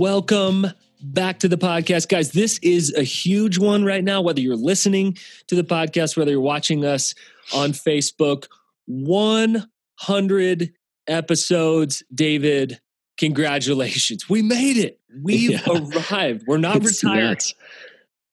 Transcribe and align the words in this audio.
Welcome 0.00 0.66
back 1.02 1.40
to 1.40 1.48
the 1.48 1.58
podcast, 1.58 2.08
guys. 2.08 2.32
This 2.32 2.56
is 2.62 2.94
a 2.94 3.02
huge 3.02 3.58
one 3.58 3.84
right 3.84 4.02
now, 4.02 4.22
whether 4.22 4.40
you're 4.40 4.56
listening 4.56 5.18
to 5.48 5.54
the 5.54 5.62
podcast, 5.62 6.16
whether 6.16 6.30
you're 6.30 6.40
watching 6.40 6.86
us 6.86 7.14
on 7.52 7.72
Facebook. 7.72 8.46
100 8.86 10.72
episodes, 11.06 12.02
David. 12.14 12.80
Congratulations. 13.18 14.26
We 14.26 14.40
made 14.40 14.78
it. 14.78 14.98
We've 15.22 15.50
yeah. 15.50 15.82
arrived. 16.10 16.44
We're 16.46 16.56
not 16.56 16.76
it's 16.76 17.04
retired, 17.04 17.22
nuts. 17.22 17.54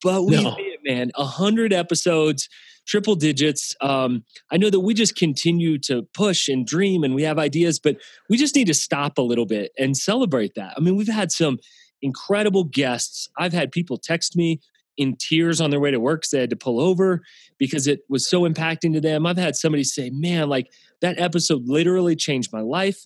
but 0.02 0.24
we 0.24 0.42
no. 0.42 0.56
made 0.56 0.68
it, 0.68 0.80
man. 0.86 1.12
100 1.16 1.74
episodes 1.74 2.48
triple 2.88 3.16
digits. 3.16 3.76
Um, 3.82 4.24
I 4.52 4.58
know 4.58 4.70
that 4.70 4.80
we 4.80 4.94
just 4.94 5.16
continue 5.16 5.78
to 5.80 6.04
push 6.14 6.48
and 6.48 6.66
dream 6.66 7.04
and 7.04 7.14
we 7.14 7.24
have 7.24 7.38
ideas, 7.38 7.80
but 7.80 7.98
we 8.30 8.38
just 8.38 8.56
need 8.56 8.68
to 8.68 8.74
stop 8.74 9.18
a 9.18 9.22
little 9.22 9.46
bit 9.46 9.72
and 9.78 9.96
celebrate 9.96 10.56
that. 10.56 10.74
I 10.78 10.80
mean, 10.80 10.96
we've 10.96 11.08
had 11.08 11.32
some 11.32 11.60
incredible 12.02 12.64
guests. 12.64 13.30
I've 13.38 13.54
had 13.54 13.72
people 13.72 13.98
text 13.98 14.36
me 14.36 14.60
in 14.98 15.16
tears 15.16 15.62
on 15.62 15.70
their 15.70 15.80
way 15.80 15.92
to 15.92 16.00
work 16.00 16.22
because 16.22 16.32
they 16.32 16.40
had 16.40 16.50
to 16.50 16.56
pull 16.56 16.80
over 16.80 17.22
because 17.60 17.88
it 17.88 18.00
was 18.10 18.28
so 18.28 18.42
impacting 18.42 18.94
to 18.94 19.02
them. 19.02 19.26
I've 19.26 19.38
had 19.38 19.56
somebody 19.56 19.84
say, 19.84 20.10
man, 20.10 20.50
like 20.50 20.72
that 21.02 21.20
episode 21.20 21.64
literally 21.66 22.16
changed 22.16 22.52
my 22.52 22.62
life. 22.62 23.06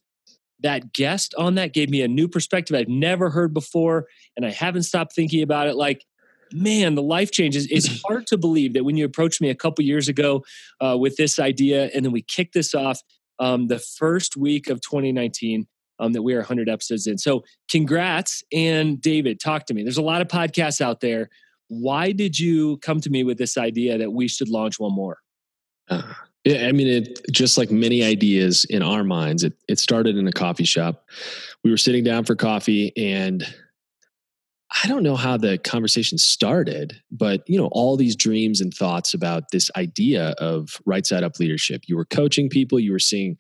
That 0.62 0.94
guest 0.94 1.34
on 1.38 1.56
that 1.56 1.74
gave 1.74 1.90
me 1.90 2.02
a 2.04 2.08
new 2.08 2.28
perspective 2.28 2.78
I've 2.78 2.88
never 2.88 3.32
heard 3.32 3.52
before, 3.52 4.06
and 4.38 4.46
I 4.46 4.52
haven't 4.52 4.84
stopped 4.84 5.14
thinking 5.16 5.42
about 5.42 5.68
it. 5.68 5.76
Like, 5.76 6.06
man, 6.54 6.96
the 6.96 7.02
life 7.02 7.32
changes. 7.32 7.68
It's 7.70 8.02
hard 8.06 8.28
to 8.28 8.38
believe 8.38 8.74
that 8.74 8.84
when 8.84 8.98
you 8.98 9.06
approached 9.06 9.42
me 9.42 9.50
a 9.50 9.56
couple 9.56 9.84
years 9.84 10.08
ago 10.08 10.44
uh, 10.80 10.98
with 10.98 11.16
this 11.18 11.40
idea, 11.40 11.90
and 11.94 12.06
then 12.06 12.12
we 12.12 12.22
kicked 12.22 12.54
this 12.54 12.74
off 12.74 13.02
um, 13.40 13.68
the 13.68 13.80
first 13.80 14.38
week 14.38 14.70
of 14.70 14.82
2019. 14.82 15.68
Um, 16.00 16.14
that 16.14 16.24
we 16.24 16.34
are 16.34 16.38
100 16.38 16.68
episodes 16.68 17.06
in. 17.06 17.20
So, 17.20 17.44
congrats. 17.70 18.44
And 18.52 19.00
David, 19.00 19.40
talk 19.40 19.68
to 19.68 19.76
me. 19.76 19.84
There's 19.84 20.00
a 20.00 20.02
lot 20.02 20.20
of 20.20 20.28
podcasts 20.28 20.82
out 20.82 21.00
there. 21.00 21.30
Why 21.68 22.12
did 22.12 22.40
you 22.40 22.78
come 22.78 23.02
to 23.02 23.10
me 23.12 23.24
with 23.24 23.38
this 23.38 23.56
idea 23.56 24.00
that 24.00 24.12
we 24.12 24.28
should 24.28 24.50
launch 24.50 24.80
one 24.80 24.96
more? 24.96 25.20
Uh, 25.88 26.02
yeah, 26.44 26.68
I 26.68 26.72
mean, 26.72 26.88
it 26.88 27.20
just 27.32 27.58
like 27.58 27.70
many 27.70 28.04
ideas 28.04 28.66
in 28.66 28.82
our 28.82 29.04
minds, 29.04 29.44
it, 29.44 29.54
it 29.68 29.78
started 29.78 30.18
in 30.18 30.28
a 30.28 30.32
coffee 30.32 30.64
shop. 30.64 31.06
We 31.64 31.70
were 31.70 31.78
sitting 31.78 32.04
down 32.04 32.26
for 32.26 32.36
coffee, 32.36 32.92
and 32.98 33.46
I 34.84 34.88
don't 34.88 35.04
know 35.04 35.18
how 35.18 35.38
the 35.38 35.58
conversation 35.58 36.18
started, 36.18 37.02
but 37.12 37.44
you 37.48 37.58
know, 37.58 37.68
all 37.72 37.98
these 37.98 38.16
dreams 38.16 38.62
and 38.62 38.74
thoughts 38.74 39.14
about 39.14 39.52
this 39.52 39.70
idea 39.76 40.30
of 40.40 40.80
right 40.86 41.06
side 41.06 41.24
up 41.24 41.40
leadership. 41.40 41.84
You 41.88 41.98
were 41.98 42.06
coaching 42.06 42.50
people, 42.50 42.80
you 42.80 42.92
were 42.92 43.00
seeing 43.00 43.38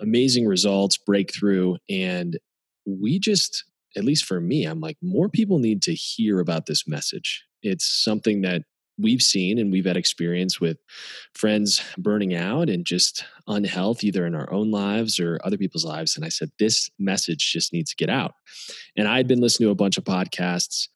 amazing 0.00 0.46
results, 0.46 0.96
breakthrough, 0.96 1.76
and 1.88 2.38
we 2.86 3.18
just 3.18 3.64
at 3.96 4.04
least 4.04 4.24
for 4.24 4.40
me, 4.40 4.64
I'm 4.64 4.80
like 4.80 4.96
more 5.02 5.28
people 5.28 5.58
need 5.58 5.82
to 5.82 5.94
hear 5.94 6.38
about 6.38 6.66
this 6.66 6.86
message. 6.86 7.44
It's 7.62 7.84
something 7.84 8.42
that 8.42 8.62
we've 9.00 9.22
seen 9.22 9.58
and 9.58 9.72
we've 9.72 9.84
had 9.84 9.96
experience 9.96 10.60
with 10.60 10.78
friends 11.34 11.82
burning 11.98 12.34
out 12.34 12.68
and 12.68 12.84
just 12.84 13.24
unhealth 13.46 14.04
either 14.04 14.26
in 14.26 14.34
our 14.34 14.52
own 14.52 14.70
lives 14.70 15.18
or 15.18 15.38
other 15.44 15.58
people's 15.58 15.84
lives. 15.84 16.16
And 16.16 16.24
i 16.24 16.28
said 16.28 16.50
this 16.58 16.90
message 16.98 17.52
just 17.52 17.72
needs 17.72 17.90
to 17.90 17.96
get 17.96 18.10
out. 18.10 18.34
And 18.96 19.08
i 19.08 19.16
had 19.16 19.28
been 19.28 19.40
listening 19.40 19.68
to 19.68 19.72
a 19.72 19.76
bunch 19.76 19.98
of 19.98 20.04
podcasts 20.04 20.88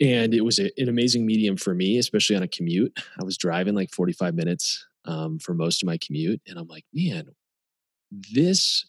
and 0.00 0.34
it 0.34 0.44
was 0.44 0.58
a, 0.58 0.70
an 0.80 0.88
amazing 0.88 1.26
medium 1.26 1.56
for 1.56 1.74
me 1.74 1.98
especially 1.98 2.36
on 2.36 2.42
a 2.42 2.48
commute. 2.48 2.98
I 3.20 3.24
was 3.24 3.36
driving 3.36 3.74
like 3.74 3.90
45 3.90 4.34
minutes 4.34 4.86
um, 5.04 5.38
for 5.38 5.54
most 5.54 5.82
of 5.82 5.86
my 5.86 5.98
commute 5.98 6.40
and 6.46 6.58
i'm 6.58 6.68
like 6.68 6.84
man 6.92 7.28
this 8.32 8.84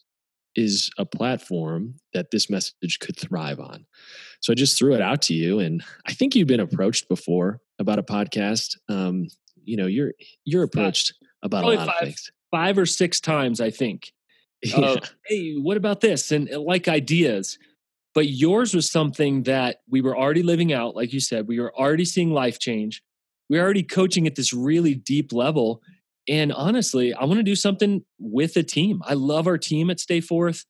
is 0.55 0.91
a 0.97 1.05
platform 1.05 1.95
that 2.13 2.31
this 2.31 2.49
message 2.49 2.99
could 2.99 3.17
thrive 3.17 3.59
on. 3.59 3.85
So 4.41 4.51
I 4.51 4.55
just 4.55 4.77
threw 4.77 4.93
it 4.93 5.01
out 5.01 5.21
to 5.23 5.33
you, 5.33 5.59
and 5.59 5.83
I 6.05 6.13
think 6.13 6.35
you've 6.35 6.47
been 6.47 6.59
approached 6.59 7.07
before 7.07 7.59
about 7.79 7.99
a 7.99 8.03
podcast. 8.03 8.77
Um, 8.89 9.27
you 9.63 9.77
know, 9.77 9.87
you're 9.87 10.13
you're 10.45 10.63
approached 10.63 11.13
about 11.43 11.61
Probably 11.61 11.75
a 11.75 11.79
lot 11.79 11.87
five, 11.87 12.01
of 12.01 12.07
things, 12.07 12.31
five 12.51 12.77
or 12.77 12.85
six 12.85 13.19
times, 13.19 13.61
I 13.61 13.69
think. 13.69 14.11
Yeah. 14.65 14.95
hey, 15.25 15.55
what 15.55 15.75
about 15.75 15.99
this? 15.99 16.31
And 16.31 16.49
uh, 16.49 16.57
like 16.57 16.87
ideas, 16.87 17.57
but 18.15 18.29
yours 18.29 18.73
was 18.73 18.89
something 18.89 19.43
that 19.43 19.81
we 19.89 19.99
were 19.99 20.17
already 20.17 20.41
living 20.41 20.71
out, 20.71 20.95
like 20.95 21.11
you 21.11 21.19
said. 21.19 21.49
We 21.49 21.59
were 21.59 21.75
already 21.75 22.05
seeing 22.05 22.31
life 22.31 22.59
change. 22.59 23.03
We 23.49 23.59
are 23.59 23.61
already 23.61 23.83
coaching 23.83 24.25
at 24.25 24.35
this 24.35 24.53
really 24.53 24.95
deep 24.95 25.33
level, 25.33 25.81
and 26.27 26.53
honestly, 26.53 27.13
I 27.13 27.25
want 27.25 27.39
to 27.39 27.43
do 27.43 27.55
something 27.55 28.03
with 28.19 28.55
a 28.55 28.63
team. 28.63 29.01
I 29.05 29.13
love 29.15 29.47
our 29.47 29.57
team 29.57 29.89
at 29.89 29.99
Stay 29.99 30.21
Forth. 30.21 30.65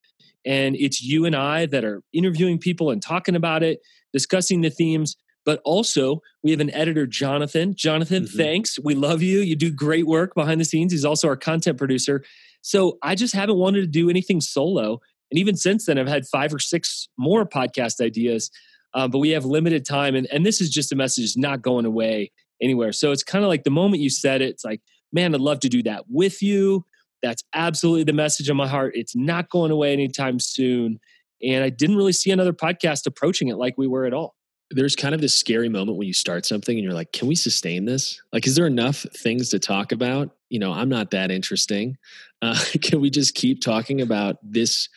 And 0.46 0.75
it's 0.75 1.02
you 1.02 1.25
and 1.25 1.36
I 1.36 1.68
that 1.68 1.86
are 1.86 2.02
interviewing 2.12 2.58
people 2.58 2.92
and 2.92 3.02
talking 3.02 3.36
about 3.36 3.63
it, 3.63 3.80
discussing 4.12 4.62
the 4.62 4.69
themes. 4.69 5.16
But 5.46 5.62
also, 5.66 6.22
we 6.42 6.52
have 6.52 6.59
an 6.59 6.74
editor, 6.74 7.06
Jonathan. 7.06 7.76
Jonathan, 7.76 8.24
mm-hmm. 8.24 8.38
thanks. 8.38 8.80
We 8.84 8.96
love 8.96 9.22
you. 9.22 9.40
You 9.40 9.56
do 9.56 9.72
great 9.72 10.08
work 10.08 10.34
behind 10.36 10.62
the 10.62 10.66
scenes. 10.66 10.94
He's 10.94 11.06
also 11.06 11.28
our 11.28 11.36
content 11.36 11.78
producer. 11.78 12.24
So 12.62 12.98
I 13.04 13.16
just 13.16 13.36
haven't 13.36 13.58
wanted 13.58 13.81
to 13.81 13.88
do 13.88 14.09
anything 14.09 14.40
solo. 14.40 15.00
And 15.31 15.40
even 15.40 15.56
since 15.58 15.86
then, 15.86 15.98
I've 15.98 16.08
had 16.08 16.26
five 16.26 16.54
or 16.54 16.59
six 16.59 17.09
more 17.18 17.46
podcast 17.46 18.00
ideas. 18.00 18.50
Um, 18.94 19.12
but 19.12 19.20
we 19.20 19.31
have 19.31 19.44
limited 19.46 19.86
time. 19.86 20.16
And, 20.16 20.28
and 20.31 20.46
this 20.46 20.62
is 20.62 20.70
just 20.70 20.92
a 20.92 20.96
message 20.96 21.34
not 21.36 21.62
going 21.62 21.86
away 21.86 22.31
anywhere. 22.62 22.92
So 22.92 23.12
it's 23.12 23.24
kind 23.24 23.44
of 23.44 23.50
like 23.50 23.64
the 23.64 23.72
moment 23.72 24.02
you 24.02 24.10
said 24.10 24.42
it, 24.42 24.50
it's 24.50 24.64
like, 24.64 24.81
man, 25.12 25.34
I'd 25.34 25.42
love 25.42 25.60
to 25.62 25.70
do 25.70 25.84
that 25.84 26.06
with 26.10 26.42
you. 26.42 26.86
That's 27.22 27.44
absolutely 27.54 28.04
the 28.04 28.14
message 28.14 28.50
in 28.50 28.56
my 28.58 28.68
heart. 28.68 28.94
It's 28.96 29.16
not 29.16 29.50
going 29.50 29.72
away 29.72 29.94
anytime 29.94 30.40
soon. 30.40 31.00
And 31.42 31.64
I 31.64 31.70
didn't 31.70 31.98
really 31.98 32.14
see 32.14 32.31
another 32.31 32.54
podcast 32.54 33.06
approaching 33.06 33.48
it 33.48 33.58
like 33.58 33.74
we 33.78 33.88
were 33.88 34.06
at 34.06 34.14
all. 34.14 34.36
There's 34.74 34.96
kind 34.96 35.14
of 35.14 35.22
this 35.22 35.38
scary 35.38 35.70
moment 35.70 35.98
when 35.98 36.08
you 36.08 36.14
start 36.14 36.46
something 36.46 36.76
and 36.76 36.84
you're 36.84 36.94
like, 36.94 37.12
can 37.12 37.28
we 37.28 37.36
sustain 37.36 37.86
this? 37.86 38.22
Like, 38.32 38.48
is 38.48 38.56
there 38.56 38.68
enough 38.68 39.06
things 39.16 39.50
to 39.50 39.60
talk 39.60 39.92
about? 39.92 40.32
You 40.50 40.60
know, 40.60 40.72
I'm 40.72 40.90
not 40.90 41.12
that 41.12 41.32
interesting. 41.32 41.98
Uh, 42.42 42.60
can 42.82 43.00
we 43.00 43.10
just 43.10 43.36
keep 43.36 43.62
talking 43.62 44.02
about 44.02 44.38
this 44.42 44.90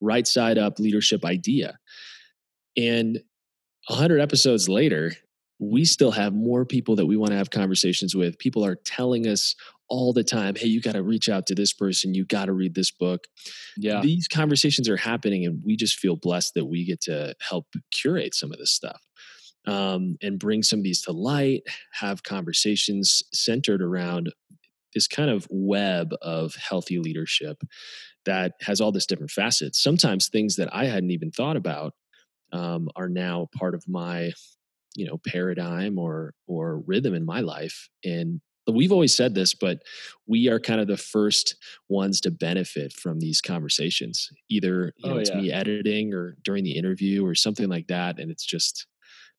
right 0.00 0.26
side 0.26 0.58
up 0.58 0.78
leadership 0.78 1.24
idea? 1.24 1.78
And 2.76 3.20
100 3.88 4.20
episodes 4.20 4.68
later, 4.68 5.12
we 5.58 5.84
still 5.84 6.10
have 6.10 6.32
more 6.32 6.64
people 6.64 6.96
that 6.96 7.06
we 7.06 7.16
want 7.16 7.30
to 7.30 7.36
have 7.36 7.50
conversations 7.50 8.14
with. 8.14 8.38
People 8.38 8.64
are 8.64 8.76
telling 8.76 9.26
us 9.26 9.54
all 9.88 10.12
the 10.12 10.24
time, 10.24 10.54
hey, 10.56 10.66
you 10.66 10.80
got 10.80 10.92
to 10.92 11.02
reach 11.02 11.28
out 11.28 11.46
to 11.46 11.54
this 11.54 11.72
person. 11.72 12.14
You 12.14 12.24
got 12.24 12.46
to 12.46 12.52
read 12.52 12.74
this 12.74 12.90
book. 12.90 13.24
Yeah. 13.76 14.00
These 14.00 14.28
conversations 14.28 14.88
are 14.88 14.96
happening, 14.96 15.44
and 15.44 15.62
we 15.64 15.76
just 15.76 15.98
feel 15.98 16.16
blessed 16.16 16.54
that 16.54 16.66
we 16.66 16.84
get 16.84 17.00
to 17.02 17.34
help 17.40 17.66
curate 17.92 18.34
some 18.34 18.52
of 18.52 18.58
this 18.58 18.72
stuff 18.72 19.00
um, 19.66 20.16
and 20.22 20.38
bring 20.38 20.62
some 20.62 20.80
of 20.80 20.84
these 20.84 21.02
to 21.02 21.12
light, 21.12 21.62
have 21.92 22.22
conversations 22.22 23.22
centered 23.32 23.82
around 23.82 24.32
this 24.94 25.06
kind 25.08 25.30
of 25.30 25.46
web 25.50 26.14
of 26.22 26.54
healthy 26.54 26.98
leadership 26.98 27.62
that 28.24 28.52
has 28.62 28.80
all 28.80 28.92
this 28.92 29.06
different 29.06 29.30
facets. 29.30 29.82
Sometimes 29.82 30.28
things 30.28 30.56
that 30.56 30.72
I 30.72 30.86
hadn't 30.86 31.10
even 31.10 31.30
thought 31.30 31.56
about 31.56 31.92
um, 32.52 32.88
are 32.94 33.08
now 33.08 33.48
part 33.56 33.74
of 33.74 33.84
my 33.88 34.32
you 34.94 35.04
know 35.04 35.18
paradigm 35.26 35.98
or 35.98 36.34
or 36.46 36.78
rhythm 36.86 37.14
in 37.14 37.24
my 37.24 37.40
life 37.40 37.88
and 38.04 38.40
we've 38.72 38.92
always 38.92 39.14
said 39.14 39.34
this 39.34 39.54
but 39.54 39.82
we 40.26 40.48
are 40.48 40.58
kind 40.58 40.80
of 40.80 40.86
the 40.86 40.96
first 40.96 41.56
ones 41.88 42.20
to 42.20 42.30
benefit 42.30 42.92
from 42.92 43.20
these 43.20 43.40
conversations 43.40 44.30
either 44.48 44.92
you 44.96 45.02
oh, 45.04 45.08
know 45.10 45.16
oh, 45.16 45.18
it's 45.18 45.30
yeah. 45.30 45.40
me 45.40 45.52
editing 45.52 46.14
or 46.14 46.36
during 46.42 46.64
the 46.64 46.76
interview 46.76 47.26
or 47.26 47.34
something 47.34 47.68
like 47.68 47.86
that 47.88 48.18
and 48.18 48.30
it's 48.30 48.44
just 48.44 48.86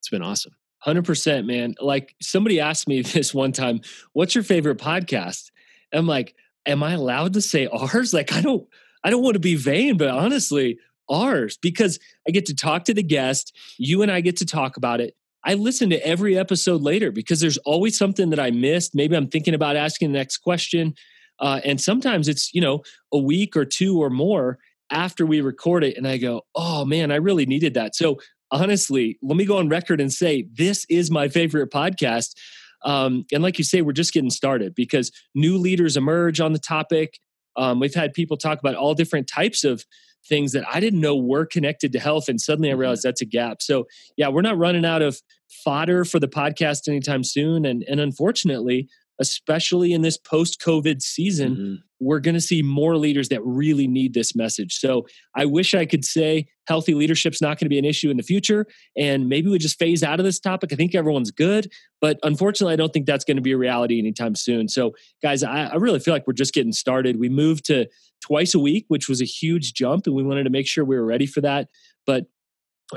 it's 0.06 0.10
been 0.12 0.22
awesome. 0.22 0.54
100% 0.86 1.48
man. 1.48 1.74
Like 1.82 2.16
somebody 2.22 2.60
asked 2.60 2.88
me 2.88 3.02
this 3.02 3.34
one 3.34 3.52
time 3.52 3.82
what's 4.14 4.36
your 4.36 4.44
favorite 4.44 4.78
podcast? 4.78 5.50
And 5.92 6.00
i'm 6.00 6.08
like 6.08 6.36
am 6.66 6.84
i 6.84 6.94
allowed 6.94 7.34
to 7.34 7.42
say 7.42 7.68
ours? 7.68 8.14
Like 8.14 8.34
i 8.34 8.42
don't 8.42 8.68
i 9.04 9.10
don't 9.10 9.24
want 9.24 9.34
to 9.36 9.40
be 9.40 9.56
vain 9.56 9.98
but 9.98 10.10
honestly 10.10 10.80
ours 11.10 11.58
because 11.58 12.00
i 12.28 12.32
get 12.32 12.48
to 12.48 12.56
talk 12.56 12.86
to 12.86 12.94
the 12.94 13.04
guest 13.04 13.56
you 13.78 14.02
and 14.02 14.12
i 14.12 14.20
get 14.20 14.38
to 14.38 14.46
talk 14.46 14.78
about 14.78 15.00
it 15.00 15.16
I 15.46 15.54
listen 15.54 15.90
to 15.92 16.06
every 16.06 16.38
episode 16.38 16.82
later 16.82 17.12
because 17.12 17.40
there's 17.40 17.60
always 17.60 17.98
something 17.98 18.32
that 18.32 18.40
I 18.40 18.52
missed. 18.52 18.96
Maybe 18.96 19.16
I'm 19.16 19.28
thinking 19.28 19.54
about 19.54 19.76
asking 19.76 20.12
the 20.12 20.18
next 20.18 20.38
question. 20.38 20.96
Uh, 21.40 21.62
and 21.64 21.80
sometimes 21.80 22.28
it's, 22.28 22.54
you 22.54 22.62
know, 22.62 22.82
a 23.14 23.20
week 23.20 23.56
or 23.56 23.66
two 23.66 24.02
or 24.02 24.10
more 24.10 24.58
after 24.90 25.26
we 25.26 25.42
record 25.42 25.84
it. 25.84 25.98
And 25.98 26.08
I 26.08 26.18
go, 26.18 26.42
oh 26.56 26.84
man, 26.86 27.12
I 27.12 27.16
really 27.18 27.46
needed 27.46 27.76
that. 27.76 27.96
So 27.96 28.20
honestly, 28.52 29.18
let 29.22 29.38
me 29.38 29.46
go 29.46 29.58
on 29.58 29.70
record 29.70 30.02
and 30.02 30.12
say 30.12 30.48
this 30.54 30.86
is 30.90 31.12
my 31.12 31.28
favorite 31.28 31.72
podcast. 31.72 32.36
Um, 32.84 33.26
and 33.32 33.44
like 33.44 33.58
you 33.58 33.64
say, 33.64 33.82
we're 33.82 33.94
just 33.94 34.14
getting 34.14 34.30
started 34.30 34.74
because 34.76 35.12
new 35.34 35.58
leaders 35.58 35.98
emerge 35.98 36.40
on 36.40 36.54
the 36.54 36.60
topic. 36.60 37.20
Um, 37.56 37.80
we've 37.80 37.96
had 37.96 38.14
people 38.14 38.38
talk 38.38 38.60
about 38.60 38.76
all 38.76 38.94
different 38.94 39.28
types 39.28 39.64
of 39.64 39.86
things 40.28 40.52
that 40.54 40.66
I 40.72 40.80
didn't 40.80 41.02
know 41.02 41.16
were 41.16 41.46
connected 41.46 41.92
to 41.94 42.00
health. 42.00 42.30
And 42.30 42.40
suddenly 42.40 42.70
I 42.70 42.74
mm-hmm. 42.74 42.82
realized 42.82 43.04
that's 43.04 43.22
a 43.22 43.26
gap. 43.26 43.62
So, 43.62 43.86
yeah, 44.18 44.28
we're 44.30 44.42
not 44.42 44.58
running 44.58 44.86
out 44.86 45.02
of 45.02 45.22
fodder 45.50 46.06
for 46.06 46.20
the 46.20 46.28
podcast 46.28 46.88
anytime 46.88 47.24
soon. 47.24 47.66
And, 47.66 47.84
and 47.88 48.00
unfortunately, 48.00 48.88
especially 49.20 49.94
in 49.94 50.02
this 50.02 50.18
post 50.18 50.60
COVID 50.62 51.02
season, 51.02 51.56
mm-hmm. 51.56 51.74
we're 52.00 52.20
going 52.20 52.34
to 52.36 52.42
see 52.42 52.62
more 52.62 52.98
leaders 52.98 53.30
that 53.30 53.42
really 53.44 53.88
need 53.88 54.14
this 54.14 54.36
message. 54.36 54.76
So 54.76 55.06
I 55.36 55.46
wish 55.46 55.74
I 55.74 55.86
could 55.86 56.04
say 56.04 56.48
healthy 56.68 56.94
leadership's 56.94 57.42
not 57.42 57.58
going 57.58 57.66
to 57.66 57.70
be 57.70 57.80
an 57.80 57.86
issue 57.86 58.10
in 58.10 58.18
the 58.18 58.24
future. 58.24 58.66
And 58.98 59.30
maybe 59.30 59.50
we 59.50 59.58
just 59.58 59.80
phase 59.80 60.04
out 60.04 60.20
of 60.20 60.26
this 60.26 60.40
topic. 60.40 60.74
I 60.74 60.76
think 60.76 60.96
everyone's 60.96 61.32
good. 61.32 61.72
But 62.02 62.20
unfortunately, 62.24 62.74
I 62.74 62.78
don't 62.78 62.92
think 62.92 63.06
that's 63.06 63.24
going 63.24 63.38
to 63.38 63.44
be 63.44 63.54
a 63.54 63.58
reality 63.58 64.00
anytime 64.00 64.36
soon. 64.36 64.68
So, 64.68 64.94
guys, 65.22 65.44
I, 65.44 65.68
I 65.68 65.76
really 65.76 66.00
feel 66.00 66.14
like 66.14 66.28
we're 66.28 66.34
just 66.34 66.54
getting 66.54 66.74
started. 66.74 67.20
We 67.20 67.30
moved 67.30 67.66
to 67.66 67.88
twice 68.22 68.54
a 68.54 68.60
week, 68.60 68.86
which 68.90 69.08
was 69.08 69.22
a 69.22 69.26
huge 69.26 69.74
jump. 69.74 70.08
And 70.08 70.16
we 70.16 70.24
wanted 70.24 70.44
to 70.44 70.50
make 70.50 70.68
sure 70.68 70.84
we 70.84 70.98
were 70.98 71.06
ready 71.06 71.26
for 71.26 71.42
that. 71.42 71.70
But 72.06 72.26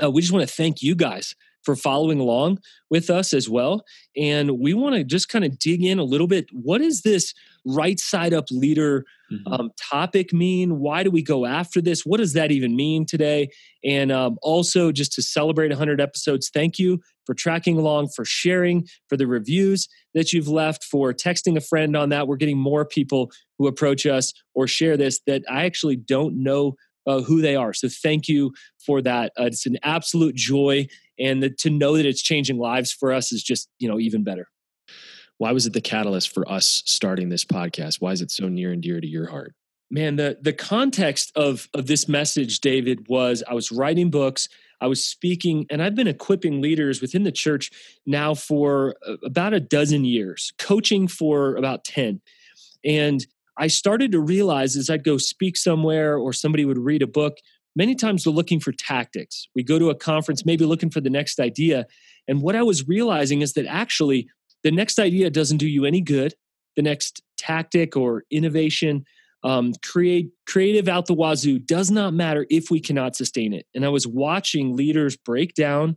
uh, 0.03 0.11
we 0.11 0.21
just 0.21 0.33
want 0.33 0.47
to 0.47 0.53
thank 0.53 0.81
you 0.81 0.95
guys 0.95 1.33
for 1.63 1.75
following 1.75 2.19
along 2.19 2.59
with 2.89 3.09
us 3.09 3.33
as 3.33 3.49
well. 3.49 3.83
And 4.15 4.59
we 4.59 4.73
want 4.73 4.95
to 4.95 5.03
just 5.03 5.29
kind 5.29 5.45
of 5.45 5.59
dig 5.59 5.83
in 5.83 5.99
a 5.99 6.03
little 6.03 6.27
bit. 6.27 6.47
What 6.51 6.79
does 6.79 7.01
this 7.01 7.33
right 7.65 7.99
side 7.99 8.33
up 8.33 8.45
leader 8.49 9.05
mm-hmm. 9.31 9.53
um, 9.53 9.71
topic 9.91 10.33
mean? 10.33 10.79
Why 10.79 11.03
do 11.03 11.11
we 11.11 11.21
go 11.21 11.45
after 11.45 11.81
this? 11.81 12.05
What 12.05 12.17
does 12.17 12.33
that 12.33 12.51
even 12.51 12.75
mean 12.75 13.05
today? 13.05 13.49
And 13.83 14.11
um, 14.11 14.37
also, 14.41 14.91
just 14.91 15.13
to 15.13 15.21
celebrate 15.21 15.69
100 15.69 16.01
episodes, 16.01 16.49
thank 16.53 16.79
you 16.79 16.99
for 17.25 17.33
tracking 17.33 17.77
along, 17.77 18.09
for 18.15 18.25
sharing, 18.25 18.87
for 19.07 19.15
the 19.17 19.27
reviews 19.27 19.87
that 20.15 20.33
you've 20.33 20.47
left, 20.47 20.83
for 20.83 21.13
texting 21.13 21.55
a 21.55 21.61
friend 21.61 21.95
on 21.95 22.09
that. 22.09 22.27
We're 22.27 22.37
getting 22.37 22.57
more 22.57 22.85
people 22.85 23.31
who 23.57 23.67
approach 23.67 24.05
us 24.05 24.33
or 24.55 24.67
share 24.67 24.97
this 24.97 25.19
that 25.27 25.43
I 25.49 25.65
actually 25.65 25.97
don't 25.97 26.41
know 26.41 26.75
uh, 27.09 27.21
who 27.21 27.41
they 27.41 27.55
are. 27.55 27.73
So 27.73 27.89
thank 27.89 28.27
you 28.27 28.53
for 28.85 29.01
that. 29.01 29.31
Uh, 29.39 29.45
it's 29.45 29.65
an 29.65 29.77
absolute 29.83 30.35
joy, 30.35 30.87
and 31.19 31.43
the, 31.43 31.49
to 31.49 31.69
know 31.69 31.97
that 31.97 32.05
it's 32.05 32.21
changing 32.21 32.57
lives 32.57 32.91
for 32.91 33.11
us 33.11 33.31
is 33.31 33.43
just 33.43 33.69
you 33.79 33.89
know 33.89 33.99
even 33.99 34.23
better. 34.23 34.47
Why 35.37 35.51
was 35.51 35.65
it 35.65 35.73
the 35.73 35.81
catalyst 35.81 36.33
for 36.33 36.49
us 36.51 36.83
starting 36.85 37.29
this 37.29 37.45
podcast? 37.45 38.01
Why 38.01 38.11
is 38.11 38.21
it 38.21 38.29
so 38.31 38.49
near 38.49 38.73
and 38.73 38.81
dear 38.81 38.99
to 38.99 39.07
your 39.07 39.29
heart? 39.29 39.53
Man, 39.91 40.17
the 40.17 40.37
the 40.41 40.53
context 40.53 41.31
of 41.35 41.67
of 41.73 41.87
this 41.87 42.07
message, 42.07 42.59
David, 42.59 43.07
was 43.07 43.43
I 43.47 43.53
was 43.53 43.71
writing 43.71 44.09
books. 44.09 44.47
I 44.81 44.87
was 44.87 45.03
speaking, 45.03 45.65
and 45.69 45.81
I've 45.81 45.95
been 45.95 46.07
equipping 46.07 46.61
leaders 46.61 47.01
within 47.01 47.23
the 47.23 47.31
church 47.31 47.69
now 48.05 48.33
for 48.33 48.95
about 49.23 49.53
a 49.53 49.59
dozen 49.59 50.05
years, 50.05 50.53
coaching 50.57 51.07
for 51.07 51.57
about 51.57 51.83
10. 51.83 52.21
And 52.85 53.25
I 53.57 53.67
started 53.67 54.13
to 54.13 54.21
realize 54.21 54.77
as 54.77 54.89
I'd 54.89 55.03
go 55.03 55.17
speak 55.17 55.57
somewhere 55.57 56.17
or 56.17 56.31
somebody 56.31 56.63
would 56.63 56.77
read 56.77 57.01
a 57.01 57.07
book, 57.07 57.39
many 57.79 57.95
times 57.95 58.25
we're 58.25 58.33
looking 58.33 58.59
for 58.59 58.73
tactics. 58.73 59.47
We 59.55 59.63
go 59.63 59.79
to 59.79 59.89
a 59.89 59.95
conference, 59.95 60.45
maybe 60.45 60.65
looking 60.65 60.91
for 60.91 60.99
the 60.99 61.09
next 61.09 61.39
idea. 61.39 61.87
And 62.27 62.41
what 62.41 62.57
I 62.57 62.61
was 62.61 62.85
realizing 62.87 63.41
is 63.41 63.53
that 63.53 63.65
actually 63.65 64.27
the 64.63 64.71
next 64.71 64.99
idea 64.99 65.29
doesn't 65.29 65.57
do 65.57 65.67
you 65.67 65.85
any 65.85 66.01
good. 66.01 66.35
The 66.75 66.81
next 66.81 67.23
tactic 67.37 67.95
or 67.95 68.25
innovation, 68.29 69.05
um, 69.43 69.71
create 69.81 70.31
creative 70.45 70.89
out 70.89 71.05
the 71.05 71.13
wazoo 71.13 71.57
does 71.57 71.89
not 71.89 72.13
matter 72.13 72.45
if 72.49 72.69
we 72.69 72.81
cannot 72.81 73.15
sustain 73.15 73.53
it. 73.53 73.65
And 73.73 73.85
I 73.85 73.89
was 73.89 74.05
watching 74.05 74.75
leaders 74.75 75.15
break 75.15 75.53
down, 75.53 75.95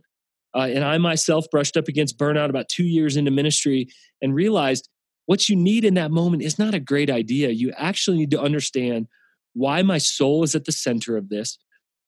uh, 0.55 0.69
and 0.73 0.85
I 0.85 0.97
myself 0.97 1.47
brushed 1.51 1.75
up 1.75 1.89
against 1.89 2.17
burnout 2.17 2.49
about 2.49 2.69
two 2.69 2.85
years 2.85 3.17
into 3.17 3.31
ministry 3.31 3.89
and 4.21 4.33
realized 4.33 4.87
what 5.25 5.49
you 5.49 5.57
need 5.57 5.83
in 5.83 5.95
that 5.95 6.11
moment 6.11 6.43
is 6.43 6.57
not 6.57 6.73
a 6.73 6.79
great 6.79 7.09
idea. 7.09 7.49
You 7.49 7.73
actually 7.75 8.17
need 8.17 8.31
to 8.31 8.41
understand 8.41 9.07
why 9.53 9.81
my 9.83 9.97
soul 9.97 10.43
is 10.43 10.55
at 10.55 10.65
the 10.65 10.71
center 10.71 11.17
of 11.17 11.29
this, 11.29 11.57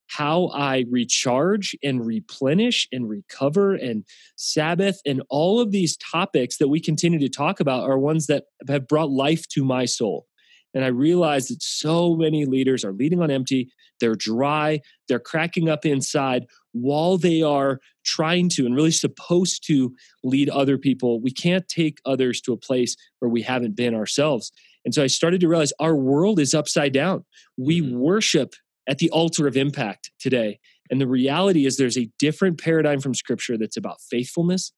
how 0.07 0.47
I 0.53 0.85
recharge 0.89 1.75
and 1.83 2.05
replenish 2.05 2.87
and 2.91 3.09
recover 3.09 3.73
and 3.73 4.05
Sabbath 4.35 5.01
and 5.05 5.21
all 5.29 5.59
of 5.59 5.71
these 5.71 5.97
topics 5.97 6.57
that 6.57 6.67
we 6.67 6.79
continue 6.79 7.19
to 7.19 7.29
talk 7.29 7.59
about 7.59 7.83
are 7.83 7.97
ones 7.97 8.27
that 8.27 8.45
have 8.67 8.87
brought 8.87 9.09
life 9.09 9.47
to 9.49 9.63
my 9.63 9.85
soul. 9.85 10.27
And 10.73 10.83
I 10.83 10.89
realized 10.89 11.49
that 11.49 11.63
so 11.63 12.15
many 12.17 12.45
leaders 12.45 12.83
are 12.83 12.91
leading 12.91 13.21
on 13.21 13.31
empty, 13.31 13.71
they're 14.01 14.15
dry, 14.15 14.81
they're 15.07 15.19
cracking 15.19 15.69
up 15.69 15.85
inside 15.85 16.45
while 16.73 17.17
they 17.17 17.41
are 17.41 17.79
trying 18.03 18.49
to 18.49 18.65
and 18.65 18.75
really 18.75 18.91
supposed 18.91 19.65
to 19.67 19.95
lead 20.23 20.49
other 20.49 20.77
people. 20.77 21.21
We 21.21 21.31
can't 21.31 21.65
take 21.69 21.99
others 22.05 22.41
to 22.41 22.51
a 22.51 22.57
place 22.57 22.97
where 23.19 23.29
we 23.29 23.41
haven't 23.41 23.77
been 23.77 23.95
ourselves. 23.95 24.51
And 24.83 24.93
so 24.93 25.01
I 25.01 25.07
started 25.07 25.39
to 25.41 25.47
realize 25.47 25.73
our 25.79 25.95
world 25.95 26.39
is 26.39 26.53
upside 26.53 26.91
down. 26.91 27.23
We 27.57 27.81
mm-hmm. 27.81 27.97
worship 27.97 28.53
at 28.87 28.99
the 28.99 29.09
altar 29.11 29.47
of 29.47 29.57
impact 29.57 30.11
today. 30.19 30.59
And 30.89 31.01
the 31.01 31.07
reality 31.07 31.65
is 31.65 31.77
there's 31.77 31.97
a 31.97 32.09
different 32.19 32.59
paradigm 32.61 32.99
from 32.99 33.13
scripture 33.13 33.57
that's 33.57 33.77
about 33.77 34.01
faithfulness. 34.01 34.71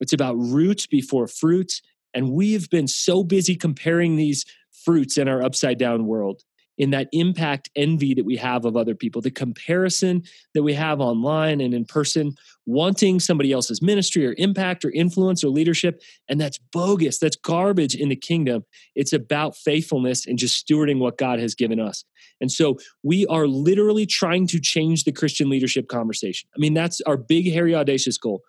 It's 0.00 0.12
about 0.12 0.34
roots 0.38 0.86
before 0.86 1.26
fruits. 1.26 1.82
And 2.14 2.32
we've 2.32 2.68
been 2.70 2.88
so 2.88 3.22
busy 3.22 3.54
comparing 3.54 4.16
these 4.16 4.44
fruits 4.84 5.18
in 5.18 5.28
our 5.28 5.42
upside 5.42 5.78
down 5.78 6.06
world 6.06 6.42
in 6.80 6.88
that 6.90 7.08
impact 7.12 7.68
envy 7.76 8.14
that 8.14 8.24
we 8.24 8.36
have 8.36 8.64
of 8.64 8.74
other 8.74 8.94
people, 8.94 9.20
the 9.20 9.30
comparison 9.30 10.22
that 10.54 10.62
we 10.62 10.72
have 10.72 10.98
online 10.98 11.60
and 11.60 11.74
in 11.74 11.84
person, 11.84 12.34
wanting 12.64 13.20
somebody 13.20 13.52
else's 13.52 13.82
ministry 13.82 14.26
or 14.26 14.34
impact 14.38 14.82
or 14.82 14.90
influence 14.92 15.44
or 15.44 15.48
leadership. 15.48 16.00
And 16.26 16.40
that's 16.40 16.58
bogus. 16.72 17.18
That's 17.18 17.36
garbage 17.36 17.94
in 17.94 18.08
the 18.08 18.16
kingdom. 18.16 18.64
It's 18.94 19.12
about 19.12 19.58
faithfulness 19.58 20.26
and 20.26 20.38
just 20.38 20.66
stewarding 20.66 21.00
what 21.00 21.18
God 21.18 21.38
has 21.38 21.54
given 21.54 21.78
us. 21.78 22.02
And 22.40 22.50
so 22.50 22.78
we 23.02 23.26
are 23.26 23.46
literally 23.46 24.06
trying 24.06 24.46
to 24.46 24.58
change 24.58 25.04
the 25.04 25.12
Christian 25.12 25.50
leadership 25.50 25.86
conversation. 25.86 26.48
I 26.56 26.58
mean, 26.58 26.72
that's 26.72 27.02
our 27.02 27.18
big, 27.18 27.52
hairy, 27.52 27.74
audacious 27.74 28.16
goal 28.16 28.40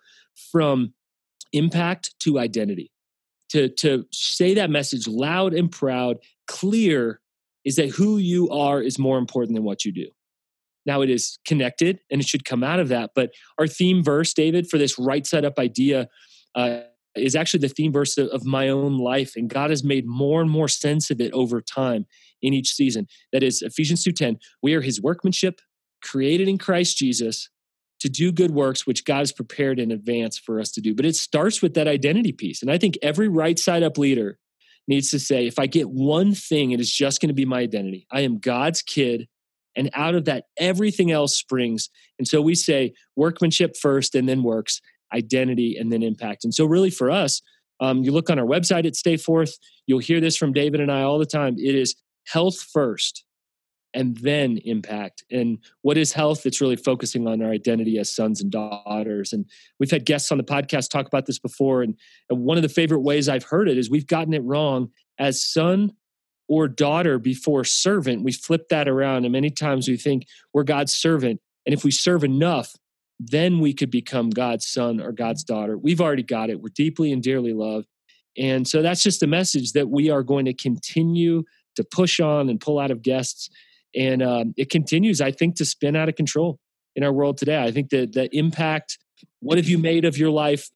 from 0.50 0.94
impact 1.52 2.14
to 2.20 2.38
identity 2.38 2.90
to 3.50 3.68
to 3.68 4.06
say 4.10 4.54
that 4.54 4.70
message 4.70 5.06
loud 5.06 5.52
and 5.52 5.70
proud, 5.70 6.16
clear, 6.46 7.20
is 7.64 7.76
that 7.76 7.90
who 7.90 8.18
you 8.18 8.48
are 8.50 8.80
is 8.80 8.98
more 8.98 9.18
important 9.18 9.54
than 9.54 9.64
what 9.64 9.84
you 9.84 9.92
do. 9.92 10.06
Now 10.84 11.00
it 11.02 11.10
is 11.10 11.38
connected, 11.46 12.00
and 12.10 12.20
it 12.20 12.26
should 12.26 12.44
come 12.44 12.64
out 12.64 12.80
of 12.80 12.88
that. 12.88 13.10
But 13.14 13.30
our 13.58 13.66
theme 13.66 14.02
verse, 14.02 14.34
David, 14.34 14.68
for 14.68 14.78
this 14.78 14.98
right 14.98 15.26
side 15.26 15.44
up 15.44 15.58
idea. 15.58 16.08
Uh, 16.54 16.80
is 17.14 17.36
actually 17.36 17.60
the 17.60 17.68
theme 17.68 17.92
verse 17.92 18.16
of 18.16 18.46
my 18.46 18.70
own 18.70 18.96
life 18.96 19.34
and 19.36 19.50
god 19.50 19.68
has 19.68 19.84
made 19.84 20.06
more 20.06 20.40
and 20.40 20.50
more 20.50 20.66
sense 20.66 21.10
of 21.10 21.20
it 21.20 21.30
over 21.32 21.60
time 21.60 22.06
in 22.40 22.54
each 22.54 22.72
season 22.72 23.06
that 23.34 23.42
is 23.42 23.60
ephesians 23.60 24.02
2.10 24.02 24.38
we 24.62 24.72
are 24.72 24.80
his 24.80 24.98
workmanship 25.02 25.60
created 26.02 26.48
in 26.48 26.56
christ 26.56 26.96
jesus 26.96 27.50
to 28.02 28.08
do 28.08 28.32
good 28.32 28.50
works 28.50 28.84
which 28.84 29.04
God 29.04 29.20
has 29.20 29.30
prepared 29.30 29.78
in 29.78 29.92
advance 29.92 30.36
for 30.36 30.58
us 30.58 30.72
to 30.72 30.80
do. 30.80 30.92
But 30.92 31.06
it 31.06 31.14
starts 31.14 31.62
with 31.62 31.74
that 31.74 31.86
identity 31.86 32.32
piece. 32.32 32.60
And 32.60 32.68
I 32.68 32.76
think 32.76 32.98
every 33.00 33.28
right 33.28 33.56
side 33.56 33.84
up 33.84 33.96
leader 33.96 34.38
needs 34.88 35.10
to 35.10 35.18
say, 35.18 35.46
if 35.46 35.58
I 35.58 35.66
get 35.66 35.90
one 35.90 36.34
thing, 36.34 36.72
it 36.72 36.80
is 36.80 36.92
just 36.92 37.20
going 37.20 37.28
to 37.28 37.34
be 37.34 37.44
my 37.44 37.60
identity. 37.60 38.06
I 38.10 38.20
am 38.20 38.38
God's 38.38 38.82
kid. 38.82 39.28
And 39.76 39.90
out 39.94 40.14
of 40.14 40.26
that, 40.26 40.44
everything 40.58 41.10
else 41.10 41.36
springs. 41.36 41.88
And 42.18 42.28
so 42.28 42.42
we 42.42 42.54
say 42.54 42.92
workmanship 43.16 43.76
first 43.80 44.14
and 44.14 44.28
then 44.28 44.42
works, 44.42 44.80
identity 45.14 45.76
and 45.78 45.90
then 45.90 46.02
impact. 46.02 46.44
And 46.44 46.54
so, 46.54 46.66
really, 46.66 46.90
for 46.90 47.10
us, 47.10 47.40
um, 47.80 48.02
you 48.02 48.12
look 48.12 48.28
on 48.28 48.38
our 48.38 48.44
website 48.44 48.86
at 48.86 48.96
Stay 48.96 49.16
Forth, 49.16 49.56
you'll 49.86 49.98
hear 49.98 50.20
this 50.20 50.36
from 50.36 50.52
David 50.52 50.80
and 50.80 50.92
I 50.92 51.02
all 51.02 51.18
the 51.18 51.26
time. 51.26 51.56
It 51.58 51.74
is 51.74 51.94
health 52.26 52.60
first 52.60 53.24
and 53.94 54.16
then 54.18 54.58
impact. 54.64 55.24
And 55.30 55.58
what 55.82 55.98
is 55.98 56.12
health? 56.12 56.46
It's 56.46 56.60
really 56.60 56.76
focusing 56.76 57.26
on 57.26 57.42
our 57.42 57.50
identity 57.50 57.98
as 57.98 58.14
sons 58.14 58.40
and 58.40 58.50
daughters. 58.50 59.32
And 59.32 59.46
we've 59.78 59.90
had 59.90 60.06
guests 60.06 60.32
on 60.32 60.38
the 60.38 60.44
podcast 60.44 60.90
talk 60.90 61.06
about 61.06 61.26
this 61.26 61.38
before. 61.38 61.82
And, 61.82 61.96
and 62.30 62.40
one 62.40 62.56
of 62.56 62.62
the 62.62 62.68
favorite 62.68 63.00
ways 63.00 63.28
I've 63.28 63.44
heard 63.44 63.68
it 63.68 63.78
is 63.78 63.90
we've 63.90 64.06
gotten 64.06 64.34
it 64.34 64.42
wrong 64.42 64.90
as 65.18 65.44
son 65.44 65.92
or 66.48 66.68
daughter 66.68 67.18
before 67.18 67.64
servant. 67.64 68.24
We 68.24 68.32
flip 68.32 68.68
that 68.70 68.88
around. 68.88 69.24
And 69.24 69.32
many 69.32 69.50
times 69.50 69.88
we 69.88 69.96
think 69.96 70.26
we're 70.52 70.64
God's 70.64 70.94
servant. 70.94 71.40
And 71.66 71.74
if 71.74 71.84
we 71.84 71.90
serve 71.90 72.24
enough, 72.24 72.74
then 73.18 73.60
we 73.60 73.72
could 73.72 73.90
become 73.90 74.30
God's 74.30 74.66
son 74.66 75.00
or 75.00 75.12
God's 75.12 75.44
daughter. 75.44 75.78
We've 75.78 76.00
already 76.00 76.24
got 76.24 76.50
it. 76.50 76.60
We're 76.60 76.70
deeply 76.74 77.12
and 77.12 77.22
dearly 77.22 77.52
loved. 77.52 77.86
And 78.36 78.66
so 78.66 78.82
that's 78.82 79.02
just 79.02 79.22
a 79.22 79.26
message 79.26 79.72
that 79.72 79.90
we 79.90 80.10
are 80.10 80.22
going 80.22 80.46
to 80.46 80.54
continue 80.54 81.44
to 81.76 81.84
push 81.84 82.20
on 82.20 82.48
and 82.48 82.60
pull 82.60 82.78
out 82.78 82.90
of 82.90 83.02
guests 83.02 83.50
and 83.94 84.22
um, 84.22 84.54
it 84.56 84.70
continues 84.70 85.20
i 85.20 85.30
think 85.30 85.56
to 85.56 85.64
spin 85.64 85.96
out 85.96 86.08
of 86.08 86.14
control 86.14 86.58
in 86.94 87.04
our 87.04 87.12
world 87.12 87.38
today. 87.38 87.62
I 87.62 87.70
think 87.70 87.90
that 87.90 88.12
the 88.12 88.28
impact 88.36 88.98
what 89.40 89.58
have 89.58 89.68
you 89.68 89.78
made 89.78 90.04
of 90.04 90.18
your 90.18 90.30
life 90.30 90.68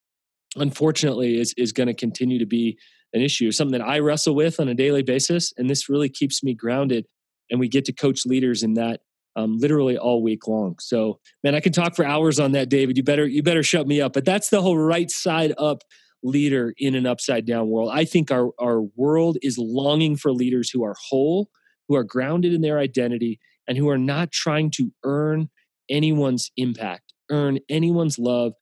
unfortunately 0.56 1.38
is 1.38 1.52
is 1.56 1.72
going 1.72 1.88
to 1.88 1.94
continue 1.94 2.38
to 2.38 2.46
be 2.46 2.78
an 3.12 3.20
issue 3.20 3.50
something 3.50 3.78
that 3.78 3.86
i 3.86 3.98
wrestle 3.98 4.34
with 4.34 4.58
on 4.60 4.68
a 4.68 4.74
daily 4.74 5.02
basis 5.02 5.52
and 5.56 5.68
this 5.68 5.88
really 5.88 6.08
keeps 6.08 6.42
me 6.42 6.54
grounded 6.54 7.06
and 7.50 7.60
we 7.60 7.68
get 7.68 7.84
to 7.84 7.92
coach 7.92 8.24
leaders 8.24 8.62
in 8.62 8.74
that 8.74 9.00
um, 9.36 9.58
literally 9.58 9.98
all 9.98 10.22
week 10.22 10.48
long. 10.48 10.76
So 10.80 11.18
man 11.44 11.54
i 11.54 11.60
can 11.60 11.72
talk 11.72 11.94
for 11.94 12.04
hours 12.04 12.40
on 12.40 12.52
that 12.52 12.68
david. 12.68 12.96
You 12.96 13.02
better 13.02 13.26
you 13.26 13.42
better 13.42 13.62
shut 13.62 13.86
me 13.86 14.00
up. 14.00 14.12
But 14.12 14.24
that's 14.24 14.48
the 14.48 14.62
whole 14.62 14.78
right 14.78 15.10
side 15.10 15.52
up 15.58 15.82
leader 16.22 16.72
in 16.78 16.94
an 16.94 17.06
upside 17.06 17.44
down 17.46 17.68
world. 17.68 17.90
I 17.92 18.04
think 18.04 18.30
our 18.30 18.50
our 18.58 18.80
world 18.80 19.36
is 19.42 19.58
longing 19.58 20.16
for 20.16 20.32
leaders 20.32 20.70
who 20.70 20.84
are 20.84 20.94
whole 21.08 21.50
who 21.88 21.96
are 21.96 22.04
grounded 22.04 22.52
in 22.52 22.60
their 22.60 22.78
identity 22.78 23.38
and 23.68 23.76
who 23.76 23.88
are 23.88 23.98
not 23.98 24.32
trying 24.32 24.70
to 24.72 24.92
earn 25.04 25.48
anyone's 25.90 26.50
impact, 26.56 27.12
earn 27.30 27.58
anyone's 27.68 28.18
love, 28.18 28.52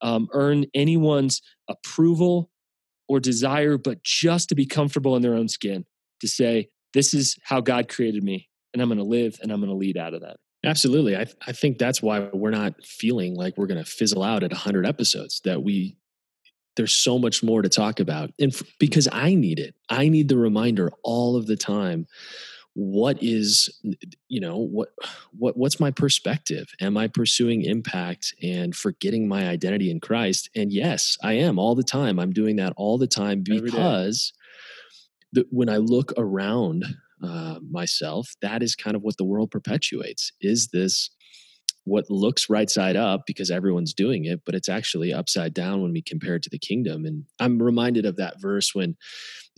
um, 0.00 0.28
earn 0.32 0.66
anyone's 0.74 1.42
approval, 1.68 2.50
or 3.08 3.20
desire, 3.20 3.78
but 3.78 4.02
just 4.02 4.50
to 4.50 4.54
be 4.54 4.66
comfortable 4.66 5.16
in 5.16 5.22
their 5.22 5.34
own 5.34 5.48
skin, 5.48 5.84
to 6.20 6.28
say, 6.28 6.68
this 6.94 7.14
is 7.14 7.36
how 7.42 7.60
God 7.60 7.88
created 7.88 8.22
me, 8.22 8.48
and 8.72 8.82
I'm 8.82 8.88
going 8.88 8.98
to 8.98 9.04
live 9.04 9.38
and 9.42 9.50
I'm 9.50 9.60
going 9.60 9.70
to 9.70 9.76
lead 9.76 9.96
out 9.96 10.14
of 10.14 10.20
that. 10.20 10.36
Absolutely. 10.64 11.16
I, 11.16 11.26
I 11.46 11.52
think 11.52 11.78
that's 11.78 12.02
why 12.02 12.28
we're 12.32 12.50
not 12.50 12.84
feeling 12.84 13.34
like 13.34 13.56
we're 13.56 13.66
going 13.66 13.82
to 13.82 13.90
fizzle 13.90 14.22
out 14.22 14.42
at 14.42 14.50
100 14.50 14.86
episodes, 14.86 15.40
that 15.44 15.62
we, 15.62 15.96
there's 16.76 16.94
so 16.94 17.18
much 17.18 17.42
more 17.42 17.62
to 17.62 17.68
talk 17.68 18.00
about. 18.00 18.30
And 18.38 18.52
f- 18.52 18.62
because 18.78 19.08
I 19.10 19.34
need 19.34 19.58
it, 19.58 19.74
I 19.88 20.08
need 20.08 20.28
the 20.28 20.36
reminder 20.36 20.90
all 21.02 21.36
of 21.36 21.46
the 21.46 21.56
time 21.56 22.06
what 22.80 23.20
is 23.20 23.68
you 24.28 24.40
know 24.40 24.56
what 24.56 24.90
what 25.36 25.56
what's 25.56 25.80
my 25.80 25.90
perspective? 25.90 26.68
Am 26.80 26.96
i 26.96 27.08
pursuing 27.08 27.62
impact 27.62 28.32
and 28.40 28.74
forgetting 28.74 29.26
my 29.26 29.48
identity 29.48 29.90
in 29.90 29.98
christ? 29.98 30.48
And 30.54 30.72
yes 30.72 31.18
i 31.24 31.32
am 31.32 31.58
all 31.58 31.74
the 31.74 31.82
time. 31.82 32.20
I'm 32.20 32.32
doing 32.32 32.54
that 32.56 32.72
all 32.76 32.96
the 32.96 33.08
time 33.08 33.42
because 33.42 34.32
the, 35.32 35.44
when 35.50 35.68
i 35.68 35.76
look 35.76 36.12
around 36.16 36.84
uh, 37.20 37.58
myself 37.68 38.36
that 38.42 38.62
is 38.62 38.76
kind 38.76 38.94
of 38.94 39.02
what 39.02 39.16
the 39.16 39.24
world 39.24 39.50
perpetuates 39.50 40.30
is 40.40 40.68
this 40.68 41.10
what 41.88 42.08
looks 42.10 42.50
right 42.50 42.70
side 42.70 42.96
up 42.96 43.22
because 43.26 43.50
everyone's 43.50 43.94
doing 43.94 44.26
it, 44.26 44.42
but 44.44 44.54
it's 44.54 44.68
actually 44.68 45.12
upside 45.12 45.54
down 45.54 45.82
when 45.82 45.92
we 45.92 46.02
compare 46.02 46.36
it 46.36 46.42
to 46.42 46.50
the 46.50 46.58
kingdom. 46.58 47.04
And 47.06 47.24
I'm 47.40 47.60
reminded 47.60 48.04
of 48.04 48.16
that 48.16 48.40
verse 48.40 48.74
when 48.74 48.96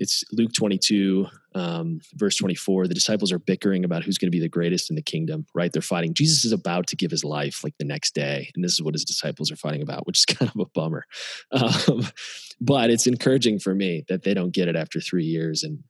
it's 0.01 0.25
Luke 0.33 0.55
22, 0.55 1.27
um, 1.55 2.01
verse 2.15 2.35
24. 2.37 2.89
The 2.89 2.95
disciples 2.95 3.31
are 3.33 3.39
bickering 3.39 3.85
about 3.85 4.03
who's 4.03 4.17
going 4.17 4.29
to 4.29 4.37
be 4.37 4.41
the 4.41 4.49
greatest 4.49 4.89
in 4.89 4.97
the 4.97 5.03
kingdom, 5.03 5.45
right? 5.55 5.71
They're 5.71 5.83
fighting. 5.83 6.15
Jesus 6.15 6.47
is 6.47 6.53
about 6.53 6.87
to 6.89 6.97
give 6.97 7.11
his 7.11 7.23
life 7.23 7.63
like 7.63 7.75
the 7.79 7.85
next 7.85 8.15
day. 8.15 8.51
And 8.55 8.65
this 8.65 8.73
is 8.73 8.83
what 8.83 8.95
his 8.95 9.05
disciples 9.05 9.53
are 9.53 9.57
fighting 9.57 9.83
about, 9.83 10.07
which 10.07 10.21
is 10.21 10.25
kind 10.39 10.51
of 10.51 10.59
a 10.59 10.71
bummer. 10.75 11.05
Um, 11.53 12.07
but 12.63 12.89
it's 12.89 13.07
encouraging 13.07 13.59
for 13.59 13.75
me 13.75 14.05
that 14.09 14.23
they 14.23 14.33
don't 14.33 14.55
get 14.55 14.69
it 14.69 14.77
after 14.77 15.01
three 15.01 15.27
years. 15.27 15.63
And 15.63 15.85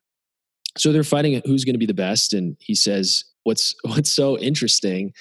so 0.76 0.92
they're 0.92 1.04
fighting 1.04 1.40
who's 1.46 1.64
going 1.64 1.74
to 1.74 1.78
be 1.78 1.86
the 1.86 1.94
best. 1.94 2.32
And 2.32 2.56
he 2.58 2.74
says, 2.74 3.24
what's, 3.44 3.76
what's 3.84 4.12
so 4.12 4.36
interesting 4.38 5.12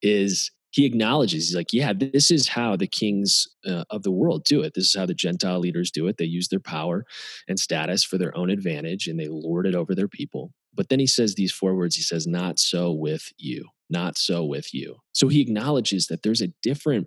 is 0.00 0.50
he 0.78 0.86
acknowledges 0.86 1.48
he's 1.48 1.56
like 1.56 1.72
yeah 1.72 1.92
this 1.92 2.30
is 2.30 2.48
how 2.48 2.76
the 2.76 2.86
kings 2.86 3.48
uh, 3.66 3.84
of 3.90 4.02
the 4.02 4.10
world 4.10 4.44
do 4.44 4.62
it. 4.62 4.74
This 4.74 4.86
is 4.86 4.96
how 4.96 5.06
the 5.06 5.14
gentile 5.14 5.58
leaders 5.58 5.90
do 5.90 6.06
it. 6.06 6.16
They 6.16 6.24
use 6.24 6.48
their 6.48 6.60
power 6.60 7.04
and 7.48 7.58
status 7.58 8.04
for 8.04 8.18
their 8.18 8.36
own 8.36 8.50
advantage 8.50 9.06
and 9.06 9.18
they 9.18 9.28
lord 9.28 9.66
it 9.66 9.74
over 9.74 9.94
their 9.94 10.08
people. 10.08 10.52
But 10.74 10.88
then 10.88 11.00
he 11.00 11.06
says 11.06 11.34
these 11.34 11.52
four 11.52 11.74
words. 11.74 11.96
He 11.96 12.02
says 12.02 12.26
not 12.26 12.58
so 12.58 12.92
with 12.92 13.32
you. 13.36 13.66
Not 13.90 14.18
so 14.18 14.44
with 14.44 14.74
you. 14.74 14.96
So 15.12 15.28
he 15.28 15.40
acknowledges 15.40 16.08
that 16.08 16.22
there's 16.22 16.42
a 16.42 16.52
different 16.62 17.06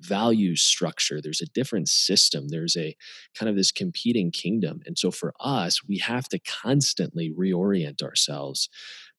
value 0.00 0.56
structure. 0.56 1.20
There's 1.20 1.42
a 1.42 1.52
different 1.54 1.88
system. 1.88 2.48
There's 2.48 2.76
a 2.76 2.96
kind 3.38 3.50
of 3.50 3.56
this 3.56 3.70
competing 3.70 4.30
kingdom. 4.30 4.80
And 4.86 4.98
so 4.98 5.10
for 5.10 5.34
us 5.40 5.86
we 5.86 5.98
have 5.98 6.28
to 6.30 6.40
constantly 6.40 7.30
reorient 7.30 8.02
ourselves 8.02 8.68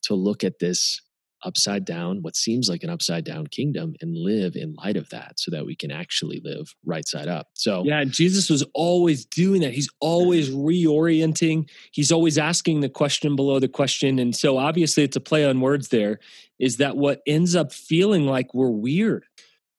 to 0.03 0.15
look 0.15 0.43
at 0.43 0.59
this 0.59 1.01
upside 1.45 1.85
down, 1.85 2.21
what 2.21 2.35
seems 2.35 2.69
like 2.69 2.83
an 2.83 2.89
upside 2.89 3.23
down 3.23 3.47
kingdom, 3.47 3.95
and 4.01 4.15
live 4.15 4.55
in 4.55 4.75
light 4.75 4.97
of 4.97 5.09
that 5.09 5.33
so 5.39 5.51
that 5.51 5.65
we 5.65 5.75
can 5.75 5.91
actually 5.91 6.41
live 6.43 6.73
right 6.85 7.07
side 7.07 7.27
up. 7.27 7.47
So, 7.53 7.83
yeah, 7.85 8.03
Jesus 8.03 8.49
was 8.49 8.63
always 8.73 9.25
doing 9.25 9.61
that. 9.61 9.73
He's 9.73 9.89
always 9.99 10.49
reorienting, 10.49 11.69
he's 11.91 12.11
always 12.11 12.37
asking 12.37 12.81
the 12.81 12.89
question 12.89 13.35
below 13.35 13.59
the 13.59 13.67
question. 13.67 14.19
And 14.19 14.35
so, 14.35 14.57
obviously, 14.57 15.03
it's 15.03 15.15
a 15.15 15.21
play 15.21 15.45
on 15.45 15.61
words 15.61 15.89
there. 15.89 16.19
Is 16.59 16.77
that 16.77 16.95
what 16.97 17.21
ends 17.27 17.55
up 17.55 17.73
feeling 17.73 18.25
like 18.25 18.53
we're 18.53 18.69
weird? 18.69 19.25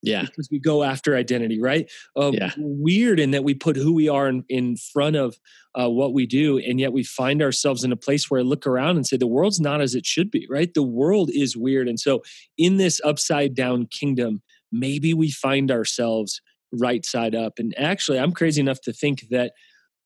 Yeah. 0.04 0.22
Because 0.22 0.48
we 0.50 0.58
go 0.58 0.82
after 0.82 1.16
identity, 1.16 1.60
right? 1.60 1.90
Uh, 2.16 2.32
yeah. 2.32 2.52
Weird 2.56 3.18
in 3.18 3.30
that 3.32 3.44
we 3.44 3.54
put 3.54 3.76
who 3.76 3.94
we 3.94 4.08
are 4.08 4.28
in, 4.28 4.44
in 4.48 4.76
front 4.76 5.16
of 5.16 5.36
uh, 5.74 5.88
what 5.88 6.12
we 6.12 6.26
do. 6.26 6.58
And 6.58 6.78
yet 6.78 6.92
we 6.92 7.02
find 7.02 7.42
ourselves 7.42 7.84
in 7.84 7.92
a 7.92 7.96
place 7.96 8.30
where 8.30 8.40
I 8.40 8.44
look 8.44 8.66
around 8.66 8.96
and 8.96 9.06
say, 9.06 9.16
the 9.16 9.26
world's 9.26 9.60
not 9.60 9.80
as 9.80 9.94
it 9.94 10.06
should 10.06 10.30
be, 10.30 10.46
right? 10.50 10.72
The 10.72 10.82
world 10.82 11.30
is 11.32 11.56
weird. 11.56 11.88
And 11.88 11.98
so 11.98 12.22
in 12.58 12.76
this 12.76 13.00
upside 13.04 13.54
down 13.54 13.86
kingdom, 13.86 14.42
maybe 14.70 15.14
we 15.14 15.30
find 15.30 15.70
ourselves 15.70 16.40
right 16.72 17.04
side 17.04 17.34
up. 17.34 17.54
And 17.58 17.74
actually, 17.78 18.18
I'm 18.18 18.32
crazy 18.32 18.60
enough 18.60 18.80
to 18.82 18.92
think 18.92 19.24
that 19.30 19.52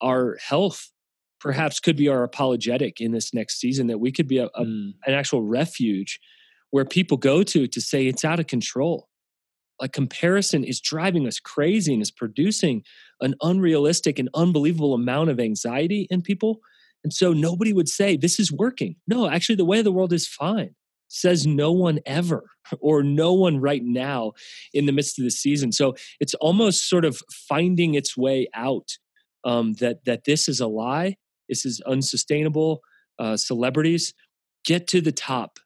our 0.00 0.36
health 0.46 0.90
perhaps 1.40 1.80
could 1.80 1.96
be 1.96 2.08
our 2.08 2.22
apologetic 2.24 3.00
in 3.00 3.12
this 3.12 3.32
next 3.32 3.60
season, 3.60 3.86
that 3.86 3.98
we 3.98 4.12
could 4.12 4.28
be 4.28 4.38
a, 4.38 4.46
a, 4.46 4.64
mm. 4.64 4.92
an 5.06 5.14
actual 5.14 5.42
refuge 5.42 6.20
where 6.70 6.84
people 6.84 7.16
go 7.16 7.42
to 7.42 7.66
to 7.66 7.80
say 7.80 8.06
it's 8.06 8.24
out 8.24 8.40
of 8.40 8.46
control 8.46 9.08
like 9.80 9.92
comparison 9.92 10.64
is 10.64 10.80
driving 10.80 11.26
us 11.26 11.38
crazy 11.38 11.92
and 11.92 12.02
is 12.02 12.10
producing 12.10 12.82
an 13.20 13.34
unrealistic 13.42 14.18
and 14.18 14.28
unbelievable 14.34 14.94
amount 14.94 15.30
of 15.30 15.40
anxiety 15.40 16.06
in 16.10 16.22
people. 16.22 16.60
And 17.04 17.12
so 17.12 17.32
nobody 17.32 17.72
would 17.72 17.88
say, 17.88 18.16
This 18.16 18.40
is 18.40 18.52
working. 18.52 18.96
No, 19.06 19.28
actually, 19.28 19.56
the 19.56 19.64
way 19.64 19.78
of 19.78 19.84
the 19.84 19.92
world 19.92 20.12
is 20.12 20.26
fine. 20.26 20.74
Says 21.08 21.46
no 21.46 21.72
one 21.72 22.00
ever, 22.04 22.44
or 22.80 23.02
no 23.02 23.32
one 23.32 23.60
right 23.60 23.82
now 23.82 24.32
in 24.74 24.86
the 24.86 24.92
midst 24.92 25.18
of 25.18 25.24
the 25.24 25.30
season. 25.30 25.72
So 25.72 25.94
it's 26.20 26.34
almost 26.34 26.88
sort 26.88 27.04
of 27.04 27.22
finding 27.48 27.94
its 27.94 28.16
way 28.16 28.48
out 28.54 28.98
um, 29.44 29.74
that 29.74 30.04
that 30.04 30.24
this 30.24 30.48
is 30.48 30.60
a 30.60 30.66
lie, 30.66 31.16
this 31.48 31.64
is 31.64 31.80
unsustainable. 31.86 32.80
Uh, 33.18 33.36
celebrities 33.36 34.14
get 34.64 34.86
to 34.88 35.00
the 35.00 35.12
top, 35.12 35.58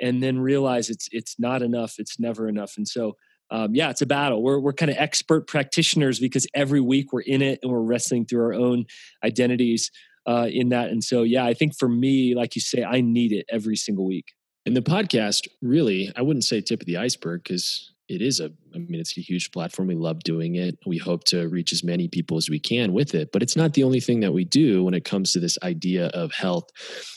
and 0.00 0.22
then 0.22 0.38
realize 0.38 0.90
it's 0.90 1.08
it's 1.12 1.36
not 1.38 1.62
enough. 1.62 1.94
It's 1.98 2.18
never 2.18 2.48
enough. 2.48 2.74
And 2.76 2.88
so 2.88 3.14
um, 3.50 3.74
yeah, 3.74 3.90
it's 3.90 4.02
a 4.02 4.06
battle. 4.06 4.42
We're 4.42 4.58
we're 4.58 4.72
kind 4.72 4.90
of 4.90 4.96
expert 4.98 5.46
practitioners 5.46 6.18
because 6.20 6.46
every 6.54 6.80
week 6.80 7.12
we're 7.12 7.22
in 7.22 7.42
it 7.42 7.60
and 7.62 7.72
we're 7.72 7.80
wrestling 7.80 8.26
through 8.26 8.42
our 8.42 8.54
own 8.54 8.84
identities 9.24 9.90
uh, 10.26 10.46
in 10.50 10.68
that. 10.68 10.90
And 10.90 11.02
so, 11.02 11.22
yeah, 11.22 11.44
I 11.46 11.54
think 11.54 11.74
for 11.78 11.88
me, 11.88 12.34
like 12.34 12.54
you 12.54 12.60
say, 12.60 12.84
I 12.84 13.00
need 13.00 13.32
it 13.32 13.46
every 13.50 13.76
single 13.76 14.06
week. 14.06 14.26
And 14.66 14.76
the 14.76 14.82
podcast, 14.82 15.48
really, 15.62 16.12
I 16.14 16.22
wouldn't 16.22 16.44
say 16.44 16.60
tip 16.60 16.82
of 16.82 16.86
the 16.86 16.98
iceberg 16.98 17.42
because 17.42 17.90
it 18.08 18.22
is 18.22 18.40
a 18.40 18.50
i 18.74 18.78
mean 18.78 19.00
it's 19.00 19.16
a 19.16 19.20
huge 19.20 19.50
platform. 19.52 19.88
We 19.88 19.94
love 19.94 20.20
doing 20.20 20.56
it. 20.56 20.78
We 20.86 20.98
hope 20.98 21.24
to 21.24 21.48
reach 21.48 21.72
as 21.72 21.84
many 21.84 22.08
people 22.08 22.36
as 22.36 22.48
we 22.48 22.58
can 22.58 22.92
with 22.92 23.14
it 23.14 23.30
but 23.32 23.42
it's 23.42 23.56
not 23.56 23.74
the 23.74 23.84
only 23.84 24.00
thing 24.00 24.20
that 24.20 24.32
we 24.32 24.44
do 24.44 24.84
when 24.84 24.94
it 24.94 25.04
comes 25.04 25.32
to 25.32 25.40
this 25.40 25.58
idea 25.62 26.06
of 26.08 26.32
health 26.32 26.70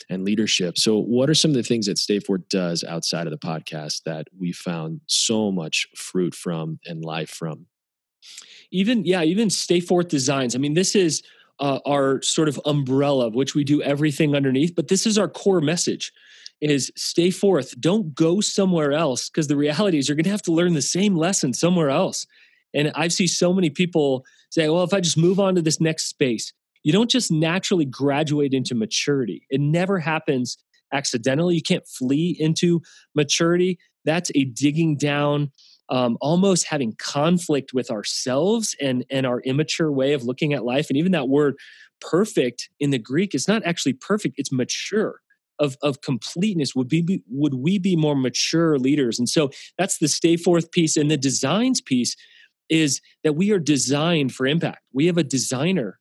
and 0.08 0.24
leadership. 0.24 0.78
So 0.78 0.98
what 0.98 1.30
are 1.30 1.34
some 1.34 1.50
of 1.50 1.54
the 1.56 1.62
things 1.62 1.86
that 1.86 1.98
stay 1.98 2.18
forth 2.18 2.48
does 2.48 2.84
outside 2.84 3.26
of 3.26 3.30
the 3.30 3.38
podcast 3.38 4.02
that 4.04 4.26
we 4.38 4.52
found 4.52 5.00
so 5.06 5.50
much 5.50 5.86
fruit 5.96 6.34
from 6.34 6.78
and 6.86 7.04
life 7.04 7.30
from? 7.30 7.66
Even 8.70 9.04
yeah 9.04 9.22
even 9.22 9.50
stay 9.50 9.80
forth 9.80 10.08
designs. 10.08 10.54
I 10.54 10.58
mean 10.58 10.74
this 10.74 10.94
is 10.94 11.22
uh, 11.58 11.80
our 11.86 12.20
sort 12.22 12.48
of 12.48 12.60
umbrella 12.64 13.28
which 13.28 13.54
we 13.54 13.62
do 13.62 13.82
everything 13.82 14.34
underneath 14.34 14.74
but 14.74 14.88
this 14.88 15.06
is 15.06 15.18
our 15.18 15.28
core 15.28 15.60
message 15.60 16.12
is 16.70 16.92
stay 16.96 17.30
forth. 17.30 17.78
Don't 17.80 18.14
go 18.14 18.40
somewhere 18.40 18.92
else 18.92 19.28
because 19.28 19.48
the 19.48 19.56
reality 19.56 19.98
is 19.98 20.08
you're 20.08 20.16
going 20.16 20.24
to 20.24 20.30
have 20.30 20.42
to 20.42 20.52
learn 20.52 20.74
the 20.74 20.82
same 20.82 21.16
lesson 21.16 21.52
somewhere 21.52 21.90
else. 21.90 22.26
And 22.72 22.92
I've 22.94 23.12
seen 23.12 23.28
so 23.28 23.52
many 23.52 23.68
people 23.68 24.24
say, 24.50 24.68
well, 24.68 24.84
if 24.84 24.94
I 24.94 25.00
just 25.00 25.18
move 25.18 25.40
on 25.40 25.56
to 25.56 25.62
this 25.62 25.80
next 25.80 26.08
space, 26.08 26.52
you 26.84 26.92
don't 26.92 27.10
just 27.10 27.30
naturally 27.30 27.84
graduate 27.84 28.54
into 28.54 28.74
maturity. 28.74 29.46
It 29.50 29.60
never 29.60 29.98
happens 29.98 30.56
accidentally. 30.92 31.56
You 31.56 31.62
can't 31.62 31.86
flee 31.86 32.36
into 32.38 32.80
maturity. 33.14 33.78
That's 34.04 34.30
a 34.34 34.44
digging 34.44 34.96
down, 34.96 35.50
um, 35.88 36.16
almost 36.20 36.66
having 36.66 36.94
conflict 36.96 37.72
with 37.74 37.90
ourselves 37.90 38.76
and, 38.80 39.04
and 39.10 39.26
our 39.26 39.40
immature 39.40 39.90
way 39.90 40.12
of 40.12 40.24
looking 40.24 40.52
at 40.52 40.64
life. 40.64 40.88
And 40.88 40.96
even 40.96 41.12
that 41.12 41.28
word 41.28 41.56
perfect 42.00 42.68
in 42.78 42.90
the 42.90 42.98
Greek 42.98 43.34
is 43.34 43.48
not 43.48 43.64
actually 43.64 43.94
perfect, 43.94 44.36
it's 44.38 44.52
mature 44.52 45.21
of, 45.62 45.76
of 45.80 46.00
completeness. 46.02 46.74
Would 46.74 46.88
be 46.88 47.22
would 47.28 47.54
we 47.54 47.78
be 47.78 47.96
more 47.96 48.16
mature 48.16 48.78
leaders? 48.78 49.18
And 49.18 49.28
so 49.28 49.50
that's 49.78 49.98
the 49.98 50.08
stay 50.08 50.36
forth 50.36 50.72
piece. 50.72 50.96
And 50.96 51.10
the 51.10 51.16
designs 51.16 51.80
piece 51.80 52.16
is 52.68 53.00
that 53.22 53.36
we 53.36 53.52
are 53.52 53.58
designed 53.58 54.34
for 54.34 54.46
impact. 54.46 54.80
We 54.92 55.06
have 55.06 55.18
a 55.18 55.24
designer 55.24 55.98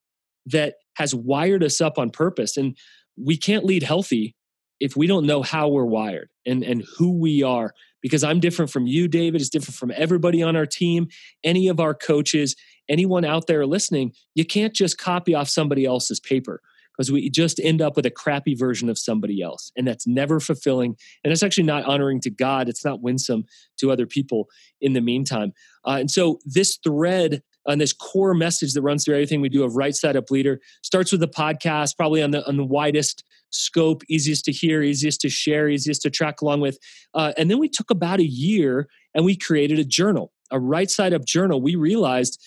that 0.47 0.75
has 0.95 1.13
wired 1.13 1.63
us 1.63 1.79
up 1.79 1.97
on 1.97 2.09
purpose. 2.09 2.57
And 2.57 2.75
we 3.15 3.37
can't 3.37 3.63
lead 3.63 3.83
healthy 3.83 4.35
if 4.79 4.97
we 4.97 5.05
don't 5.05 5.27
know 5.27 5.43
how 5.43 5.69
we're 5.69 5.85
wired 5.85 6.29
and 6.45 6.63
and 6.63 6.83
who 6.97 7.19
we 7.19 7.43
are. 7.43 7.73
Because 8.01 8.23
i'm 8.23 8.39
different 8.39 8.71
from 8.71 8.87
you 8.87 9.07
david. 9.07 9.41
Is 9.41 9.49
different 9.49 9.75
from 9.75 9.93
everybody 9.95 10.41
on 10.41 10.55
our 10.55 10.65
team 10.65 11.07
any 11.43 11.67
of 11.67 11.79
our 11.79 11.93
coaches 11.93 12.55
anyone 12.89 13.23
out 13.23 13.47
there 13.47 13.65
listening. 13.65 14.11
You 14.33 14.43
can't 14.43 14.73
just 14.73 14.97
copy 14.97 15.33
off 15.33 15.47
somebody 15.47 15.85
else's 15.85 16.19
paper 16.19 16.61
because 17.01 17.11
we 17.11 17.31
just 17.31 17.59
end 17.59 17.81
up 17.81 17.95
with 17.95 18.05
a 18.05 18.11
crappy 18.11 18.53
version 18.53 18.87
of 18.87 18.95
somebody 18.95 19.41
else. 19.41 19.71
And 19.75 19.87
that's 19.87 20.05
never 20.05 20.39
fulfilling. 20.39 20.95
And 21.23 21.33
it's 21.33 21.41
actually 21.41 21.63
not 21.63 21.85
honoring 21.85 22.21
to 22.21 22.29
God. 22.29 22.69
It's 22.69 22.85
not 22.85 23.01
winsome 23.01 23.45
to 23.79 23.91
other 23.91 24.05
people 24.05 24.47
in 24.81 24.93
the 24.93 25.01
meantime. 25.01 25.53
Uh, 25.83 25.97
and 25.99 26.11
so 26.11 26.37
this 26.45 26.77
thread 26.83 27.41
on 27.65 27.79
this 27.79 27.91
core 27.91 28.35
message 28.35 28.73
that 28.73 28.83
runs 28.83 29.03
through 29.03 29.15
everything 29.15 29.41
we 29.41 29.49
do 29.49 29.63
of 29.63 29.75
right 29.75 29.95
side 29.95 30.15
up 30.15 30.29
leader 30.29 30.59
starts 30.83 31.11
with 31.11 31.21
the 31.21 31.27
podcast, 31.27 31.97
probably 31.97 32.21
on 32.21 32.29
the 32.29 32.47
on 32.47 32.57
the 32.57 32.63
widest 32.63 33.23
scope, 33.49 34.03
easiest 34.07 34.45
to 34.45 34.51
hear, 34.51 34.83
easiest 34.83 35.21
to 35.21 35.29
share, 35.29 35.69
easiest 35.69 36.03
to 36.03 36.11
track 36.11 36.41
along 36.41 36.61
with. 36.61 36.77
Uh, 37.15 37.33
and 37.35 37.49
then 37.49 37.57
we 37.57 37.67
took 37.67 37.89
about 37.89 38.19
a 38.19 38.25
year 38.25 38.87
and 39.15 39.25
we 39.25 39.35
created 39.35 39.79
a 39.79 39.83
journal 39.83 40.31
a 40.51 40.59
right 40.59 40.91
side 40.91 41.13
up 41.13 41.25
journal, 41.25 41.61
we 41.61 41.75
realized 41.75 42.39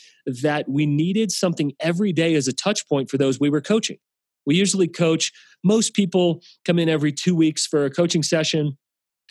that 0.43 0.69
we 0.69 0.87
needed 0.87 1.33
something 1.33 1.73
every 1.81 2.13
day 2.13 2.35
as 2.35 2.47
a 2.47 2.53
touch 2.53 2.87
point 2.87 3.11
for 3.11 3.19
those 3.19 3.41
we 3.41 3.51
were 3.51 3.61
coaching. 3.61 3.99
We 4.47 4.57
usually 4.57 4.89
coach, 4.89 5.33
most 5.63 5.95
people 5.95 6.43
come 6.65 6.79
in 6.79 6.89
every 6.89 7.13
two 7.13 7.35
weeks 7.35 7.67
for 7.67 7.85
a 7.85 7.91
coaching 7.91 8.23
session 8.23 8.77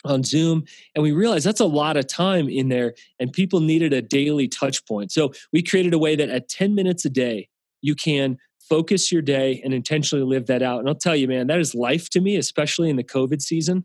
on 0.04 0.22
Zoom. 0.22 0.64
And 0.94 1.02
we 1.02 1.12
realized 1.12 1.46
that's 1.46 1.60
a 1.60 1.66
lot 1.66 1.96
of 1.96 2.06
time 2.06 2.48
in 2.48 2.68
there, 2.68 2.94
and 3.18 3.32
people 3.32 3.60
needed 3.60 3.92
a 3.92 4.02
daily 4.02 4.48
touch 4.48 4.84
point. 4.86 5.12
So 5.12 5.32
we 5.52 5.62
created 5.62 5.94
a 5.94 5.98
way 5.98 6.16
that 6.16 6.28
at 6.28 6.48
10 6.48 6.74
minutes 6.74 7.04
a 7.04 7.10
day, 7.10 7.48
you 7.80 7.94
can 7.94 8.38
focus 8.68 9.12
your 9.12 9.22
day 9.22 9.60
and 9.64 9.74
intentionally 9.74 10.24
live 10.24 10.46
that 10.46 10.62
out. 10.62 10.80
And 10.80 10.88
I'll 10.88 10.94
tell 10.94 11.16
you, 11.16 11.28
man, 11.28 11.46
that 11.48 11.60
is 11.60 11.74
life 11.74 12.08
to 12.10 12.20
me, 12.20 12.36
especially 12.36 12.90
in 12.90 12.96
the 12.96 13.04
COVID 13.04 13.42
season, 13.42 13.84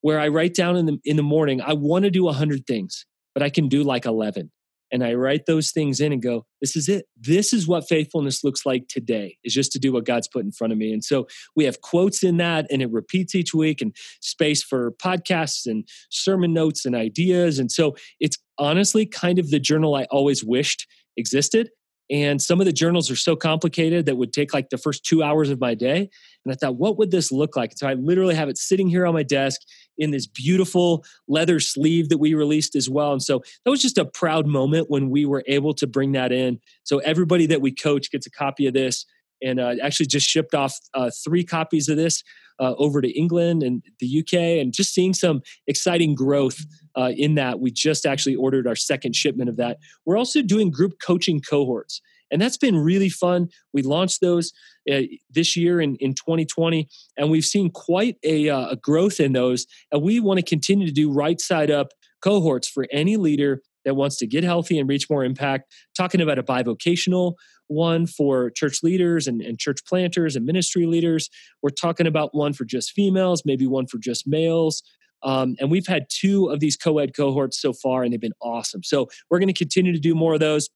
where 0.00 0.20
I 0.20 0.28
write 0.28 0.54
down 0.54 0.76
in 0.76 0.86
the 0.86 0.98
in 1.04 1.16
the 1.16 1.22
morning, 1.22 1.60
I 1.60 1.72
want 1.72 2.04
to 2.04 2.10
do 2.10 2.24
100 2.24 2.66
things, 2.66 3.06
but 3.34 3.42
I 3.42 3.50
can 3.50 3.68
do 3.68 3.82
like 3.82 4.04
11 4.04 4.50
and 4.90 5.04
I 5.04 5.14
write 5.14 5.46
those 5.46 5.70
things 5.70 6.00
in 6.00 6.12
and 6.12 6.22
go, 6.22 6.46
this 6.60 6.76
is 6.76 6.88
it. 6.88 7.06
This 7.16 7.52
is 7.52 7.68
what 7.68 7.88
faithfulness 7.88 8.42
looks 8.42 8.64
like 8.64 8.88
today, 8.88 9.36
is 9.44 9.54
just 9.54 9.72
to 9.72 9.78
do 9.78 9.92
what 9.92 10.04
God's 10.04 10.28
put 10.28 10.44
in 10.44 10.52
front 10.52 10.72
of 10.72 10.78
me. 10.78 10.92
And 10.92 11.04
so 11.04 11.26
we 11.56 11.64
have 11.64 11.80
quotes 11.80 12.22
in 12.22 12.36
that 12.38 12.66
and 12.70 12.82
it 12.82 12.90
repeats 12.90 13.34
each 13.34 13.54
week 13.54 13.80
and 13.80 13.94
space 14.20 14.62
for 14.62 14.92
podcasts 14.92 15.66
and 15.66 15.86
sermon 16.10 16.52
notes 16.52 16.84
and 16.84 16.94
ideas. 16.94 17.58
And 17.58 17.70
so 17.70 17.96
it's 18.20 18.38
honestly 18.58 19.06
kind 19.06 19.38
of 19.38 19.50
the 19.50 19.60
journal 19.60 19.94
I 19.94 20.04
always 20.04 20.44
wished 20.44 20.86
existed. 21.16 21.70
And 22.10 22.40
some 22.40 22.60
of 22.60 22.66
the 22.66 22.72
journals 22.72 23.10
are 23.10 23.16
so 23.16 23.36
complicated 23.36 24.06
that 24.06 24.16
would 24.16 24.32
take 24.32 24.54
like 24.54 24.70
the 24.70 24.78
first 24.78 25.04
two 25.04 25.22
hours 25.22 25.50
of 25.50 25.60
my 25.60 25.74
day. 25.74 26.08
And 26.44 26.52
I 26.52 26.54
thought, 26.54 26.76
what 26.76 26.96
would 26.98 27.10
this 27.10 27.30
look 27.30 27.56
like? 27.56 27.72
So 27.76 27.86
I 27.86 27.94
literally 27.94 28.34
have 28.34 28.48
it 28.48 28.56
sitting 28.56 28.88
here 28.88 29.06
on 29.06 29.14
my 29.14 29.22
desk 29.22 29.60
in 29.98 30.10
this 30.10 30.26
beautiful 30.26 31.04
leather 31.26 31.60
sleeve 31.60 32.08
that 32.08 32.18
we 32.18 32.34
released 32.34 32.76
as 32.76 32.88
well. 32.88 33.12
And 33.12 33.22
so 33.22 33.42
that 33.64 33.70
was 33.70 33.82
just 33.82 33.98
a 33.98 34.04
proud 34.06 34.46
moment 34.46 34.88
when 34.88 35.10
we 35.10 35.26
were 35.26 35.44
able 35.46 35.74
to 35.74 35.86
bring 35.86 36.12
that 36.12 36.32
in. 36.32 36.60
So 36.84 36.98
everybody 36.98 37.46
that 37.46 37.60
we 37.60 37.74
coach 37.74 38.10
gets 38.10 38.26
a 38.26 38.30
copy 38.30 38.66
of 38.66 38.74
this. 38.74 39.04
And 39.42 39.60
uh, 39.60 39.74
actually 39.82 40.06
just 40.06 40.26
shipped 40.26 40.54
off 40.54 40.78
uh, 40.94 41.10
three 41.24 41.44
copies 41.44 41.88
of 41.88 41.96
this 41.96 42.22
uh, 42.60 42.74
over 42.76 43.00
to 43.00 43.10
England 43.18 43.62
and 43.62 43.82
the 44.00 44.20
UK, 44.20 44.60
and 44.60 44.72
just 44.72 44.92
seeing 44.92 45.14
some 45.14 45.42
exciting 45.66 46.14
growth 46.14 46.58
uh, 46.96 47.12
in 47.16 47.34
that. 47.36 47.60
We 47.60 47.70
just 47.70 48.04
actually 48.04 48.34
ordered 48.34 48.66
our 48.66 48.76
second 48.76 49.14
shipment 49.14 49.48
of 49.48 49.56
that. 49.56 49.78
We're 50.04 50.16
also 50.16 50.42
doing 50.42 50.70
group 50.70 50.94
coaching 51.00 51.40
cohorts, 51.40 52.00
and 52.30 52.40
that's 52.40 52.56
been 52.56 52.76
really 52.76 53.08
fun. 53.08 53.48
We 53.72 53.82
launched 53.82 54.20
those 54.20 54.52
uh, 54.90 55.02
this 55.30 55.56
year 55.56 55.80
in, 55.80 55.96
in 55.96 56.14
2020, 56.14 56.88
and 57.16 57.30
we've 57.30 57.44
seen 57.44 57.70
quite 57.70 58.16
a, 58.24 58.48
uh, 58.48 58.70
a 58.70 58.76
growth 58.76 59.20
in 59.20 59.32
those. 59.32 59.66
And 59.92 60.02
we 60.02 60.20
want 60.20 60.38
to 60.38 60.44
continue 60.44 60.86
to 60.86 60.92
do 60.92 61.12
right 61.12 61.40
side 61.40 61.70
up 61.70 61.88
cohorts 62.20 62.68
for 62.68 62.86
any 62.90 63.16
leader 63.16 63.62
that 63.84 63.94
wants 63.94 64.16
to 64.16 64.26
get 64.26 64.44
healthy 64.44 64.78
and 64.78 64.88
reach 64.88 65.08
more 65.08 65.24
impact, 65.24 65.72
talking 65.96 66.20
about 66.20 66.38
a 66.38 66.42
bivocational 66.42 67.34
one 67.68 68.06
for 68.06 68.50
church 68.50 68.82
leaders 68.82 69.26
and, 69.26 69.40
and 69.40 69.58
church 69.58 69.84
planters 69.86 70.36
and 70.36 70.44
ministry 70.44 70.86
leaders. 70.86 71.30
We're 71.62 71.70
talking 71.70 72.06
about 72.06 72.34
one 72.34 72.52
for 72.52 72.64
just 72.64 72.92
females, 72.92 73.42
maybe 73.44 73.66
one 73.66 73.86
for 73.86 73.98
just 73.98 74.26
males. 74.26 74.82
Um, 75.22 75.56
and 75.60 75.70
we've 75.70 75.86
had 75.86 76.06
two 76.08 76.46
of 76.46 76.60
these 76.60 76.76
co 76.76 76.98
ed 76.98 77.14
cohorts 77.14 77.60
so 77.60 77.72
far, 77.72 78.02
and 78.02 78.12
they've 78.12 78.20
been 78.20 78.32
awesome. 78.40 78.82
So 78.82 79.08
we're 79.30 79.38
going 79.38 79.52
to 79.52 79.52
continue 79.52 79.92
to 79.92 79.98
do 79.98 80.14
more 80.14 80.34
of 80.34 80.40
those. 80.40 80.68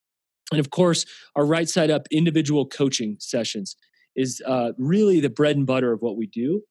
And 0.50 0.61
of 0.61 0.70
course, 0.70 1.06
our 1.37 1.46
right 1.46 1.68
side 1.68 1.90
up 1.90 2.06
individual 2.11 2.66
coaching 2.66 3.16
sessions 3.20 3.76
is 4.16 4.42
uh, 4.46 4.72
really 4.78 5.20
the 5.20 5.30
bread 5.30 5.56
and 5.56 5.66
butter 5.66 5.92
of 5.92 6.02
what 6.02 6.16
we 6.16 6.26
do. 6.26 6.62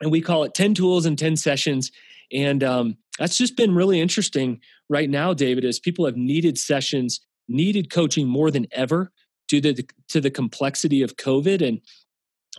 And 0.00 0.10
we 0.10 0.20
call 0.20 0.44
it 0.44 0.54
10 0.54 0.74
tools 0.74 1.06
and 1.06 1.18
10 1.18 1.36
sessions. 1.36 1.90
And 2.32 2.62
um, 2.62 2.96
that's 3.18 3.38
just 3.38 3.56
been 3.56 3.74
really 3.74 4.00
interesting 4.00 4.60
right 4.90 5.08
now, 5.08 5.32
David, 5.32 5.64
as 5.64 5.78
people 5.78 6.04
have 6.04 6.16
needed 6.16 6.58
sessions, 6.58 7.20
needed 7.48 7.90
coaching 7.90 8.28
more 8.28 8.50
than 8.50 8.66
ever 8.72 9.12
due 9.48 9.60
to 9.60 9.72
the, 9.72 9.88
to 10.08 10.20
the 10.20 10.30
complexity 10.30 11.02
of 11.02 11.16
COVID. 11.16 11.66
And 11.66 11.80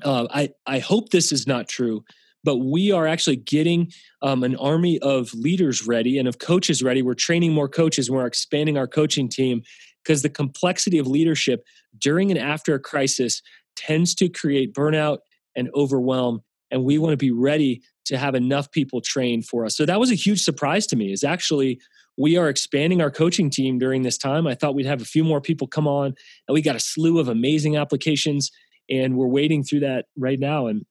uh, 0.03 0.27
I, 0.31 0.49
I 0.65 0.79
hope 0.79 1.09
this 1.09 1.31
is 1.31 1.47
not 1.47 1.67
true, 1.67 2.03
but 2.43 2.57
we 2.57 2.91
are 2.91 3.07
actually 3.07 3.37
getting 3.37 3.91
um, 4.21 4.43
an 4.43 4.55
army 4.55 4.99
of 4.99 5.33
leaders 5.33 5.87
ready 5.87 6.17
and 6.17 6.27
of 6.27 6.39
coaches 6.39 6.83
ready. 6.83 7.01
We're 7.01 7.13
training 7.13 7.53
more 7.53 7.69
coaches 7.69 8.07
and 8.07 8.17
we're 8.17 8.27
expanding 8.27 8.77
our 8.77 8.87
coaching 8.87 9.29
team 9.29 9.63
because 10.03 10.21
the 10.21 10.29
complexity 10.29 10.97
of 10.97 11.07
leadership 11.07 11.65
during 11.97 12.31
and 12.31 12.39
after 12.39 12.75
a 12.75 12.79
crisis 12.79 13.41
tends 13.75 14.15
to 14.15 14.29
create 14.29 14.73
burnout 14.73 15.19
and 15.55 15.69
overwhelm. 15.75 16.41
And 16.71 16.83
we 16.83 16.97
want 16.97 17.13
to 17.13 17.17
be 17.17 17.31
ready 17.31 17.81
to 18.05 18.17
have 18.17 18.35
enough 18.35 18.71
people 18.71 19.01
trained 19.01 19.45
for 19.45 19.65
us. 19.65 19.75
So 19.75 19.85
that 19.85 19.99
was 19.99 20.11
a 20.11 20.15
huge 20.15 20.41
surprise 20.41 20.87
to 20.87 20.95
me 20.95 21.11
is 21.11 21.23
actually 21.23 21.81
we 22.17 22.35
are 22.35 22.49
expanding 22.49 23.01
our 23.01 23.11
coaching 23.11 23.49
team 23.49 23.77
during 23.77 24.01
this 24.01 24.17
time. 24.17 24.47
I 24.47 24.55
thought 24.55 24.75
we'd 24.75 24.87
have 24.87 25.01
a 25.01 25.05
few 25.05 25.23
more 25.23 25.39
people 25.39 25.67
come 25.67 25.87
on, 25.87 26.15
and 26.47 26.53
we 26.53 26.61
got 26.61 26.75
a 26.75 26.79
slew 26.79 27.19
of 27.19 27.27
amazing 27.27 27.77
applications, 27.77 28.51
and 28.89 29.15
we're 29.15 29.27
waiting 29.27 29.63
through 29.63 29.81
that 29.81 30.05
right 30.17 30.39
now. 30.39 30.67
And 30.67 30.85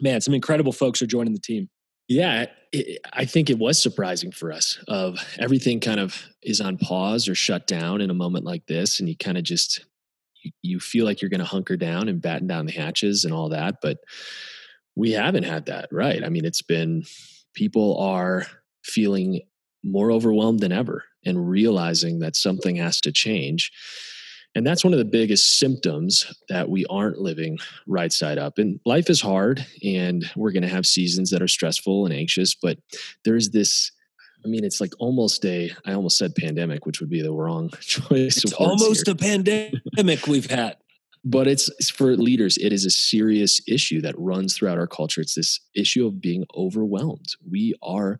man, 0.00 0.20
some 0.20 0.34
incredible 0.34 0.72
folks 0.72 1.02
are 1.02 1.06
joining 1.06 1.32
the 1.32 1.40
team. 1.40 1.68
Yeah, 2.08 2.46
it, 2.72 3.00
I 3.12 3.24
think 3.24 3.50
it 3.50 3.58
was 3.58 3.82
surprising 3.82 4.30
for 4.30 4.52
us. 4.52 4.78
Of 4.86 5.18
everything 5.38 5.80
kind 5.80 6.00
of 6.00 6.22
is 6.42 6.60
on 6.60 6.78
pause 6.78 7.28
or 7.28 7.34
shut 7.34 7.66
down 7.66 8.00
in 8.00 8.10
a 8.10 8.14
moment 8.14 8.44
like 8.44 8.66
this, 8.66 9.00
and 9.00 9.08
you 9.08 9.16
kind 9.16 9.36
of 9.36 9.44
just 9.44 9.84
you 10.62 10.80
feel 10.80 11.04
like 11.04 11.22
you're 11.22 11.28
going 11.28 11.40
to 11.40 11.44
hunker 11.44 11.76
down 11.76 12.08
and 12.08 12.20
batten 12.20 12.48
down 12.48 12.66
the 12.66 12.72
hatches 12.72 13.24
and 13.24 13.32
all 13.32 13.48
that, 13.48 13.76
but 13.80 13.98
we 14.96 15.12
haven't 15.12 15.44
had 15.44 15.66
that. 15.66 15.88
Right? 15.90 16.22
I 16.24 16.28
mean, 16.28 16.44
it's 16.44 16.62
been 16.62 17.04
people 17.54 17.98
are 17.98 18.46
feeling 18.84 19.42
more 19.82 20.10
overwhelmed 20.12 20.60
than 20.60 20.72
ever 20.72 21.04
and 21.24 21.48
realizing 21.48 22.20
that 22.20 22.36
something 22.36 22.76
has 22.76 23.00
to 23.00 23.12
change. 23.12 23.70
And 24.54 24.66
that's 24.66 24.84
one 24.84 24.92
of 24.92 24.98
the 24.98 25.04
biggest 25.04 25.58
symptoms 25.58 26.26
that 26.48 26.68
we 26.68 26.84
aren't 26.90 27.18
living 27.18 27.58
right 27.86 28.12
side 28.12 28.38
up. 28.38 28.58
And 28.58 28.80
life 28.84 29.08
is 29.08 29.20
hard, 29.20 29.64
and 29.82 30.30
we're 30.36 30.52
going 30.52 30.62
to 30.62 30.68
have 30.68 30.84
seasons 30.84 31.30
that 31.30 31.40
are 31.40 31.48
stressful 31.48 32.04
and 32.04 32.14
anxious, 32.14 32.54
but 32.54 32.78
there's 33.24 33.50
this. 33.50 33.92
I 34.44 34.48
mean, 34.48 34.64
it's 34.64 34.80
like 34.80 34.92
almost 34.98 35.44
a, 35.44 35.70
I 35.86 35.92
almost 35.92 36.18
said 36.18 36.34
pandemic, 36.34 36.84
which 36.84 36.98
would 36.98 37.08
be 37.08 37.22
the 37.22 37.32
wrong 37.32 37.70
choice. 37.80 38.42
It's 38.44 38.52
almost 38.52 39.06
here. 39.06 39.14
a 39.14 39.16
pandemic 39.16 40.26
we've 40.26 40.50
had. 40.50 40.76
But 41.24 41.46
it's, 41.46 41.68
it's 41.78 41.90
for 41.90 42.16
leaders, 42.16 42.58
it 42.58 42.72
is 42.72 42.84
a 42.84 42.90
serious 42.90 43.60
issue 43.68 44.00
that 44.00 44.18
runs 44.18 44.56
throughout 44.56 44.78
our 44.78 44.88
culture. 44.88 45.20
It's 45.20 45.36
this 45.36 45.60
issue 45.76 46.04
of 46.04 46.20
being 46.20 46.44
overwhelmed. 46.56 47.36
We 47.48 47.76
are 47.80 48.18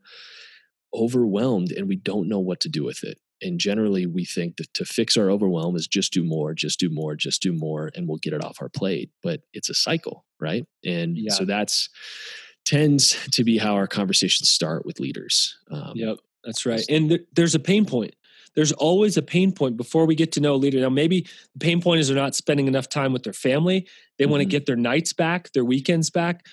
overwhelmed 0.94 1.72
and 1.72 1.88
we 1.88 1.96
don't 1.96 2.28
know 2.28 2.40
what 2.40 2.60
to 2.60 2.68
do 2.68 2.84
with 2.84 3.02
it. 3.04 3.18
And 3.42 3.58
generally, 3.58 4.06
we 4.06 4.24
think 4.24 4.56
that 4.58 4.72
to 4.74 4.84
fix 4.84 5.16
our 5.16 5.28
overwhelm 5.28 5.74
is 5.74 5.88
just 5.88 6.12
do 6.12 6.22
more, 6.22 6.54
just 6.54 6.78
do 6.78 6.88
more, 6.88 7.16
just 7.16 7.42
do 7.42 7.52
more, 7.52 7.90
and 7.94 8.06
we'll 8.06 8.18
get 8.18 8.32
it 8.32 8.44
off 8.44 8.58
our 8.60 8.68
plate. 8.68 9.10
But 9.22 9.40
it's 9.52 9.68
a 9.68 9.74
cycle, 9.74 10.24
right? 10.40 10.64
And 10.84 11.18
yeah. 11.18 11.32
so 11.32 11.44
that's 11.44 11.88
tends 12.64 13.18
to 13.32 13.42
be 13.42 13.58
how 13.58 13.74
our 13.74 13.88
conversations 13.88 14.48
start 14.48 14.86
with 14.86 15.00
leaders. 15.00 15.58
Um, 15.72 15.92
yep, 15.96 16.18
that's 16.44 16.64
right. 16.64 16.84
And 16.88 17.08
th- 17.08 17.26
there's 17.34 17.56
a 17.56 17.60
pain 17.60 17.84
point. 17.84 18.14
There's 18.54 18.70
always 18.70 19.16
a 19.16 19.22
pain 19.22 19.50
point 19.50 19.76
before 19.76 20.06
we 20.06 20.14
get 20.14 20.30
to 20.32 20.40
know 20.40 20.54
a 20.54 20.56
leader. 20.56 20.78
Now, 20.78 20.90
maybe 20.90 21.26
the 21.54 21.58
pain 21.58 21.80
point 21.80 22.00
is 22.00 22.08
they're 22.08 22.16
not 22.16 22.34
spending 22.34 22.68
enough 22.68 22.88
time 22.88 23.12
with 23.12 23.24
their 23.24 23.32
family. 23.32 23.88
They 24.18 24.24
mm-hmm. 24.24 24.30
want 24.30 24.40
to 24.42 24.46
get 24.46 24.66
their 24.66 24.76
nights 24.76 25.12
back, 25.12 25.52
their 25.52 25.64
weekends 25.64 26.10
back 26.10 26.44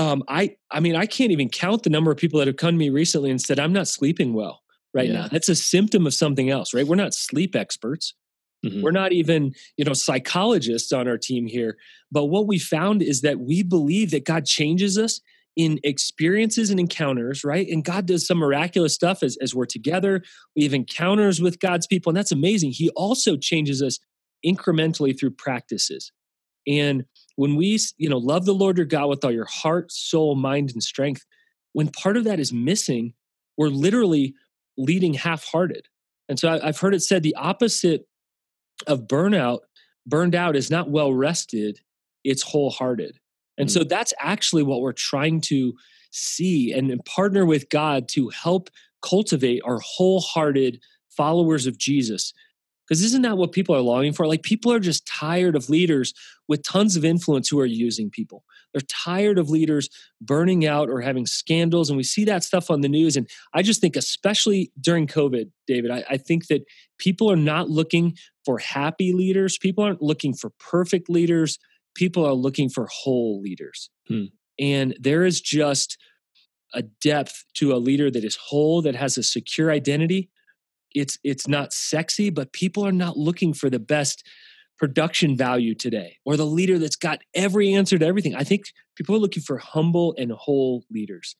um, 0.00 0.22
I 0.28 0.56
I 0.70 0.80
mean 0.80 0.96
I 0.96 1.04
can't 1.04 1.30
even 1.30 1.50
count 1.50 1.82
the 1.82 1.90
number 1.90 2.10
of 2.10 2.16
people 2.16 2.38
that 2.38 2.48
have 2.48 2.56
come 2.56 2.74
to 2.74 2.78
me 2.78 2.88
recently 2.88 3.30
and 3.30 3.40
said 3.40 3.60
I'm 3.60 3.72
not 3.72 3.86
sleeping 3.86 4.32
well 4.32 4.62
right 4.94 5.08
yeah. 5.08 5.22
now. 5.22 5.28
That's 5.28 5.48
a 5.48 5.54
symptom 5.54 6.06
of 6.06 6.14
something 6.14 6.48
else, 6.48 6.72
right? 6.72 6.86
We're 6.86 6.96
not 6.96 7.14
sleep 7.14 7.54
experts. 7.54 8.14
Mm-hmm. 8.64 8.82
We're 8.82 8.90
not 8.90 9.12
even, 9.12 9.54
you 9.76 9.84
know, 9.84 9.92
psychologists 9.92 10.92
on 10.92 11.06
our 11.06 11.18
team 11.18 11.46
here. 11.46 11.76
But 12.10 12.26
what 12.26 12.46
we 12.46 12.58
found 12.58 13.02
is 13.02 13.20
that 13.20 13.40
we 13.40 13.62
believe 13.62 14.10
that 14.10 14.24
God 14.24 14.46
changes 14.46 14.98
us 14.98 15.20
in 15.56 15.78
experiences 15.84 16.70
and 16.70 16.80
encounters, 16.80 17.44
right? 17.44 17.66
And 17.68 17.84
God 17.84 18.06
does 18.06 18.26
some 18.26 18.38
miraculous 18.38 18.94
stuff 18.94 19.22
as, 19.22 19.36
as 19.40 19.54
we're 19.54 19.66
together. 19.66 20.22
We 20.56 20.64
have 20.64 20.74
encounters 20.74 21.40
with 21.40 21.60
God's 21.60 21.86
people, 21.86 22.10
and 22.10 22.16
that's 22.16 22.32
amazing. 22.32 22.72
He 22.72 22.90
also 22.90 23.36
changes 23.36 23.82
us 23.82 23.98
incrementally 24.44 25.18
through 25.18 25.32
practices. 25.32 26.12
And 26.66 27.04
when 27.36 27.56
we, 27.56 27.78
you 27.96 28.08
know, 28.08 28.18
love 28.18 28.44
the 28.44 28.54
Lord 28.54 28.76
your 28.76 28.86
God 28.86 29.08
with 29.08 29.24
all 29.24 29.32
your 29.32 29.46
heart, 29.46 29.90
soul, 29.90 30.34
mind, 30.34 30.70
and 30.72 30.82
strength, 30.82 31.24
when 31.72 31.88
part 31.88 32.16
of 32.16 32.24
that 32.24 32.40
is 32.40 32.52
missing, 32.52 33.14
we're 33.56 33.68
literally 33.68 34.34
leading 34.76 35.14
half-hearted. 35.14 35.86
And 36.28 36.38
so 36.38 36.60
I've 36.62 36.78
heard 36.78 36.94
it 36.94 37.02
said 37.02 37.22
the 37.22 37.34
opposite 37.34 38.06
of 38.86 39.06
burnout, 39.06 39.60
burned 40.06 40.34
out 40.34 40.56
is 40.56 40.70
not 40.70 40.90
well 40.90 41.12
rested, 41.12 41.80
it's 42.24 42.42
wholehearted. 42.42 43.18
And 43.58 43.68
mm-hmm. 43.68 43.80
so 43.80 43.84
that's 43.84 44.14
actually 44.18 44.62
what 44.62 44.80
we're 44.80 44.92
trying 44.92 45.40
to 45.42 45.74
see 46.12 46.72
and 46.72 47.04
partner 47.04 47.46
with 47.46 47.68
God 47.68 48.08
to 48.10 48.28
help 48.30 48.70
cultivate 49.02 49.62
our 49.64 49.80
wholehearted 49.80 50.80
followers 51.08 51.66
of 51.66 51.78
Jesus 51.78 52.32
Because 52.90 53.04
isn't 53.04 53.22
that 53.22 53.38
what 53.38 53.52
people 53.52 53.76
are 53.76 53.80
longing 53.80 54.12
for? 54.12 54.26
Like 54.26 54.42
people 54.42 54.72
are 54.72 54.80
just 54.80 55.06
tired 55.06 55.54
of 55.54 55.70
leaders 55.70 56.12
with 56.48 56.64
tons 56.64 56.96
of 56.96 57.04
influence 57.04 57.48
who 57.48 57.60
are 57.60 57.66
using 57.66 58.10
people. 58.10 58.42
They're 58.72 58.80
tired 58.88 59.38
of 59.38 59.48
leaders 59.48 59.88
burning 60.20 60.66
out 60.66 60.90
or 60.90 61.00
having 61.00 61.24
scandals. 61.24 61.88
And 61.88 61.96
we 61.96 62.02
see 62.02 62.24
that 62.24 62.42
stuff 62.42 62.68
on 62.68 62.80
the 62.80 62.88
news. 62.88 63.16
And 63.16 63.30
I 63.54 63.62
just 63.62 63.80
think, 63.80 63.94
especially 63.94 64.72
during 64.80 65.06
COVID, 65.06 65.52
David, 65.68 65.92
I, 65.92 66.04
I 66.10 66.16
think 66.16 66.48
that 66.48 66.64
people 66.98 67.30
are 67.30 67.36
not 67.36 67.70
looking 67.70 68.16
for 68.44 68.58
happy 68.58 69.12
leaders. 69.12 69.56
People 69.56 69.84
aren't 69.84 70.02
looking 70.02 70.34
for 70.34 70.50
perfect 70.58 71.08
leaders. 71.08 71.60
People 71.94 72.26
are 72.26 72.34
looking 72.34 72.68
for 72.68 72.88
whole 72.90 73.40
leaders. 73.40 73.88
Hmm. 74.08 74.24
And 74.58 74.96
there 74.98 75.24
is 75.24 75.40
just 75.40 75.96
a 76.74 76.82
depth 76.82 77.44
to 77.54 77.72
a 77.72 77.78
leader 77.78 78.10
that 78.10 78.24
is 78.24 78.34
whole, 78.34 78.82
that 78.82 78.96
has 78.96 79.16
a 79.16 79.22
secure 79.22 79.70
identity, 79.70 80.28
it's 80.94 81.18
it's 81.22 81.46
not 81.46 81.72
sexy 81.72 82.30
but 82.30 82.52
people 82.52 82.86
are 82.86 82.92
not 82.92 83.16
looking 83.16 83.52
for 83.54 83.70
the 83.70 83.78
best 83.78 84.26
production 84.80 85.36
value 85.36 85.74
today 85.74 86.16
or 86.24 86.38
the 86.38 86.46
leader 86.46 86.78
that's 86.78 86.96
got 86.96 87.20
every 87.34 87.74
answer 87.74 87.98
to 87.98 88.06
everything. 88.06 88.34
I 88.34 88.44
think 88.44 88.64
people 88.96 89.14
are 89.14 89.18
looking 89.18 89.42
for 89.42 89.58
humble 89.58 90.14
and 90.16 90.32
whole 90.32 90.84
leaders. 90.90 91.36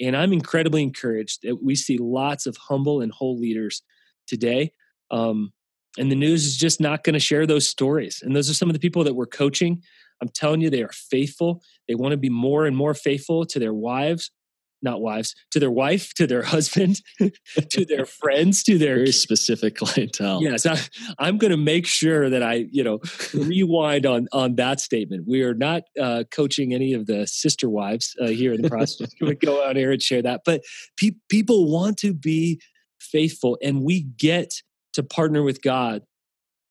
And 0.00 0.16
i'm 0.16 0.32
incredibly 0.32 0.82
encouraged 0.82 1.40
that 1.42 1.62
we 1.62 1.74
see 1.74 1.96
lots 1.96 2.46
of 2.46 2.56
humble 2.56 3.00
and 3.00 3.10
whole 3.10 3.38
leaders 3.38 3.82
today. 4.26 4.72
Um, 5.10 5.52
and 5.98 6.10
the 6.10 6.16
news 6.16 6.44
is 6.44 6.56
just 6.56 6.80
not 6.80 7.02
going 7.02 7.14
to 7.14 7.20
share 7.20 7.46
those 7.46 7.68
stories. 7.68 8.20
And 8.22 8.36
those 8.36 8.50
are 8.50 8.54
some 8.54 8.68
of 8.68 8.74
the 8.74 8.80
people 8.80 9.04
that 9.04 9.14
we're 9.14 9.26
coaching. 9.26 9.82
I'm 10.20 10.28
telling 10.28 10.60
you 10.60 10.70
they 10.70 10.82
are 10.82 10.92
faithful. 10.92 11.62
They 11.88 11.94
want 11.94 12.12
to 12.12 12.18
be 12.18 12.30
more 12.30 12.66
and 12.66 12.76
more 12.76 12.94
faithful 12.94 13.44
to 13.46 13.58
their 13.58 13.74
wives 13.74 14.30
not 14.82 15.00
wives, 15.00 15.34
to 15.50 15.60
their 15.60 15.70
wife, 15.70 16.12
to 16.14 16.26
their 16.26 16.42
husband, 16.54 17.00
to 17.18 17.84
their 17.84 18.06
friends, 18.06 18.62
to 18.64 18.78
their 18.78 18.96
very 18.96 19.12
specific 19.12 19.76
clientele. 19.76 20.42
Yes, 20.42 20.66
I, 20.66 20.78
I'm 21.18 21.38
going 21.38 21.50
to 21.50 21.56
make 21.56 21.86
sure 21.86 22.30
that 22.30 22.42
I, 22.42 22.66
you 22.70 22.84
know, 22.84 23.00
rewind 23.34 24.06
on 24.06 24.28
on 24.32 24.56
that 24.56 24.80
statement. 24.80 25.24
We 25.26 25.42
are 25.42 25.54
not 25.54 25.82
uh, 26.00 26.24
coaching 26.30 26.74
any 26.74 26.92
of 26.92 27.06
the 27.06 27.26
sister 27.26 27.68
wives 27.68 28.14
uh, 28.20 28.26
here 28.26 28.52
in 28.52 28.62
the 28.62 28.70
process. 28.70 29.10
we 29.20 29.34
go 29.34 29.66
out 29.66 29.76
here 29.76 29.92
and 29.92 30.02
share 30.02 30.22
that, 30.22 30.42
but 30.44 30.62
pe- 30.96 31.16
people 31.28 31.70
want 31.70 31.98
to 31.98 32.12
be 32.14 32.60
faithful, 33.00 33.58
and 33.62 33.82
we 33.82 34.02
get 34.02 34.52
to 34.94 35.02
partner 35.02 35.42
with 35.42 35.62
God 35.62 36.02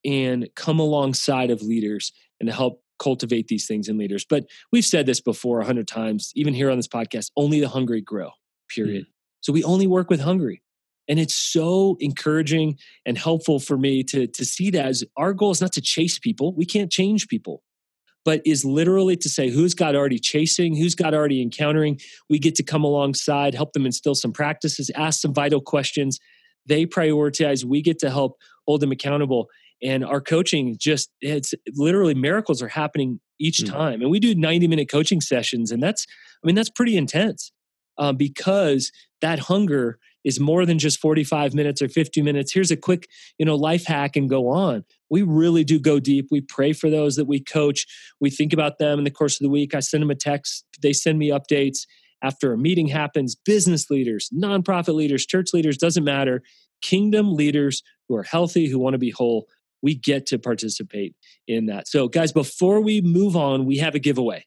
and 0.03 0.49
come 0.55 0.79
alongside 0.79 1.51
of 1.51 1.61
leaders 1.61 2.11
and 2.39 2.49
help 2.49 2.81
cultivate 3.01 3.47
these 3.47 3.65
things 3.65 3.89
in 3.89 3.97
leaders. 3.97 4.25
But 4.29 4.45
we've 4.71 4.85
said 4.85 5.05
this 5.05 5.19
before 5.19 5.59
a 5.59 5.65
hundred 5.65 5.87
times, 5.87 6.31
even 6.35 6.53
here 6.53 6.69
on 6.69 6.77
this 6.77 6.87
podcast, 6.87 7.31
only 7.35 7.59
the 7.59 7.69
hungry 7.69 8.01
grow, 8.01 8.29
period. 8.69 9.05
Mm. 9.05 9.11
So 9.41 9.51
we 9.51 9.63
only 9.63 9.87
work 9.87 10.09
with 10.09 10.21
hungry. 10.21 10.61
And 11.07 11.19
it's 11.19 11.33
so 11.33 11.97
encouraging 11.99 12.77
and 13.05 13.17
helpful 13.17 13.59
for 13.59 13.75
me 13.75 14.03
to, 14.03 14.27
to 14.27 14.45
see 14.45 14.69
that 14.69 14.85
as 14.85 15.03
our 15.17 15.33
goal 15.33 15.51
is 15.51 15.59
not 15.59 15.73
to 15.73 15.81
chase 15.81 16.19
people. 16.19 16.53
We 16.55 16.65
can't 16.65 16.91
change 16.91 17.27
people, 17.27 17.63
but 18.23 18.41
is 18.45 18.63
literally 18.63 19.17
to 19.17 19.27
say 19.27 19.49
who's 19.49 19.73
God 19.73 19.95
already 19.95 20.19
chasing, 20.19 20.75
who's 20.75 20.93
God 20.93 21.13
already 21.13 21.41
encountering. 21.41 21.99
We 22.29 22.37
get 22.37 22.55
to 22.55 22.63
come 22.63 22.83
alongside, 22.83 23.55
help 23.55 23.73
them 23.73 23.87
instill 23.87 24.15
some 24.15 24.31
practices, 24.31 24.91
ask 24.95 25.19
some 25.19 25.33
vital 25.33 25.59
questions. 25.59 26.19
They 26.67 26.85
prioritize. 26.85 27.65
We 27.65 27.81
get 27.81 27.97
to 27.99 28.11
help 28.11 28.37
hold 28.67 28.81
them 28.81 28.91
accountable 28.91 29.47
and 29.83 30.05
our 30.05 30.21
coaching 30.21 30.75
just 30.79 31.09
it's 31.21 31.53
literally 31.75 32.13
miracles 32.13 32.61
are 32.61 32.67
happening 32.67 33.19
each 33.39 33.59
mm. 33.59 33.69
time. 33.69 34.01
And 34.01 34.11
we 34.11 34.19
do 34.19 34.35
90 34.35 34.67
minute 34.67 34.89
coaching 34.89 35.21
sessions 35.21 35.71
and 35.71 35.81
that's 35.81 36.05
i 36.43 36.47
mean 36.47 36.55
that's 36.55 36.69
pretty 36.69 36.97
intense 36.97 37.51
um, 37.97 38.15
because 38.17 38.91
that 39.21 39.39
hunger 39.39 39.99
is 40.23 40.39
more 40.39 40.65
than 40.65 40.79
just 40.79 40.99
45 40.99 41.53
minutes 41.53 41.81
or 41.81 41.89
50 41.89 42.21
minutes. 42.21 42.53
Here's 42.53 42.71
a 42.71 42.77
quick 42.77 43.07
you 43.37 43.45
know 43.45 43.55
life 43.55 43.85
hack 43.85 44.15
and 44.15 44.29
go 44.29 44.49
on. 44.49 44.83
We 45.09 45.23
really 45.23 45.63
do 45.63 45.79
go 45.79 45.99
deep. 45.99 46.27
We 46.31 46.41
pray 46.41 46.73
for 46.73 46.89
those 46.89 47.15
that 47.15 47.25
we 47.25 47.39
coach. 47.39 47.85
We 48.19 48.29
think 48.29 48.53
about 48.53 48.77
them 48.77 48.97
in 48.97 49.03
the 49.03 49.11
course 49.11 49.39
of 49.39 49.43
the 49.43 49.49
week. 49.49 49.73
I 49.73 49.79
send 49.79 50.01
them 50.01 50.11
a 50.11 50.15
text. 50.15 50.65
They 50.81 50.93
send 50.93 51.19
me 51.19 51.29
updates. 51.29 51.85
After 52.23 52.53
a 52.53 52.57
meeting 52.57 52.87
happens 52.87 53.35
business 53.35 53.89
leaders 53.89 54.29
nonprofit 54.31 54.93
leaders 54.93 55.25
church 55.25 55.53
leaders 55.53 55.77
doesn't 55.77 56.03
matter. 56.03 56.43
Kingdom 56.81 57.33
leaders 57.35 57.81
who 58.07 58.15
are 58.15 58.23
healthy 58.23 58.67
who 58.67 58.79
want 58.79 58.93
to 58.93 58.99
be 58.99 59.11
whole 59.11 59.47
we 59.81 59.95
get 59.95 60.25
to 60.27 60.39
participate 60.39 61.15
in 61.47 61.67
that. 61.67 61.87
So, 61.87 62.07
guys, 62.07 62.31
before 62.31 62.81
we 62.81 63.01
move 63.01 63.35
on, 63.35 63.65
we 63.65 63.77
have 63.77 63.95
a 63.95 63.99
giveaway. 63.99 64.45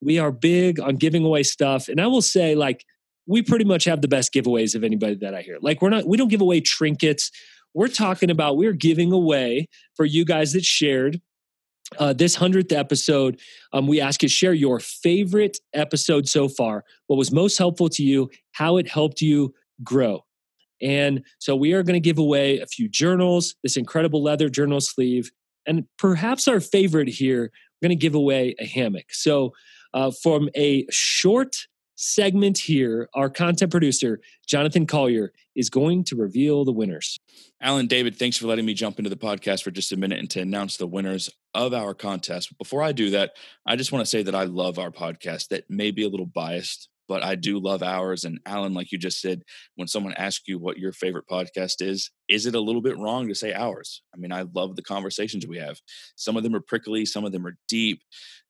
We 0.00 0.18
are 0.18 0.30
big 0.30 0.78
on 0.80 0.96
giving 0.96 1.24
away 1.24 1.42
stuff. 1.42 1.88
And 1.88 2.00
I 2.00 2.06
will 2.06 2.22
say, 2.22 2.54
like, 2.54 2.84
we 3.26 3.42
pretty 3.42 3.64
much 3.64 3.84
have 3.84 4.02
the 4.02 4.08
best 4.08 4.32
giveaways 4.32 4.74
of 4.74 4.84
anybody 4.84 5.16
that 5.16 5.34
I 5.34 5.42
hear. 5.42 5.58
Like, 5.60 5.82
we're 5.82 5.90
not, 5.90 6.06
we 6.06 6.16
don't 6.16 6.28
give 6.28 6.40
away 6.40 6.60
trinkets. 6.60 7.30
We're 7.74 7.88
talking 7.88 8.30
about, 8.30 8.56
we're 8.56 8.72
giving 8.72 9.12
away 9.12 9.68
for 9.94 10.04
you 10.04 10.24
guys 10.24 10.52
that 10.52 10.64
shared 10.64 11.20
uh, 11.98 12.12
this 12.12 12.36
100th 12.36 12.72
episode, 12.72 13.40
um, 13.72 13.86
we 13.86 14.00
ask 14.00 14.22
you 14.22 14.28
to 14.28 14.34
share 14.34 14.52
your 14.52 14.80
favorite 14.80 15.58
episode 15.72 16.28
so 16.28 16.48
far. 16.48 16.84
What 17.06 17.16
was 17.16 17.32
most 17.32 17.58
helpful 17.58 17.88
to 17.90 18.02
you? 18.02 18.30
How 18.52 18.76
it 18.76 18.88
helped 18.88 19.20
you 19.20 19.54
grow. 19.84 20.25
And 20.80 21.24
so 21.38 21.56
we 21.56 21.72
are 21.72 21.82
going 21.82 21.94
to 21.94 22.00
give 22.00 22.18
away 22.18 22.58
a 22.58 22.66
few 22.66 22.88
journals, 22.88 23.54
this 23.62 23.76
incredible 23.76 24.22
leather 24.22 24.48
journal 24.48 24.80
sleeve, 24.80 25.30
and 25.66 25.84
perhaps 25.98 26.46
our 26.46 26.60
favorite 26.60 27.08
here, 27.08 27.50
we're 27.80 27.88
going 27.88 27.98
to 27.98 28.02
give 28.02 28.14
away 28.14 28.54
a 28.58 28.66
hammock. 28.66 29.12
So 29.12 29.52
uh, 29.92 30.12
from 30.22 30.48
a 30.54 30.86
short 30.90 31.56
segment 31.96 32.58
here, 32.58 33.08
our 33.14 33.28
content 33.30 33.70
producer, 33.70 34.20
Jonathan 34.46 34.86
Collier, 34.86 35.32
is 35.54 35.70
going 35.70 36.04
to 36.04 36.16
reveal 36.16 36.64
the 36.64 36.72
winners. 36.72 37.18
Alan 37.60 37.86
David, 37.86 38.16
thanks 38.16 38.36
for 38.36 38.46
letting 38.46 38.66
me 38.66 38.74
jump 38.74 38.98
into 38.98 39.10
the 39.10 39.16
podcast 39.16 39.62
for 39.62 39.70
just 39.70 39.92
a 39.92 39.96
minute 39.96 40.18
and 40.18 40.30
to 40.30 40.40
announce 40.40 40.76
the 40.76 40.86
winners 40.86 41.30
of 41.54 41.72
our 41.72 41.94
contest. 41.94 42.56
Before 42.58 42.82
I 42.82 42.92
do 42.92 43.10
that, 43.10 43.32
I 43.66 43.76
just 43.76 43.92
want 43.92 44.04
to 44.04 44.10
say 44.10 44.22
that 44.22 44.34
I 44.34 44.44
love 44.44 44.78
our 44.78 44.90
podcast. 44.90 45.48
That 45.48 45.68
may 45.70 45.90
be 45.90 46.04
a 46.04 46.08
little 46.08 46.26
biased, 46.26 46.90
but 47.08 47.22
I 47.22 47.34
do 47.34 47.58
love 47.58 47.82
ours. 47.82 48.24
And 48.24 48.40
Alan, 48.46 48.74
like 48.74 48.92
you 48.92 48.98
just 48.98 49.20
said, 49.20 49.42
when 49.76 49.88
someone 49.88 50.14
asks 50.14 50.44
you 50.46 50.58
what 50.58 50.78
your 50.78 50.92
favorite 50.92 51.26
podcast 51.30 51.80
is, 51.80 52.10
is 52.28 52.46
it 52.46 52.54
a 52.54 52.60
little 52.60 52.82
bit 52.82 52.98
wrong 52.98 53.28
to 53.28 53.34
say 53.34 53.52
ours? 53.52 54.02
I 54.14 54.18
mean, 54.18 54.32
I 54.32 54.44
love 54.54 54.76
the 54.76 54.82
conversations 54.82 55.46
we 55.46 55.58
have. 55.58 55.78
Some 56.16 56.36
of 56.36 56.42
them 56.42 56.54
are 56.54 56.60
prickly, 56.60 57.04
some 57.06 57.24
of 57.24 57.32
them 57.32 57.46
are 57.46 57.56
deep. 57.68 58.02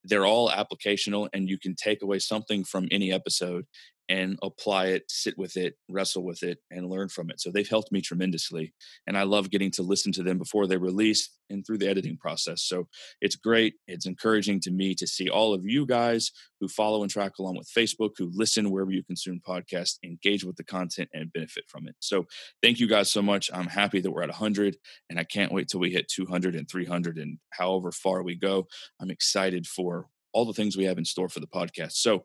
They're 0.05 0.27
all 0.27 0.51
applicational, 0.51 1.29
and 1.33 1.49
you 1.49 1.59
can 1.59 1.75
take 1.75 2.03
away 2.03 2.21
something 2.21 2.65
from 2.65 2.87
any 2.91 3.13
episode 3.13 3.67
and 4.09 4.39
apply 4.43 4.87
it, 4.87 5.05
sit 5.09 5.37
with 5.37 5.57
it, 5.57 5.75
wrestle 5.89 6.25
with 6.25 6.43
it, 6.43 6.59
and 6.71 6.89
learn 6.89 7.09
from 7.09 7.31
it. 7.31 7.41
So 7.41 7.51
they've 7.51 7.69
helped 7.69 7.91
me 7.91 8.01
tremendously. 8.01 8.73
And 9.07 9.19
I 9.19 9.25
love 9.25 9.51
getting 9.51 9.71
to 9.73 9.83
listen 9.83 10.13
to 10.13 10.23
them 10.23 10.39
before 10.39 10.67
they 10.67 10.77
release 10.77 11.31
and 11.51 11.67
through 11.67 11.79
the 11.79 11.89
editing 11.89 12.17
process. 12.17 12.63
So 12.63 12.89
it's 13.21 13.37
great. 13.37 13.75
It's 13.87 14.07
encouraging 14.07 14.61
to 14.61 14.71
me 14.71 14.95
to 14.97 15.07
see 15.07 15.29
all 15.29 15.55
of 15.55 15.65
you 15.65 15.87
guys 15.87 16.31
who 16.61 16.69
follow 16.69 17.03
and 17.03 17.11
track 17.11 17.39
along 17.39 17.57
with 17.57 17.71
Facebook, 17.77 18.11
who 18.17 18.31
listen 18.33 18.71
wherever 18.71 18.91
you 18.91 19.03
consume 19.03 19.41
podcasts, 19.47 19.99
engage 20.05 20.45
with 20.45 20.57
the 20.57 20.65
content 20.65 21.09
and 21.13 21.33
benefit 21.33 21.65
from 21.69 21.87
it. 21.87 21.97
So 22.01 22.27
thank 22.63 22.81
you 22.81 22.89
guys 22.89 23.11
so 23.11 23.23
much. 23.23 23.51
I'm 23.53 23.69
happy 23.69 24.01
that 24.01 24.11
we're 24.11 24.23
at 24.23 24.29
100 24.29 24.77
and 25.11 25.19
I 25.19 25.25
can't 25.25 25.53
wait 25.53 25.69
till 25.69 25.81
we 25.81 25.91
hit 25.91 26.09
200 26.09 26.55
and 26.55 26.69
300 26.69 27.19
and 27.19 27.39
however 27.51 27.93
far 27.93 28.23
we 28.23 28.37
go. 28.37 28.67
I'm 29.01 29.11
excited 29.11 29.67
for 29.67 30.09
all 30.37 30.45
the 30.45 30.53
things 30.53 30.77
we 30.77 30.85
have 30.85 30.99
in 30.99 31.05
store 31.07 31.31
for 31.31 31.41
the 31.41 31.47
podcast. 31.47 31.93
So 31.93 32.25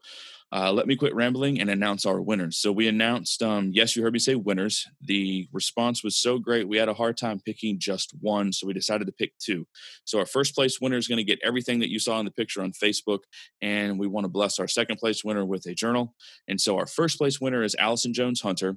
uh, 0.54 0.70
let 0.70 0.86
me 0.86 0.98
quit 0.98 1.16
rambling 1.16 1.62
and 1.62 1.70
announce 1.70 2.06
our 2.06 2.22
winners. 2.22 2.58
So 2.58 2.74
we 2.74 2.90
announced, 2.90 3.42
um, 3.42 3.72
yes, 3.74 3.96
you 3.96 4.04
heard 4.04 4.12
me 4.12 4.20
say 4.20 4.36
winners. 4.36 4.86
The 5.00 5.48
response 5.54 6.04
was 6.04 6.18
so 6.18 6.40
great, 6.40 6.68
we 6.68 6.76
had 6.76 6.90
a 6.90 6.94
hard 6.94 7.16
time 7.16 7.40
picking 7.40 7.80
just 7.80 8.12
one, 8.20 8.52
so 8.52 8.68
we 8.68 8.74
decided 8.74 9.08
to 9.08 9.14
pick 9.14 9.32
two. 9.40 9.66
So 10.04 10.20
our 10.20 10.26
first 10.26 10.54
place 10.54 10.82
winner 10.82 10.98
is 10.98 11.08
going 11.08 11.20
to 11.20 11.24
get 11.24 11.40
everything 11.42 11.80
that 11.80 11.90
you 11.90 12.00
saw 12.00 12.20
in 12.20 12.26
the 12.26 12.32
picture 12.32 12.62
on 12.62 12.74
Facebook, 12.74 13.20
and 13.62 13.98
we 13.98 14.08
want 14.08 14.26
to 14.26 14.30
bless 14.30 14.60
our 14.60 14.68
second 14.68 14.98
place 14.98 15.24
winner 15.24 15.46
with 15.46 15.66
a 15.68 15.74
journal. 15.74 16.16
And 16.50 16.60
so 16.60 16.78
our 16.78 16.88
first 16.88 17.18
place 17.18 17.40
winner 17.40 17.64
is 17.64 17.76
Allison 17.80 18.14
Jones 18.14 18.42
Hunter. 18.42 18.76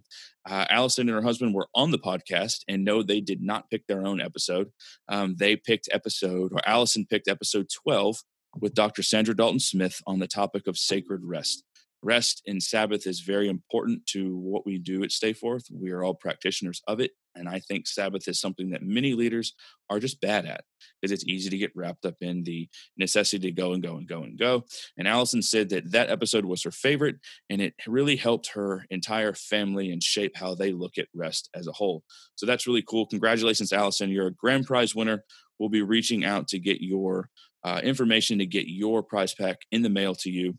Uh, 0.49 0.66
Allison 0.70 1.09
and 1.09 1.16
her 1.16 1.23
husband 1.23 1.55
were 1.55 1.66
on 1.75 1.90
the 1.90 1.99
podcast, 1.99 2.61
and 2.68 2.85
no, 2.85 3.03
they 3.03 3.20
did 3.20 3.42
not 3.42 3.68
pick 3.68 3.85
their 3.88 4.07
own 4.07 4.20
episode. 4.20 4.70
Um, 5.09 5.35
they 5.40 5.57
picked 5.57 5.88
episode, 5.90 6.53
or 6.53 6.61
Allison 6.68 7.05
picked 7.11 7.27
episode 7.27 7.66
12 7.85 8.23
with 8.60 8.74
Dr. 8.74 9.02
Saundra 9.02 9.36
Dalton 9.36 9.60
Smith 9.60 10.00
on 10.06 10.18
the 10.18 10.26
topic 10.26 10.66
of 10.66 10.78
sacred 10.78 11.22
rest. 11.24 11.64
Rest 12.04 12.42
in 12.44 12.60
Sabbath 12.60 13.06
is 13.06 13.20
very 13.20 13.48
important 13.48 14.04
to 14.08 14.36
what 14.36 14.66
we 14.66 14.78
do 14.78 15.02
at 15.02 15.08
Stayforth. 15.08 15.64
We 15.72 15.90
are 15.90 16.04
all 16.04 16.14
practitioners 16.14 16.82
of 16.86 17.00
it. 17.00 17.12
And 17.34 17.48
I 17.48 17.60
think 17.60 17.86
Sabbath 17.86 18.28
is 18.28 18.38
something 18.38 18.70
that 18.70 18.82
many 18.82 19.14
leaders 19.14 19.54
are 19.88 19.98
just 19.98 20.20
bad 20.20 20.44
at 20.44 20.64
because 21.00 21.10
it's 21.10 21.26
easy 21.26 21.48
to 21.48 21.56
get 21.56 21.72
wrapped 21.74 22.04
up 22.04 22.16
in 22.20 22.44
the 22.44 22.68
necessity 22.98 23.48
to 23.48 23.52
go 23.52 23.72
and 23.72 23.82
go 23.82 23.96
and 23.96 24.06
go 24.06 24.22
and 24.22 24.38
go. 24.38 24.64
And 24.98 25.08
Allison 25.08 25.40
said 25.40 25.70
that 25.70 25.92
that 25.92 26.10
episode 26.10 26.44
was 26.44 26.62
her 26.64 26.70
favorite 26.70 27.16
and 27.48 27.62
it 27.62 27.72
really 27.86 28.16
helped 28.16 28.50
her 28.52 28.84
entire 28.90 29.32
family 29.32 29.90
and 29.90 30.02
shape 30.02 30.36
how 30.36 30.54
they 30.54 30.72
look 30.72 30.98
at 30.98 31.08
rest 31.14 31.48
as 31.54 31.66
a 31.66 31.72
whole. 31.72 32.04
So 32.36 32.44
that's 32.44 32.66
really 32.66 32.84
cool. 32.86 33.06
Congratulations, 33.06 33.72
Allison. 33.72 34.10
You're 34.10 34.28
a 34.28 34.34
grand 34.34 34.66
prize 34.66 34.94
winner. 34.94 35.24
We'll 35.58 35.70
be 35.70 35.82
reaching 35.82 36.24
out 36.24 36.48
to 36.48 36.58
get 36.58 36.82
your 36.82 37.30
uh, 37.64 37.81
information 37.83 38.38
to 38.38 38.46
get 38.46 38.68
your 38.68 39.03
prize 39.03 39.35
pack 39.35 39.59
in 39.72 39.83
the 39.83 39.88
mail 39.88 40.14
to 40.16 40.31
you. 40.31 40.59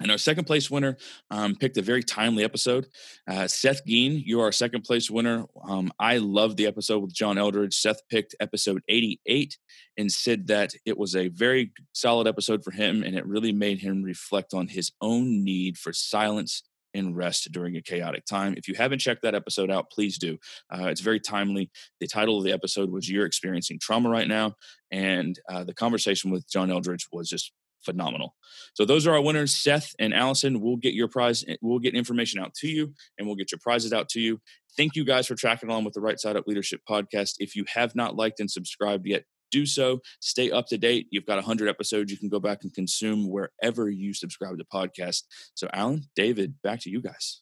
And 0.00 0.10
our 0.10 0.18
second 0.18 0.44
place 0.44 0.68
winner 0.68 0.96
um, 1.30 1.54
picked 1.54 1.76
a 1.76 1.82
very 1.82 2.02
timely 2.02 2.42
episode. 2.42 2.88
Uh, 3.30 3.46
Seth 3.46 3.84
Geen, 3.86 4.20
you 4.26 4.40
are 4.40 4.46
our 4.46 4.52
second 4.52 4.82
place 4.82 5.08
winner. 5.08 5.44
Um, 5.68 5.92
I 6.00 6.18
love 6.18 6.56
the 6.56 6.66
episode 6.66 6.98
with 6.98 7.14
John 7.14 7.36
Eldredge. 7.36 7.74
Seth 7.74 8.00
picked 8.10 8.34
episode 8.40 8.82
88 8.88 9.56
and 9.96 10.10
said 10.10 10.48
that 10.48 10.74
it 10.84 10.98
was 10.98 11.14
a 11.14 11.28
very 11.28 11.70
solid 11.92 12.26
episode 12.26 12.64
for 12.64 12.72
him, 12.72 13.04
and 13.04 13.16
it 13.16 13.24
really 13.24 13.52
made 13.52 13.78
him 13.78 14.02
reflect 14.02 14.52
on 14.52 14.66
his 14.66 14.90
own 15.00 15.44
need 15.44 15.78
for 15.78 15.92
silence 15.92 16.64
and 16.94 17.16
rest 17.16 17.50
during 17.52 17.76
a 17.76 17.82
chaotic 17.82 18.24
time. 18.24 18.54
If 18.56 18.68
you 18.68 18.74
haven't 18.74 19.00
checked 19.00 19.22
that 19.22 19.34
episode 19.34 19.70
out, 19.70 19.90
please 19.90 20.18
do. 20.18 20.38
Uh, 20.72 20.86
it's 20.86 21.00
very 21.00 21.20
timely. 21.20 21.70
The 22.00 22.06
title 22.06 22.38
of 22.38 22.44
the 22.44 22.52
episode 22.52 22.90
was 22.90 23.10
You're 23.10 23.26
Experiencing 23.26 23.78
Trauma 23.80 24.08
Right 24.08 24.28
Now. 24.28 24.54
And 24.90 25.38
uh, 25.48 25.64
the 25.64 25.74
conversation 25.74 26.30
with 26.30 26.48
John 26.48 26.68
Eldredge 26.68 27.06
was 27.12 27.28
just 27.28 27.52
phenomenal. 27.84 28.34
So 28.74 28.84
those 28.84 29.06
are 29.06 29.14
our 29.14 29.20
winners, 29.20 29.54
Seth 29.54 29.94
and 29.98 30.14
Allison. 30.14 30.60
We'll 30.60 30.76
get 30.76 30.94
your 30.94 31.08
prize. 31.08 31.44
Eh, 31.46 31.56
we'll 31.60 31.78
get 31.78 31.94
information 31.94 32.40
out 32.40 32.54
to 32.54 32.68
you, 32.68 32.94
and 33.18 33.26
we'll 33.26 33.36
get 33.36 33.52
your 33.52 33.58
prizes 33.62 33.92
out 33.92 34.08
to 34.10 34.20
you. 34.20 34.40
Thank 34.76 34.96
you 34.96 35.04
guys 35.04 35.26
for 35.26 35.34
tracking 35.34 35.68
along 35.68 35.84
with 35.84 35.94
the 35.94 36.00
Right 36.00 36.18
Side 36.18 36.36
Up 36.36 36.46
Leadership 36.46 36.80
podcast. 36.88 37.34
If 37.38 37.54
you 37.54 37.64
have 37.74 37.94
not 37.94 38.16
liked 38.16 38.40
and 38.40 38.50
subscribed 38.50 39.06
yet, 39.06 39.24
do 39.54 39.64
so. 39.66 40.00
Stay 40.20 40.50
up 40.50 40.66
to 40.68 40.78
date. 40.78 41.06
You've 41.10 41.26
got 41.26 41.36
100 41.36 41.68
episodes 41.68 42.10
you 42.10 42.18
can 42.18 42.28
go 42.28 42.40
back 42.40 42.64
and 42.64 42.74
consume 42.74 43.30
wherever 43.30 43.88
you 43.88 44.12
subscribe 44.12 44.58
to 44.58 44.64
podcast. 44.64 45.22
So, 45.54 45.68
Alan, 45.72 46.02
David, 46.16 46.54
back 46.62 46.80
to 46.80 46.90
you 46.90 47.00
guys. 47.00 47.40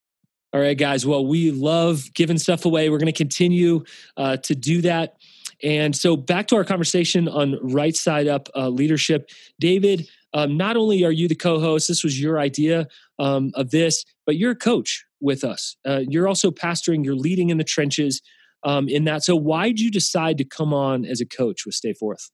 All 0.53 0.61
right, 0.61 0.77
guys. 0.77 1.07
Well, 1.07 1.27
we 1.27 1.51
love 1.51 2.13
giving 2.13 2.37
stuff 2.37 2.67
away. 2.67 2.91
We're 2.91 2.99
going 2.99 3.07
to 3.07 3.13
continue 3.13 3.85
uh, 4.19 4.37
to 4.39 4.55
do 4.55 4.83
that. 4.83 5.17
And 5.63 5.97
so, 5.97 6.17
back 6.17 6.49
to 6.49 6.57
our 6.57 6.65
conversation 6.65 7.29
on 7.29 7.59
right 7.63 7.97
side 7.97 8.29
up 8.29 8.51
uh, 8.55 8.69
leadership. 8.69 9.31
David, 9.59 10.07
um, 10.35 10.57
not 10.57 10.77
only 10.77 11.05
are 11.05 11.13
you 11.13 11.29
the 11.29 11.35
co-host 11.35 11.89
this 11.89 12.03
was 12.03 12.21
your 12.21 12.39
idea 12.39 12.89
um, 13.19 13.53
of 13.55 13.71
this 13.71 14.03
but 14.25 14.37
you're 14.37 14.53
a 14.53 14.57
coach 14.57 15.05
with 15.21 15.45
us 15.45 15.77
uh, 15.87 16.01
you're 16.09 16.27
also 16.27 16.51
pastoring 16.51 17.05
you're 17.05 17.15
leading 17.15 17.51
in 17.51 17.59
the 17.59 17.65
trenches 17.65 18.23
um, 18.65 18.89
in 18.89 19.05
that. 19.05 19.25
So 19.25 19.37
why 19.37 19.69
did 19.69 19.81
you 19.81 19.91
decide 19.91 20.39
to 20.39 20.45
come 20.45 20.73
on 20.73 21.05
as 21.05 21.21
a 21.21 21.27
coach 21.27 21.65
with 21.67 21.75
stay 21.75 21.93
forth? 21.93 22.31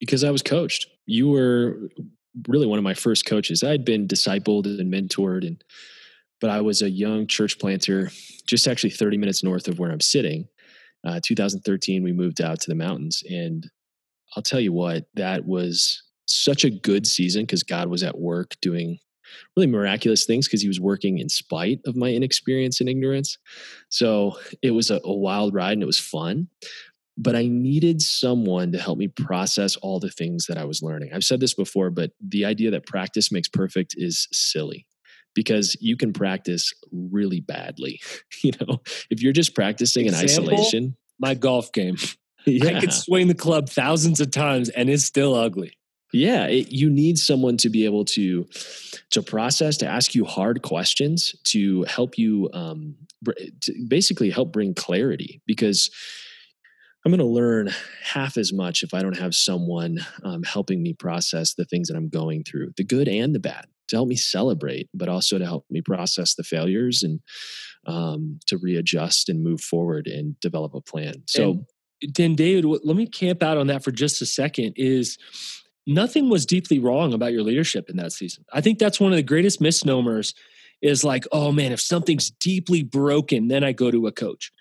Because 0.00 0.24
i 0.24 0.30
was 0.30 0.42
coached. 0.42 0.86
You 1.06 1.28
were 1.28 1.88
really 2.46 2.66
one 2.66 2.78
of 2.78 2.84
my 2.84 2.94
first 2.94 3.24
coaches. 3.24 3.62
I'd 3.62 3.84
been 3.84 4.06
discipled 4.06 4.66
and 4.66 4.92
mentored 4.92 5.46
and 5.46 5.62
but 6.38 6.50
i 6.50 6.60
was 6.60 6.82
a 6.82 6.90
young 6.90 7.26
church 7.26 7.58
planter 7.58 8.10
just 8.46 8.68
actually 8.68 8.90
30 8.90 9.16
minutes 9.16 9.42
north 9.42 9.68
of 9.68 9.78
where 9.78 9.90
i'm 9.90 10.00
sitting. 10.00 10.48
Uh, 11.06 11.20
2013 11.22 12.02
we 12.02 12.12
moved 12.12 12.40
out 12.40 12.60
to 12.60 12.68
the 12.68 12.74
mountains 12.74 13.22
and 13.30 13.70
I'll 14.34 14.42
tell 14.42 14.60
you 14.60 14.72
what, 14.72 15.06
that 15.14 15.46
was 15.46 16.02
such 16.26 16.64
a 16.64 16.70
good 16.70 17.06
season 17.06 17.42
because 17.42 17.62
God 17.62 17.88
was 17.88 18.02
at 18.02 18.18
work 18.18 18.54
doing 18.60 18.98
really 19.56 19.66
miraculous 19.66 20.24
things 20.24 20.46
because 20.46 20.62
he 20.62 20.68
was 20.68 20.80
working 20.80 21.18
in 21.18 21.28
spite 21.28 21.80
of 21.86 21.96
my 21.96 22.12
inexperience 22.12 22.80
and 22.80 22.88
ignorance. 22.88 23.38
So 23.88 24.38
it 24.62 24.72
was 24.72 24.90
a, 24.90 25.00
a, 25.04 25.12
wild 25.12 25.54
ride 25.54 25.72
and 25.72 25.82
it 25.82 25.86
was 25.86 25.98
fun. 25.98 26.48
But 27.18 27.34
I 27.34 27.46
needed 27.46 28.02
someone 28.02 28.72
to 28.72 28.78
help 28.78 28.98
me 28.98 29.08
process 29.08 29.76
all 29.76 29.98
the 29.98 30.10
things 30.10 30.46
that 30.46 30.58
I 30.58 30.64
was 30.64 30.82
learning. 30.82 31.10
I've 31.14 31.24
said 31.24 31.40
this 31.40 31.54
before, 31.54 31.90
but 31.90 32.12
the 32.20 32.44
idea 32.44 32.70
that 32.72 32.86
practice 32.86 33.32
makes 33.32 33.48
perfect 33.48 33.94
is 33.96 34.28
silly 34.32 34.86
because 35.34 35.76
you 35.80 35.96
can 35.96 36.12
practice 36.12 36.72
really 36.92 37.40
badly. 37.40 38.00
you 38.42 38.52
know, 38.60 38.82
if 39.10 39.22
you're 39.22 39.32
just 39.32 39.54
practicing 39.54 40.06
Example, 40.06 40.48
in 40.48 40.54
isolation, 40.54 40.96
my 41.18 41.34
golf 41.34 41.72
game. 41.72 41.96
Yeah. 42.44 42.70
I 42.76 42.80
could 42.80 42.92
swing 42.92 43.28
the 43.28 43.34
club 43.34 43.68
thousands 43.68 44.20
of 44.20 44.30
times 44.30 44.68
and 44.68 44.90
it's 44.90 45.04
still 45.04 45.34
ugly. 45.34 45.72
Yeah, 46.16 46.46
it, 46.46 46.72
you 46.72 46.88
need 46.88 47.18
someone 47.18 47.56
to 47.58 47.68
be 47.68 47.84
able 47.84 48.04
to 48.06 48.46
to 49.10 49.22
process, 49.22 49.76
to 49.78 49.86
ask 49.86 50.14
you 50.14 50.24
hard 50.24 50.62
questions, 50.62 51.34
to 51.44 51.84
help 51.84 52.18
you 52.18 52.50
um, 52.52 52.96
to 53.62 53.74
basically 53.86 54.30
help 54.30 54.52
bring 54.52 54.74
clarity. 54.74 55.42
Because 55.46 55.90
I'm 57.04 57.12
going 57.12 57.20
to 57.20 57.26
learn 57.26 57.70
half 58.02 58.36
as 58.36 58.52
much 58.52 58.82
if 58.82 58.94
I 58.94 59.02
don't 59.02 59.18
have 59.18 59.34
someone 59.34 59.98
um, 60.24 60.42
helping 60.42 60.82
me 60.82 60.92
process 60.92 61.54
the 61.54 61.64
things 61.64 61.88
that 61.88 61.96
I'm 61.96 62.08
going 62.08 62.44
through, 62.44 62.72
the 62.76 62.84
good 62.84 63.08
and 63.08 63.34
the 63.34 63.38
bad, 63.38 63.66
to 63.88 63.96
help 63.96 64.08
me 64.08 64.16
celebrate, 64.16 64.88
but 64.94 65.08
also 65.08 65.38
to 65.38 65.44
help 65.44 65.66
me 65.70 65.82
process 65.82 66.34
the 66.34 66.42
failures 66.42 67.02
and 67.02 67.20
um, 67.86 68.40
to 68.46 68.56
readjust 68.56 69.28
and 69.28 69.44
move 69.44 69.60
forward 69.60 70.06
and 70.06 70.38
develop 70.40 70.74
a 70.74 70.80
plan. 70.80 71.22
So. 71.26 71.50
And- 71.50 71.66
then 72.12 72.34
david 72.34 72.62
let 72.62 72.94
me 72.94 73.06
camp 73.06 73.42
out 73.42 73.56
on 73.56 73.68
that 73.68 73.82
for 73.82 73.90
just 73.90 74.20
a 74.20 74.26
second 74.26 74.74
is 74.76 75.16
nothing 75.86 76.28
was 76.28 76.44
deeply 76.46 76.78
wrong 76.78 77.12
about 77.12 77.32
your 77.32 77.42
leadership 77.42 77.88
in 77.88 77.96
that 77.96 78.12
season. 78.12 78.44
I 78.52 78.60
think 78.60 78.78
that's 78.78 79.00
one 79.00 79.12
of 79.12 79.16
the 79.16 79.22
greatest 79.22 79.60
misnomers 79.60 80.34
is 80.82 81.04
like 81.04 81.24
oh 81.32 81.52
man 81.52 81.72
if 81.72 81.80
something's 81.80 82.30
deeply 82.30 82.82
broken 82.82 83.48
then 83.48 83.64
i 83.64 83.72
go 83.72 83.90
to 83.90 84.06
a 84.06 84.12
coach. 84.12 84.52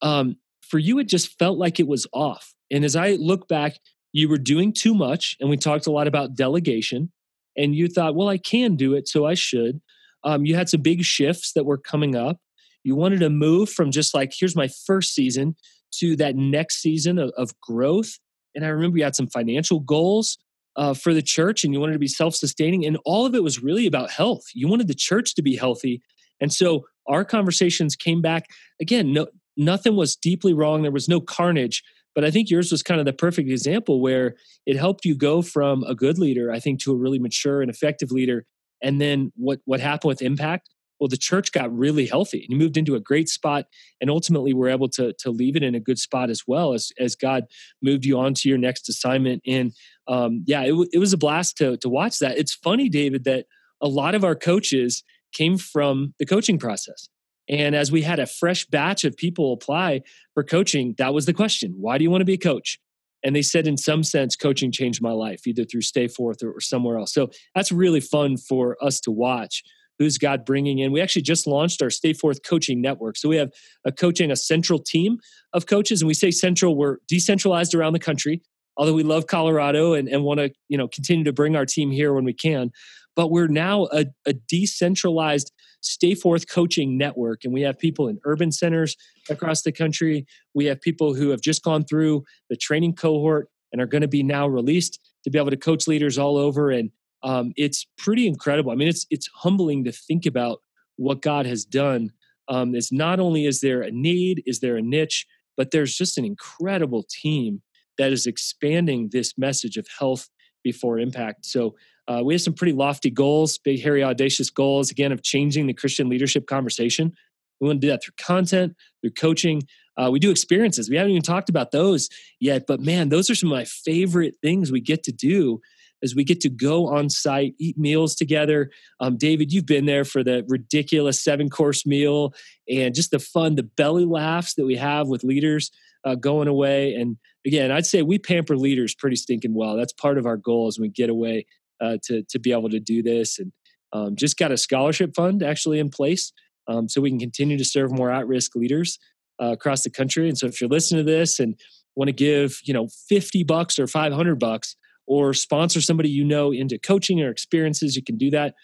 Um, 0.00 0.36
for 0.62 0.78
you 0.78 0.98
it 0.98 1.08
just 1.08 1.38
felt 1.38 1.58
like 1.58 1.78
it 1.78 1.86
was 1.86 2.06
off. 2.12 2.54
And 2.70 2.84
as 2.84 2.96
i 2.96 3.12
look 3.12 3.48
back 3.48 3.78
you 4.12 4.28
were 4.28 4.38
doing 4.38 4.72
too 4.72 4.94
much 4.94 5.36
and 5.40 5.48
we 5.48 5.56
talked 5.56 5.86
a 5.86 5.92
lot 5.92 6.06
about 6.06 6.34
delegation 6.34 7.10
and 7.56 7.74
you 7.74 7.88
thought 7.88 8.14
well 8.14 8.28
i 8.28 8.38
can 8.38 8.76
do 8.76 8.94
it 8.94 9.08
so 9.08 9.26
i 9.26 9.34
should. 9.34 9.80
Um, 10.24 10.44
you 10.44 10.54
had 10.54 10.68
some 10.68 10.82
big 10.82 11.02
shifts 11.02 11.52
that 11.54 11.64
were 11.64 11.78
coming 11.78 12.14
up. 12.14 12.38
You 12.84 12.94
wanted 12.94 13.20
to 13.20 13.30
move 13.30 13.70
from 13.70 13.90
just 13.90 14.14
like 14.14 14.32
here's 14.36 14.56
my 14.56 14.68
first 14.86 15.14
season 15.14 15.56
to 15.98 16.16
that 16.16 16.36
next 16.36 16.80
season 16.80 17.18
of, 17.18 17.32
of 17.36 17.58
growth. 17.60 18.18
And 18.54 18.64
I 18.64 18.68
remember 18.68 18.98
you 18.98 19.04
had 19.04 19.16
some 19.16 19.28
financial 19.28 19.80
goals 19.80 20.38
uh, 20.76 20.94
for 20.94 21.12
the 21.12 21.22
church 21.22 21.64
and 21.64 21.72
you 21.72 21.80
wanted 21.80 21.94
to 21.94 21.98
be 21.98 22.08
self 22.08 22.34
sustaining. 22.34 22.84
And 22.86 22.98
all 23.04 23.26
of 23.26 23.34
it 23.34 23.42
was 23.42 23.62
really 23.62 23.86
about 23.86 24.10
health. 24.10 24.44
You 24.54 24.68
wanted 24.68 24.88
the 24.88 24.94
church 24.94 25.34
to 25.34 25.42
be 25.42 25.56
healthy. 25.56 26.02
And 26.40 26.52
so 26.52 26.84
our 27.06 27.24
conversations 27.24 27.96
came 27.96 28.22
back 28.22 28.46
again, 28.80 29.12
no, 29.12 29.26
nothing 29.56 29.96
was 29.96 30.16
deeply 30.16 30.52
wrong. 30.52 30.82
There 30.82 30.90
was 30.90 31.08
no 31.08 31.20
carnage. 31.20 31.82
But 32.14 32.24
I 32.24 32.30
think 32.30 32.50
yours 32.50 32.70
was 32.70 32.82
kind 32.82 33.00
of 33.00 33.06
the 33.06 33.12
perfect 33.12 33.48
example 33.48 34.00
where 34.00 34.34
it 34.66 34.76
helped 34.76 35.04
you 35.04 35.14
go 35.14 35.40
from 35.40 35.82
a 35.84 35.94
good 35.94 36.18
leader, 36.18 36.52
I 36.52 36.60
think, 36.60 36.80
to 36.82 36.92
a 36.92 36.96
really 36.96 37.18
mature 37.18 37.62
and 37.62 37.70
effective 37.70 38.10
leader. 38.10 38.44
And 38.82 39.00
then 39.00 39.32
what, 39.34 39.60
what 39.64 39.80
happened 39.80 40.08
with 40.08 40.22
impact 40.22 40.68
well 41.02 41.08
the 41.08 41.16
church 41.16 41.50
got 41.50 41.76
really 41.76 42.06
healthy 42.06 42.38
and 42.38 42.50
you 42.50 42.56
moved 42.56 42.76
into 42.76 42.94
a 42.94 43.00
great 43.00 43.28
spot 43.28 43.66
and 44.00 44.08
ultimately 44.08 44.54
were 44.54 44.68
able 44.68 44.88
to 44.88 45.12
to 45.18 45.30
leave 45.30 45.56
it 45.56 45.62
in 45.64 45.74
a 45.74 45.80
good 45.80 45.98
spot 45.98 46.30
as 46.30 46.42
well 46.46 46.72
as 46.72 46.92
as 46.98 47.16
god 47.16 47.44
moved 47.82 48.04
you 48.04 48.18
on 48.18 48.32
to 48.32 48.48
your 48.48 48.56
next 48.56 48.88
assignment 48.88 49.42
and 49.44 49.72
um, 50.08 50.44
yeah 50.46 50.62
it, 50.62 50.70
w- 50.70 50.88
it 50.92 50.98
was 50.98 51.12
a 51.12 51.18
blast 51.18 51.56
to 51.56 51.76
to 51.78 51.88
watch 51.88 52.18
that 52.18 52.38
it's 52.38 52.54
funny 52.54 52.88
david 52.88 53.24
that 53.24 53.46
a 53.80 53.88
lot 53.88 54.14
of 54.14 54.24
our 54.24 54.34
coaches 54.34 55.02
came 55.32 55.56
from 55.56 56.14
the 56.18 56.26
coaching 56.26 56.58
process 56.58 57.08
and 57.48 57.74
as 57.74 57.90
we 57.90 58.02
had 58.02 58.18
a 58.18 58.26
fresh 58.26 58.64
batch 58.66 59.04
of 59.04 59.16
people 59.16 59.52
apply 59.52 60.00
for 60.34 60.42
coaching 60.42 60.94
that 60.98 61.14
was 61.14 61.26
the 61.26 61.32
question 61.32 61.74
why 61.76 61.98
do 61.98 62.04
you 62.04 62.10
want 62.10 62.20
to 62.20 62.26
be 62.26 62.34
a 62.34 62.38
coach 62.38 62.78
and 63.24 63.36
they 63.36 63.42
said 63.42 63.66
in 63.66 63.76
some 63.76 64.02
sense 64.02 64.36
coaching 64.36 64.72
changed 64.72 65.00
my 65.00 65.12
life 65.12 65.46
either 65.46 65.64
through 65.64 65.80
stay 65.80 66.08
forth 66.08 66.42
or, 66.42 66.52
or 66.52 66.60
somewhere 66.60 66.98
else 66.98 67.12
so 67.12 67.30
that's 67.54 67.72
really 67.72 68.00
fun 68.00 68.36
for 68.36 68.76
us 68.82 69.00
to 69.00 69.10
watch 69.10 69.62
who's 70.02 70.18
God 70.18 70.44
bringing 70.44 70.78
in. 70.78 70.92
We 70.92 71.00
actually 71.00 71.22
just 71.22 71.46
launched 71.46 71.80
our 71.82 71.90
Stay 71.90 72.12
Forth 72.12 72.42
Coaching 72.42 72.80
Network. 72.80 73.16
So 73.16 73.28
we 73.28 73.36
have 73.36 73.50
a 73.84 73.92
coaching, 73.92 74.30
a 74.30 74.36
central 74.36 74.78
team 74.78 75.18
of 75.52 75.66
coaches. 75.66 76.02
And 76.02 76.08
we 76.08 76.14
say 76.14 76.30
central, 76.30 76.76
we're 76.76 76.98
decentralized 77.08 77.74
around 77.74 77.92
the 77.92 78.00
country, 78.00 78.42
although 78.76 78.94
we 78.94 79.02
love 79.02 79.26
Colorado 79.26 79.94
and, 79.94 80.08
and 80.08 80.24
want 80.24 80.40
to, 80.40 80.52
you 80.68 80.78
know, 80.78 80.88
continue 80.88 81.24
to 81.24 81.32
bring 81.32 81.56
our 81.56 81.66
team 81.66 81.90
here 81.90 82.12
when 82.12 82.24
we 82.24 82.32
can. 82.32 82.70
But 83.14 83.30
we're 83.30 83.48
now 83.48 83.88
a, 83.92 84.06
a 84.26 84.32
decentralized 84.32 85.52
Stay 85.82 86.14
Forth 86.14 86.48
Coaching 86.48 86.96
Network. 86.96 87.44
And 87.44 87.52
we 87.52 87.62
have 87.62 87.78
people 87.78 88.08
in 88.08 88.18
urban 88.24 88.52
centers 88.52 88.96
across 89.28 89.62
the 89.62 89.72
country. 89.72 90.26
We 90.54 90.64
have 90.66 90.80
people 90.80 91.14
who 91.14 91.30
have 91.30 91.40
just 91.40 91.62
gone 91.62 91.84
through 91.84 92.24
the 92.48 92.56
training 92.56 92.94
cohort 92.94 93.48
and 93.72 93.82
are 93.82 93.86
going 93.86 94.02
to 94.02 94.08
be 94.08 94.22
now 94.22 94.46
released 94.46 95.00
to 95.24 95.30
be 95.30 95.38
able 95.38 95.50
to 95.50 95.56
coach 95.56 95.86
leaders 95.86 96.18
all 96.18 96.36
over. 96.36 96.70
And 96.70 96.90
um, 97.22 97.52
it's 97.56 97.86
pretty 97.98 98.26
incredible. 98.26 98.72
I 98.72 98.74
mean, 98.74 98.88
it's 98.88 99.06
it's 99.10 99.28
humbling 99.34 99.84
to 99.84 99.92
think 99.92 100.26
about 100.26 100.60
what 100.96 101.22
God 101.22 101.46
has 101.46 101.64
done. 101.64 102.10
Um, 102.48 102.74
it's 102.74 102.92
not 102.92 103.20
only 103.20 103.46
is 103.46 103.60
there 103.60 103.82
a 103.82 103.90
need, 103.90 104.42
is 104.46 104.60
there 104.60 104.76
a 104.76 104.82
niche, 104.82 105.26
but 105.56 105.70
there's 105.70 105.96
just 105.96 106.18
an 106.18 106.24
incredible 106.24 107.04
team 107.08 107.62
that 107.98 108.12
is 108.12 108.26
expanding 108.26 109.08
this 109.10 109.36
message 109.36 109.76
of 109.76 109.86
health 109.98 110.28
before 110.64 110.98
impact. 110.98 111.46
So 111.46 111.74
uh, 112.08 112.22
we 112.24 112.34
have 112.34 112.40
some 112.40 112.54
pretty 112.54 112.72
lofty 112.72 113.10
goals, 113.10 113.58
big, 113.58 113.82
hairy, 113.82 114.02
audacious 114.02 114.50
goals, 114.50 114.90
again, 114.90 115.12
of 115.12 115.22
changing 115.22 115.66
the 115.66 115.74
Christian 115.74 116.08
leadership 116.08 116.46
conversation. 116.46 117.12
We 117.60 117.68
want 117.68 117.80
to 117.80 117.86
do 117.86 117.90
that 117.90 118.02
through 118.02 118.14
content, 118.18 118.74
through 119.00 119.12
coaching. 119.12 119.62
Uh, 119.96 120.10
we 120.10 120.18
do 120.18 120.30
experiences. 120.30 120.90
We 120.90 120.96
haven't 120.96 121.12
even 121.12 121.22
talked 121.22 121.48
about 121.48 121.70
those 121.70 122.08
yet, 122.40 122.64
but 122.66 122.80
man, 122.80 123.08
those 123.08 123.30
are 123.30 123.34
some 123.34 123.52
of 123.52 123.56
my 123.56 123.64
favorite 123.64 124.34
things 124.42 124.72
we 124.72 124.80
get 124.80 125.04
to 125.04 125.12
do 125.12 125.60
as 126.02 126.14
we 126.14 126.24
get 126.24 126.40
to 126.40 126.48
go 126.48 126.88
on 126.88 127.08
site, 127.08 127.54
eat 127.58 127.78
meals 127.78 128.14
together. 128.14 128.70
Um, 128.98 129.16
David, 129.16 129.52
you've 129.52 129.66
been 129.66 129.86
there 129.86 130.04
for 130.04 130.24
the 130.24 130.44
ridiculous 130.48 131.22
seven 131.22 131.48
course 131.48 131.86
meal 131.86 132.34
and 132.68 132.94
just 132.94 133.12
the 133.12 133.20
fun, 133.20 133.54
the 133.54 133.62
belly 133.62 134.04
laughs 134.04 134.54
that 134.54 134.66
we 134.66 134.76
have 134.76 135.06
with 135.06 135.22
leaders 135.22 135.70
uh, 136.04 136.16
going 136.16 136.48
away. 136.48 136.94
And 136.94 137.16
again, 137.46 137.70
I'd 137.70 137.86
say 137.86 138.02
we 138.02 138.18
pamper 138.18 138.56
leaders 138.56 138.94
pretty 138.94 139.16
stinking 139.16 139.54
well. 139.54 139.76
That's 139.76 139.92
part 139.92 140.18
of 140.18 140.26
our 140.26 140.36
goal 140.36 140.68
as 140.68 140.78
we 140.78 140.88
get 140.88 141.10
away 141.10 141.46
uh, 141.80 141.98
to 142.04 142.22
to 142.30 142.38
be 142.38 142.52
able 142.52 142.70
to 142.70 142.80
do 142.80 143.02
this, 143.02 143.38
and 143.38 143.52
um, 143.92 144.16
just 144.16 144.38
got 144.38 144.52
a 144.52 144.56
scholarship 144.56 145.14
fund 145.14 145.42
actually 145.42 145.78
in 145.78 145.90
place, 145.90 146.32
um, 146.68 146.88
so 146.88 147.00
we 147.00 147.10
can 147.10 147.18
continue 147.18 147.58
to 147.58 147.64
serve 147.64 147.92
more 147.92 148.10
at 148.10 148.26
risk 148.26 148.54
leaders 148.54 148.98
uh, 149.40 149.52
across 149.52 149.82
the 149.82 149.90
country. 149.90 150.28
And 150.28 150.38
so, 150.38 150.46
if 150.46 150.60
you're 150.60 150.70
listening 150.70 151.04
to 151.04 151.10
this 151.10 151.40
and 151.40 151.58
want 151.94 152.08
to 152.08 152.12
give 152.12 152.60
you 152.64 152.72
know 152.72 152.88
50 153.08 153.44
bucks 153.44 153.78
or 153.78 153.86
500 153.86 154.38
bucks 154.38 154.76
or 155.06 155.34
sponsor 155.34 155.80
somebody 155.80 156.08
you 156.08 156.24
know 156.24 156.52
into 156.52 156.78
coaching 156.78 157.20
or 157.20 157.30
experiences, 157.30 157.96
you 157.96 158.02
can 158.02 158.16
do 158.16 158.30
that. 158.30 158.54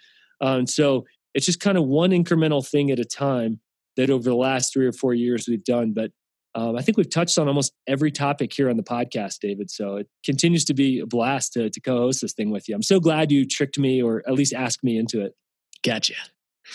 And 0.40 0.68
so 0.68 1.04
it's 1.34 1.46
just 1.46 1.60
kind 1.60 1.76
of 1.76 1.84
one 1.84 2.10
incremental 2.10 2.66
thing 2.66 2.90
at 2.90 2.98
a 2.98 3.04
time 3.04 3.60
that 3.96 4.10
over 4.10 4.30
the 4.30 4.36
last 4.36 4.72
three 4.72 4.86
or 4.86 4.92
four 4.92 5.14
years 5.14 5.46
we've 5.48 5.64
done. 5.64 5.92
But 5.92 6.12
um, 6.59 6.75
I 6.75 6.83
think 6.83 6.97
we've 6.97 7.09
touched 7.09 7.38
on 7.38 7.47
almost 7.47 7.73
every 7.87 8.11
topic 8.11 8.53
here 8.53 8.68
on 8.68 8.77
the 8.77 8.83
podcast, 8.83 9.38
David. 9.40 9.71
So 9.71 9.99
it 9.99 10.09
continues 10.25 10.64
to 10.64 10.75
be 10.75 10.99
a 10.99 11.07
blast 11.07 11.53
to, 11.53 11.71
to 11.71 11.81
co-host 11.81 12.21
this 12.21 12.33
thing 12.33 12.51
with 12.51 12.68
you. 12.68 12.75
I'm 12.75 12.83
so 12.83 12.99
glad 12.99 13.31
you 13.31 13.47
tricked 13.47 13.79
me, 13.79 14.03
or 14.03 14.25
at 14.27 14.35
least 14.35 14.53
asked 14.53 14.83
me 14.83 14.99
into 14.99 15.25
it. 15.25 15.35
Gotcha. 15.85 16.14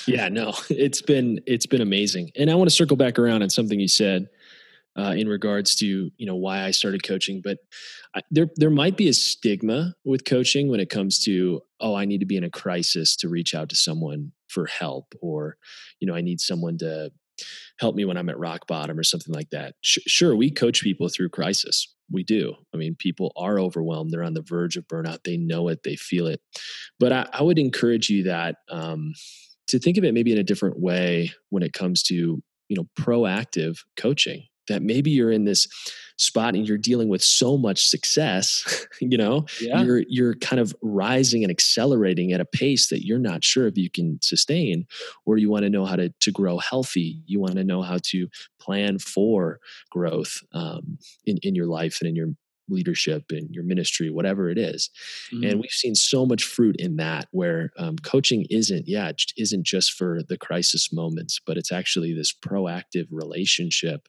Yeah, 0.08 0.30
no, 0.30 0.54
it's 0.70 1.02
been 1.02 1.42
it's 1.46 1.66
been 1.66 1.82
amazing, 1.82 2.32
and 2.38 2.50
I 2.50 2.56
want 2.56 2.70
to 2.70 2.76
circle 2.76 2.96
back 2.96 3.20
around 3.20 3.44
on 3.44 3.50
something 3.50 3.78
you 3.78 3.90
said 3.90 4.30
uh, 4.98 5.14
in 5.18 5.28
regards 5.28 5.76
to 5.76 5.86
you 5.86 6.26
know 6.26 6.36
why 6.36 6.64
I 6.64 6.72
started 6.72 7.04
coaching. 7.04 7.42
But 7.44 7.58
I, 8.16 8.22
there 8.32 8.48
there 8.56 8.70
might 8.70 8.96
be 8.96 9.10
a 9.10 9.14
stigma 9.14 9.96
with 10.06 10.24
coaching 10.24 10.70
when 10.70 10.80
it 10.80 10.90
comes 10.90 11.20
to 11.24 11.62
oh 11.82 11.94
I 11.94 12.06
need 12.06 12.20
to 12.20 12.26
be 12.26 12.38
in 12.38 12.46
a 12.46 12.50
crisis 12.50 13.18
to 13.18 13.28
reach 13.28 13.54
out 13.54 13.68
to 13.70 13.76
someone 13.76 14.32
for 14.48 14.66
help, 14.66 15.14
or 15.22 15.58
you 16.00 16.08
know 16.08 16.16
I 16.16 16.22
need 16.22 16.40
someone 16.40 16.78
to 16.78 17.12
help 17.80 17.96
me 17.96 18.06
when 18.06 18.18
I'm 18.18 18.30
at 18.30 18.40
rock 18.40 18.68
bottom 18.68 18.98
or 18.98 19.04
something 19.04 19.34
like 19.34 19.50
that. 19.52 19.76
Sh- 19.82 20.00
sure, 20.08 20.36
we 20.36 20.52
coach 20.52 20.82
people 20.82 21.10
through 21.10 21.30
crisis. 21.30 21.94
We 22.12 22.24
do. 22.24 22.54
I 22.74 22.78
mean, 22.78 22.96
people 22.98 23.32
are 23.36 23.60
overwhelmed. 23.60 24.12
They're 24.12 24.24
on 24.24 24.34
the 24.34 24.42
verge 24.42 24.78
of 24.78 24.88
burnout. 24.88 25.24
They 25.24 25.38
know 25.38 25.68
it. 25.70 25.84
They 25.84 25.96
feel 25.96 26.28
it. 26.28 26.42
But 27.00 27.14
I, 27.14 27.30
I 27.34 27.42
would 27.42 27.60
encourage 27.60 28.10
you 28.10 28.24
that 28.24 28.58
um, 28.70 29.14
to 29.68 29.80
think 29.80 29.98
of 29.98 30.04
it 30.04 30.14
maybe 30.14 30.32
in 30.32 30.38
a 30.38 30.44
different 30.44 30.80
way 30.80 31.32
when 31.50 31.64
it 31.64 31.74
comes 31.74 32.04
to 32.04 32.42
you 32.70 32.76
know 32.76 32.88
proactive 33.00 33.80
coaching 33.98 34.44
that 34.68 34.82
maybe 34.82 35.12
you're 35.12 35.32
in 35.32 35.46
this 35.46 35.68
spot 36.18 36.56
and 36.56 36.68
you're 36.68 36.78
dealing 36.78 37.10
with 37.10 37.24
so 37.24 37.58
much 37.58 37.88
success 37.88 38.86
you 39.02 39.18
know 39.18 39.46
yeah. 39.60 39.82
you're 39.82 40.04
you're 40.08 40.36
kind 40.36 40.60
of 40.60 40.76
rising 40.82 41.44
and 41.44 41.52
accelerating 41.52 42.32
at 42.32 42.40
a 42.40 42.46
pace 42.46 42.88
that 42.90 43.06
you're 43.06 43.20
not 43.20 43.44
sure 43.44 43.68
if 43.68 43.78
you 43.78 43.90
can 43.90 44.20
sustain 44.22 44.86
or 45.26 45.38
you 45.38 45.50
want 45.50 45.64
to 45.64 45.70
know 45.70 45.86
how 45.86 45.96
to 45.96 46.10
to 46.20 46.32
grow 46.32 46.58
healthy 46.60 47.22
you 47.26 47.40
want 47.40 47.56
to 47.56 47.64
know 47.64 47.82
how 47.82 47.98
to 48.04 48.28
plan 48.60 49.00
for 49.00 49.60
growth 49.90 50.42
um, 50.54 50.98
in 51.26 51.38
in 51.42 51.56
your 51.56 51.68
life 51.68 51.98
and 52.00 52.10
in 52.10 52.16
your 52.16 52.30
leadership 52.70 53.26
and 53.30 53.50
your 53.52 53.64
ministry, 53.64 54.10
whatever 54.10 54.50
it 54.50 54.58
is. 54.58 54.90
Mm-hmm. 55.34 55.44
And 55.44 55.60
we've 55.60 55.72
seen 55.72 55.96
so 55.96 56.26
much 56.26 56.44
fruit 56.44 56.76
in 56.78 56.98
that 56.98 57.28
where 57.32 57.72
um, 57.78 57.98
coaching 57.98 58.46
isn't, 58.50 58.88
yeah, 58.88 59.12
isn't 59.38 59.66
just 59.66 59.94
for 59.94 60.22
the 60.24 60.38
crisis 60.38 60.92
moments, 60.94 61.40
but 61.46 61.58
it's 61.58 61.72
actually 61.72 62.14
this 62.14 62.34
proactive 62.34 63.08
relationship 63.12 64.08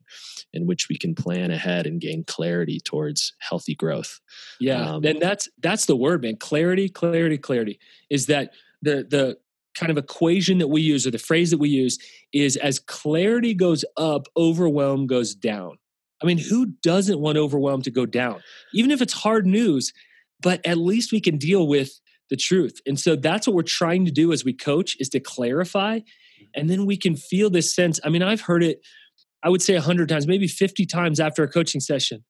in 0.52 0.66
which 0.66 0.88
we 0.88 0.98
can 0.98 1.14
plan 1.14 1.50
ahead 1.50 1.86
and 1.86 2.00
gain 2.00 2.24
clarity 2.24 2.80
towards 2.80 3.34
healthy 3.38 3.74
growth. 3.74 4.20
Yeah. 4.60 4.94
Um, 4.94 5.04
and 5.04 5.20
that's, 5.20 5.48
that's 5.60 5.86
the 5.86 5.96
word, 5.96 6.22
man. 6.22 6.36
Clarity, 6.36 6.88
clarity, 6.88 7.38
clarity 7.38 7.78
is 8.10 8.26
that 8.26 8.52
the, 8.82 9.06
the, 9.08 9.38
kind 9.74 9.90
of 9.90 9.98
equation 9.98 10.58
that 10.58 10.68
we 10.68 10.80
use 10.80 11.04
or 11.04 11.10
the 11.10 11.18
phrase 11.18 11.50
that 11.50 11.58
we 11.58 11.68
use 11.68 11.98
is 12.32 12.56
as 12.56 12.78
clarity 12.78 13.54
goes 13.54 13.84
up 13.96 14.26
overwhelm 14.36 15.06
goes 15.06 15.34
down 15.34 15.76
I 16.22 16.26
mean, 16.26 16.38
who 16.38 16.66
doesn't 16.82 17.20
want 17.20 17.38
overwhelm 17.38 17.82
to 17.82 17.90
go 17.90 18.06
down? 18.06 18.40
Even 18.72 18.90
if 18.90 19.02
it's 19.02 19.12
hard 19.12 19.46
news, 19.46 19.92
but 20.40 20.64
at 20.66 20.78
least 20.78 21.12
we 21.12 21.20
can 21.20 21.36
deal 21.36 21.66
with 21.66 22.00
the 22.30 22.36
truth. 22.36 22.80
And 22.86 22.98
so 22.98 23.16
that's 23.16 23.46
what 23.46 23.54
we're 23.54 23.62
trying 23.62 24.04
to 24.06 24.10
do 24.10 24.32
as 24.32 24.44
we 24.44 24.52
coach 24.52 24.96
is 24.98 25.08
to 25.10 25.20
clarify 25.20 26.00
and 26.54 26.70
then 26.70 26.86
we 26.86 26.96
can 26.96 27.16
feel 27.16 27.50
this 27.50 27.74
sense. 27.74 28.00
I 28.04 28.08
mean, 28.08 28.22
I've 28.22 28.40
heard 28.40 28.62
it 28.62 28.80
I 29.44 29.50
would 29.50 29.62
say 29.62 29.74
100 29.74 30.08
times, 30.08 30.26
maybe 30.26 30.48
50 30.48 30.86
times 30.86 31.20
after 31.20 31.42
a 31.42 31.48
coaching 31.48 31.80
session. 31.80 32.24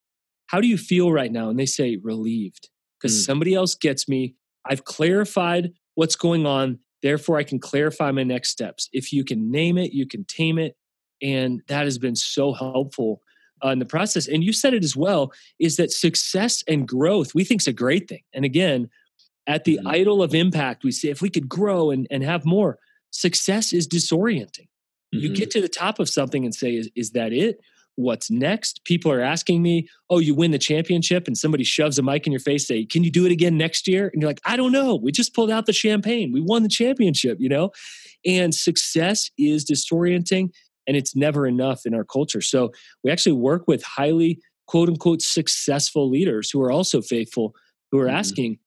How 0.46 0.60
do 0.60 0.66
you 0.66 0.76
feel 0.76 1.12
right 1.12 1.30
now? 1.30 1.48
And 1.48 1.58
they 1.58 1.64
say 1.64 1.96
relieved 2.02 2.68
because 3.00 3.16
mm. 3.16 3.24
somebody 3.24 3.54
else 3.54 3.76
gets 3.76 4.08
me. 4.08 4.34
I've 4.68 4.84
clarified 4.84 5.72
what's 5.94 6.16
going 6.16 6.44
on. 6.44 6.80
Therefore, 7.02 7.38
I 7.38 7.44
can 7.44 7.60
clarify 7.60 8.10
my 8.10 8.24
next 8.24 8.50
steps. 8.50 8.88
If 8.92 9.12
you 9.12 9.24
can 9.24 9.50
name 9.50 9.78
it, 9.78 9.92
you 9.92 10.08
can 10.08 10.24
tame 10.24 10.58
it. 10.58 10.76
And 11.22 11.62
that 11.68 11.84
has 11.84 11.98
been 11.98 12.16
so 12.16 12.52
helpful 12.52 13.22
uh, 13.64 13.68
in 13.68 13.78
the 13.78 13.84
process. 13.84 14.26
And 14.26 14.42
you 14.42 14.52
said 14.52 14.74
it 14.74 14.84
as 14.84 14.96
well 14.96 15.32
is 15.58 15.76
that 15.76 15.92
success 15.92 16.62
and 16.66 16.88
growth 16.88 17.34
we 17.34 17.44
think 17.44 17.60
is 17.60 17.66
a 17.66 17.72
great 17.72 18.08
thing. 18.08 18.22
And 18.32 18.44
again, 18.44 18.88
at 19.46 19.64
the 19.64 19.76
mm-hmm. 19.76 19.88
idol 19.88 20.22
of 20.22 20.34
impact, 20.34 20.84
we 20.84 20.92
say 20.92 21.08
if 21.08 21.20
we 21.20 21.30
could 21.30 21.48
grow 21.48 21.90
and, 21.90 22.06
and 22.10 22.22
have 22.22 22.44
more, 22.44 22.78
success 23.10 23.72
is 23.72 23.86
disorienting. 23.86 24.68
Mm-hmm. 25.14 25.18
You 25.18 25.34
get 25.34 25.50
to 25.52 25.60
the 25.60 25.68
top 25.68 25.98
of 25.98 26.08
something 26.08 26.44
and 26.44 26.54
say, 26.54 26.74
is, 26.76 26.90
is 26.96 27.10
that 27.10 27.32
it? 27.32 27.60
What's 27.96 28.28
next? 28.28 28.84
People 28.84 29.12
are 29.12 29.20
asking 29.20 29.62
me, 29.62 29.88
oh, 30.10 30.18
you 30.18 30.34
win 30.34 30.50
the 30.50 30.58
championship, 30.58 31.28
and 31.28 31.38
somebody 31.38 31.62
shoves 31.62 31.96
a 31.96 32.02
mic 32.02 32.26
in 32.26 32.32
your 32.32 32.40
face, 32.40 32.66
say, 32.66 32.84
can 32.84 33.04
you 33.04 33.10
do 33.10 33.24
it 33.24 33.30
again 33.30 33.56
next 33.56 33.86
year? 33.86 34.10
And 34.12 34.20
you're 34.20 34.28
like, 34.28 34.40
I 34.44 34.56
don't 34.56 34.72
know. 34.72 34.96
We 34.96 35.12
just 35.12 35.32
pulled 35.32 35.50
out 35.50 35.66
the 35.66 35.72
champagne. 35.72 36.32
We 36.32 36.40
won 36.40 36.64
the 36.64 36.68
championship, 36.68 37.38
you 37.38 37.48
know? 37.48 37.70
And 38.26 38.52
success 38.52 39.30
is 39.38 39.64
disorienting 39.64 40.48
and 40.86 40.96
it's 40.96 41.16
never 41.16 41.46
enough 41.46 41.86
in 41.86 41.94
our 41.94 42.04
culture. 42.04 42.40
So 42.40 42.72
we 43.02 43.10
actually 43.10 43.32
work 43.32 43.66
with 43.66 43.82
highly 43.82 44.40
quote 44.66 44.88
unquote 44.88 45.22
successful 45.22 46.08
leaders 46.08 46.50
who 46.50 46.62
are 46.62 46.70
also 46.70 47.00
faithful, 47.00 47.54
who 47.90 47.98
are 47.98 48.06
mm-hmm. 48.06 48.16
asking, 48.16 48.58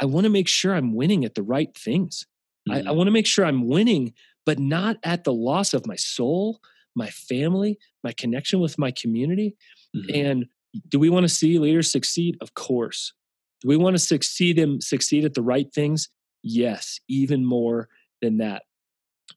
I 0.00 0.06
want 0.06 0.24
to 0.24 0.30
make 0.30 0.48
sure 0.48 0.74
I'm 0.74 0.94
winning 0.94 1.24
at 1.24 1.34
the 1.34 1.42
right 1.42 1.76
things. 1.76 2.26
Mm-hmm. 2.68 2.72
I, 2.72 2.78
I 2.78 2.82
mm-hmm. 2.82 2.96
want 2.96 3.06
to 3.08 3.12
make 3.12 3.26
sure 3.26 3.44
I'm 3.44 3.68
winning, 3.68 4.12
but 4.46 4.58
not 4.58 4.96
at 5.04 5.24
the 5.24 5.32
loss 5.32 5.74
of 5.74 5.86
my 5.86 5.96
soul, 5.96 6.60
my 6.94 7.10
family, 7.10 7.78
my 8.02 8.12
connection 8.12 8.60
with 8.60 8.78
my 8.78 8.90
community. 8.90 9.56
Mm-hmm. 9.96 10.14
And 10.14 10.46
do 10.88 10.98
we 10.98 11.10
want 11.10 11.24
to 11.24 11.28
see 11.28 11.58
leaders 11.58 11.90
succeed? 11.90 12.36
Of 12.40 12.54
course. 12.54 13.12
Do 13.60 13.68
we 13.68 13.76
want 13.76 13.94
to 13.94 14.02
succeed 14.02 14.58
them 14.58 14.80
succeed 14.80 15.24
at 15.24 15.34
the 15.34 15.42
right 15.42 15.72
things? 15.72 16.08
Yes, 16.42 17.00
even 17.08 17.44
more 17.44 17.88
than 18.20 18.38
that 18.38 18.64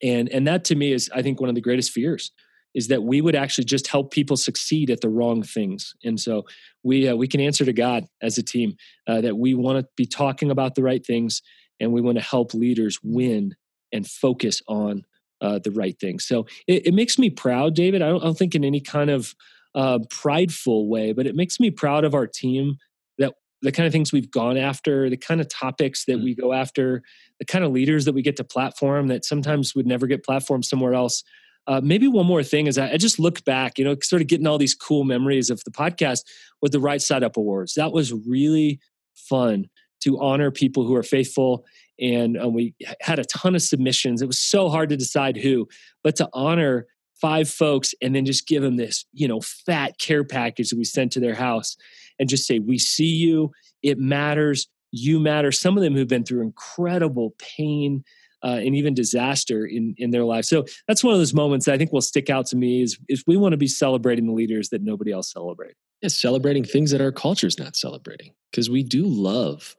and 0.04 0.30
and 0.30 0.47
that 0.47 0.63
to 0.63 0.76
me 0.76 0.91
is 0.91 1.10
i 1.13 1.21
think 1.21 1.39
one 1.39 1.50
of 1.50 1.56
the 1.56 1.62
greatest 1.62 1.91
fears 1.91 2.32
is 2.78 2.89
that 2.89 3.04
we 3.04 3.21
would 3.21 3.36
actually 3.36 3.65
just 3.65 3.88
help 3.88 4.12
people 4.12 4.38
succeed 4.38 4.91
at 4.91 5.02
the 5.02 5.10
wrong 5.10 5.41
things. 5.41 5.95
And 6.06 6.19
so 6.19 6.45
we 6.84 7.08
uh, 7.08 7.15
we 7.15 7.28
can 7.28 7.41
answer 7.41 7.65
to 7.65 7.73
god 7.73 8.06
as 8.21 8.38
a 8.38 8.43
team 8.43 8.76
uh, 9.08 9.19
that 9.21 9.36
we 9.36 9.56
want 9.56 9.80
to 9.80 9.88
be 9.97 10.06
talking 10.06 10.52
about 10.52 10.76
the 10.76 10.84
right 10.84 11.04
things 11.06 11.41
and 11.80 11.91
we 11.91 12.02
want 12.02 12.19
to 12.19 12.23
help 12.23 12.54
leaders 12.54 13.00
win 13.04 13.56
and 13.91 14.08
focus 14.08 14.62
on 14.67 15.04
uh, 15.41 15.60
the 15.63 15.71
right 15.71 16.00
things. 16.00 16.26
So 16.26 16.45
it, 16.67 16.88
it, 16.88 16.93
makes 16.93 17.17
me 17.17 17.30
proud 17.30 17.76
david. 17.76 18.02
I 18.02 18.10
don't, 18.10 18.21
I 18.21 18.26
don't, 18.26 18.38
think 18.38 18.56
in 18.56 18.63
any 18.63 18.82
kind 18.82 19.10
of 19.10 19.34
uh, 19.76 20.00
prideful 20.10 20.88
way 20.88 21.13
but 21.13 21.28
it 21.28 21.36
makes 21.36 21.60
me 21.60 21.69
proud 21.69 22.04
of 22.04 22.15
our 22.15 22.26
team 22.26 22.78
the 23.62 23.72
kind 23.72 23.88
of 23.88 23.93
things 23.93 24.13
we've 24.13 24.32
gone 24.32 24.58
after, 24.58 25.10
the 25.10 25.17
kind 25.17 25.41
of 25.41 25.50
topics 25.50 26.06
that 26.06 26.17
mm. 26.17 26.24
we 26.24 26.36
go 26.36 26.54
after, 26.54 27.02
the 27.39 27.46
kind 27.46 27.63
of 27.63 27.72
leaders 27.72 28.06
that 28.06 28.13
we 28.13 28.22
get 28.22 28.36
to 28.38 28.43
platform 28.43 29.08
that 29.08 29.26
sometimes 29.26 29.76
would 29.76 29.88
never 29.88 30.08
get 30.08 30.26
platformed 30.26 30.65
somewhere 30.65 30.93
else. 30.93 31.24
Uh, 31.65 31.82
maybe 31.84 32.08
one 32.08 32.26
more 32.26 32.43
thing 32.43 32.67
is 32.67 32.78
I, 32.78 32.91
I, 32.91 32.98
just 32.98 33.20
look 33.20 33.43
back, 33.43 33.78
you 33.78 33.84
know, 33.84 33.96
sort 34.02 34.22
of 34.22 34.30
getting 34.30 34.48
all 34.48 34.58
these 34.58 34.76
cool 34.76 35.04
memories 35.04 35.50
of 35.50 35.62
the 35.65 35.72
podcast 35.72 36.20
with 36.62 36.72
the 36.72 36.80
Right 36.80 37.02
Side 37.02 37.24
Up 37.24 37.36
Awards. 37.36 37.74
That 37.74 37.91
was 37.91 38.13
really 38.13 38.80
fun 39.15 39.65
to 40.02 40.20
honor 40.22 40.50
people 40.50 40.86
who 40.86 40.96
are 40.96 41.04
faithful. 41.04 41.65
And 42.00 42.41
uh, 42.41 42.48
we 42.48 42.74
had 43.02 43.20
a 43.20 43.26
ton 43.26 43.56
of 43.56 43.62
submissions. 43.62 44.22
It 44.22 44.28
was 44.28 44.39
so 44.39 44.70
hard 44.70 44.89
to 44.89 44.98
decide 44.98 45.36
who, 45.36 45.67
but 46.04 46.15
to 46.17 46.30
honor 46.32 46.86
five 47.21 47.49
folks 47.49 47.93
and 48.01 48.15
then 48.15 48.25
just 48.25 48.47
give 48.47 48.63
them 48.63 48.77
this, 48.77 49.06
you 49.13 49.27
know, 49.27 49.41
fat 49.41 49.97
care 49.99 50.23
package 50.23 50.69
that 50.69 50.77
we 50.77 50.84
sent 50.84 51.12
to 51.13 51.19
their 51.19 51.36
house 51.36 51.77
and 52.19 52.30
just 52.30 52.45
say, 52.45 52.60
We 52.60 52.77
see 52.77 53.15
you. 53.15 53.51
It 53.84 53.99
matters. 53.99 54.67
You 54.91 55.19
matter. 55.19 55.51
Some 55.51 55.77
of 55.77 55.84
them 55.84 55.93
who've 55.93 56.08
been 56.08 56.23
through 56.23 56.41
incredible 56.41 57.36
pain 57.38 58.03
uh, 58.43 58.60
and 58.63 58.75
even 58.75 58.93
disaster 58.93 59.65
in, 59.65 59.95
in 59.97 60.12
their 60.12 60.23
life. 60.23 60.45
So 60.45 60.65
that's 60.88 61.03
one 61.03 61.13
of 61.13 61.19
those 61.19 61.34
moments 61.34 61.65
that 61.65 61.73
I 61.73 61.77
think 61.77 61.91
will 61.91 62.01
stick 62.01 62.30
out 62.30 62.45
to 62.47 62.56
me 62.56 62.82
is, 62.82 62.97
is 63.10 63.23
we 63.27 63.38
want 63.38 63.53
to 63.53 63.58
be 63.58 63.67
celebrating 63.67 64.27
the 64.27 64.34
leaders 64.34 64.69
that 64.69 64.82
nobody 64.82 65.12
else 65.12 65.32
celebrates. 65.32 65.75
Yeah, 66.01 66.10
celebrating 66.10 66.63
things 66.63 66.91
that 66.91 67.01
our 67.01 67.12
culture 67.12 67.47
is 67.47 67.58
not 67.58 67.75
celebrating 67.75 68.34
because 68.51 68.69
we 68.69 68.84
do 68.84 69.06
love 69.06 69.75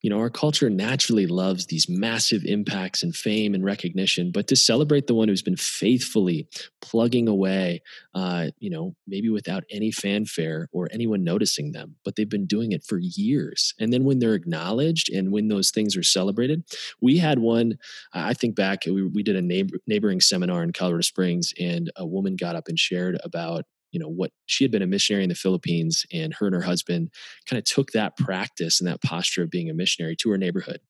you 0.00 0.10
know, 0.10 0.18
our 0.18 0.30
culture 0.30 0.70
naturally 0.70 1.26
loves 1.26 1.66
these 1.66 1.88
massive 1.88 2.44
impacts 2.44 3.02
and 3.02 3.14
fame 3.14 3.54
and 3.54 3.64
recognition, 3.64 4.30
but 4.30 4.46
to 4.46 4.56
celebrate 4.56 5.06
the 5.06 5.14
one 5.14 5.28
who's 5.28 5.42
been 5.42 5.56
faithfully 5.56 6.46
plugging 6.80 7.26
away, 7.26 7.82
uh, 8.14 8.46
you 8.58 8.70
know, 8.70 8.94
maybe 9.06 9.28
without 9.28 9.64
any 9.70 9.90
fanfare 9.90 10.68
or 10.72 10.88
anyone 10.92 11.24
noticing 11.24 11.72
them, 11.72 11.96
but 12.04 12.14
they've 12.14 12.28
been 12.28 12.46
doing 12.46 12.72
it 12.72 12.84
for 12.84 12.98
years. 12.98 13.74
And 13.80 13.92
then 13.92 14.04
when 14.04 14.20
they're 14.20 14.34
acknowledged 14.34 15.10
and 15.12 15.32
when 15.32 15.48
those 15.48 15.70
things 15.70 15.96
are 15.96 16.02
celebrated, 16.02 16.62
we 17.00 17.18
had 17.18 17.40
one, 17.40 17.78
I 18.12 18.34
think 18.34 18.54
back, 18.54 18.84
we, 18.86 19.02
we 19.02 19.22
did 19.22 19.36
a 19.36 19.42
neighbor, 19.42 19.78
neighboring 19.86 20.20
seminar 20.20 20.62
in 20.62 20.72
Colorado 20.72 21.02
Springs, 21.02 21.52
and 21.58 21.90
a 21.96 22.06
woman 22.06 22.36
got 22.36 22.54
up 22.54 22.68
and 22.68 22.78
shared 22.78 23.18
about 23.24 23.64
you 23.90 24.00
know 24.00 24.08
what 24.08 24.30
she 24.46 24.64
had 24.64 24.70
been 24.70 24.82
a 24.82 24.86
missionary 24.86 25.22
in 25.22 25.28
the 25.28 25.34
philippines 25.34 26.04
and 26.12 26.34
her 26.34 26.46
and 26.46 26.54
her 26.54 26.62
husband 26.62 27.10
kind 27.48 27.58
of 27.58 27.64
took 27.64 27.90
that 27.92 28.16
practice 28.16 28.80
and 28.80 28.88
that 28.88 29.02
posture 29.02 29.42
of 29.42 29.50
being 29.50 29.70
a 29.70 29.74
missionary 29.74 30.16
to 30.16 30.30
her 30.30 30.38
neighborhood 30.38 30.80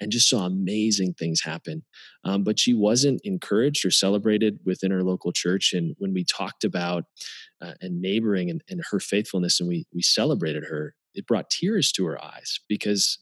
and 0.00 0.12
just 0.12 0.28
saw 0.28 0.46
amazing 0.46 1.14
things 1.14 1.42
happen 1.42 1.84
um, 2.24 2.42
but 2.42 2.58
she 2.58 2.74
wasn't 2.74 3.20
encouraged 3.24 3.84
or 3.84 3.90
celebrated 3.90 4.58
within 4.64 4.90
her 4.90 5.02
local 5.02 5.32
church 5.32 5.72
and 5.72 5.94
when 5.98 6.12
we 6.12 6.24
talked 6.24 6.64
about 6.64 7.04
uh, 7.62 7.72
and 7.80 8.00
neighboring 8.00 8.50
and, 8.50 8.62
and 8.68 8.82
her 8.90 9.00
faithfulness 9.00 9.60
and 9.60 9.68
we 9.68 9.86
we 9.94 10.02
celebrated 10.02 10.64
her 10.64 10.94
it 11.14 11.26
brought 11.26 11.50
tears 11.50 11.92
to 11.92 12.04
her 12.04 12.22
eyes 12.22 12.60
because 12.68 13.18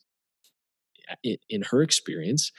in 1.48 1.62
her 1.70 1.82
experience 1.82 2.50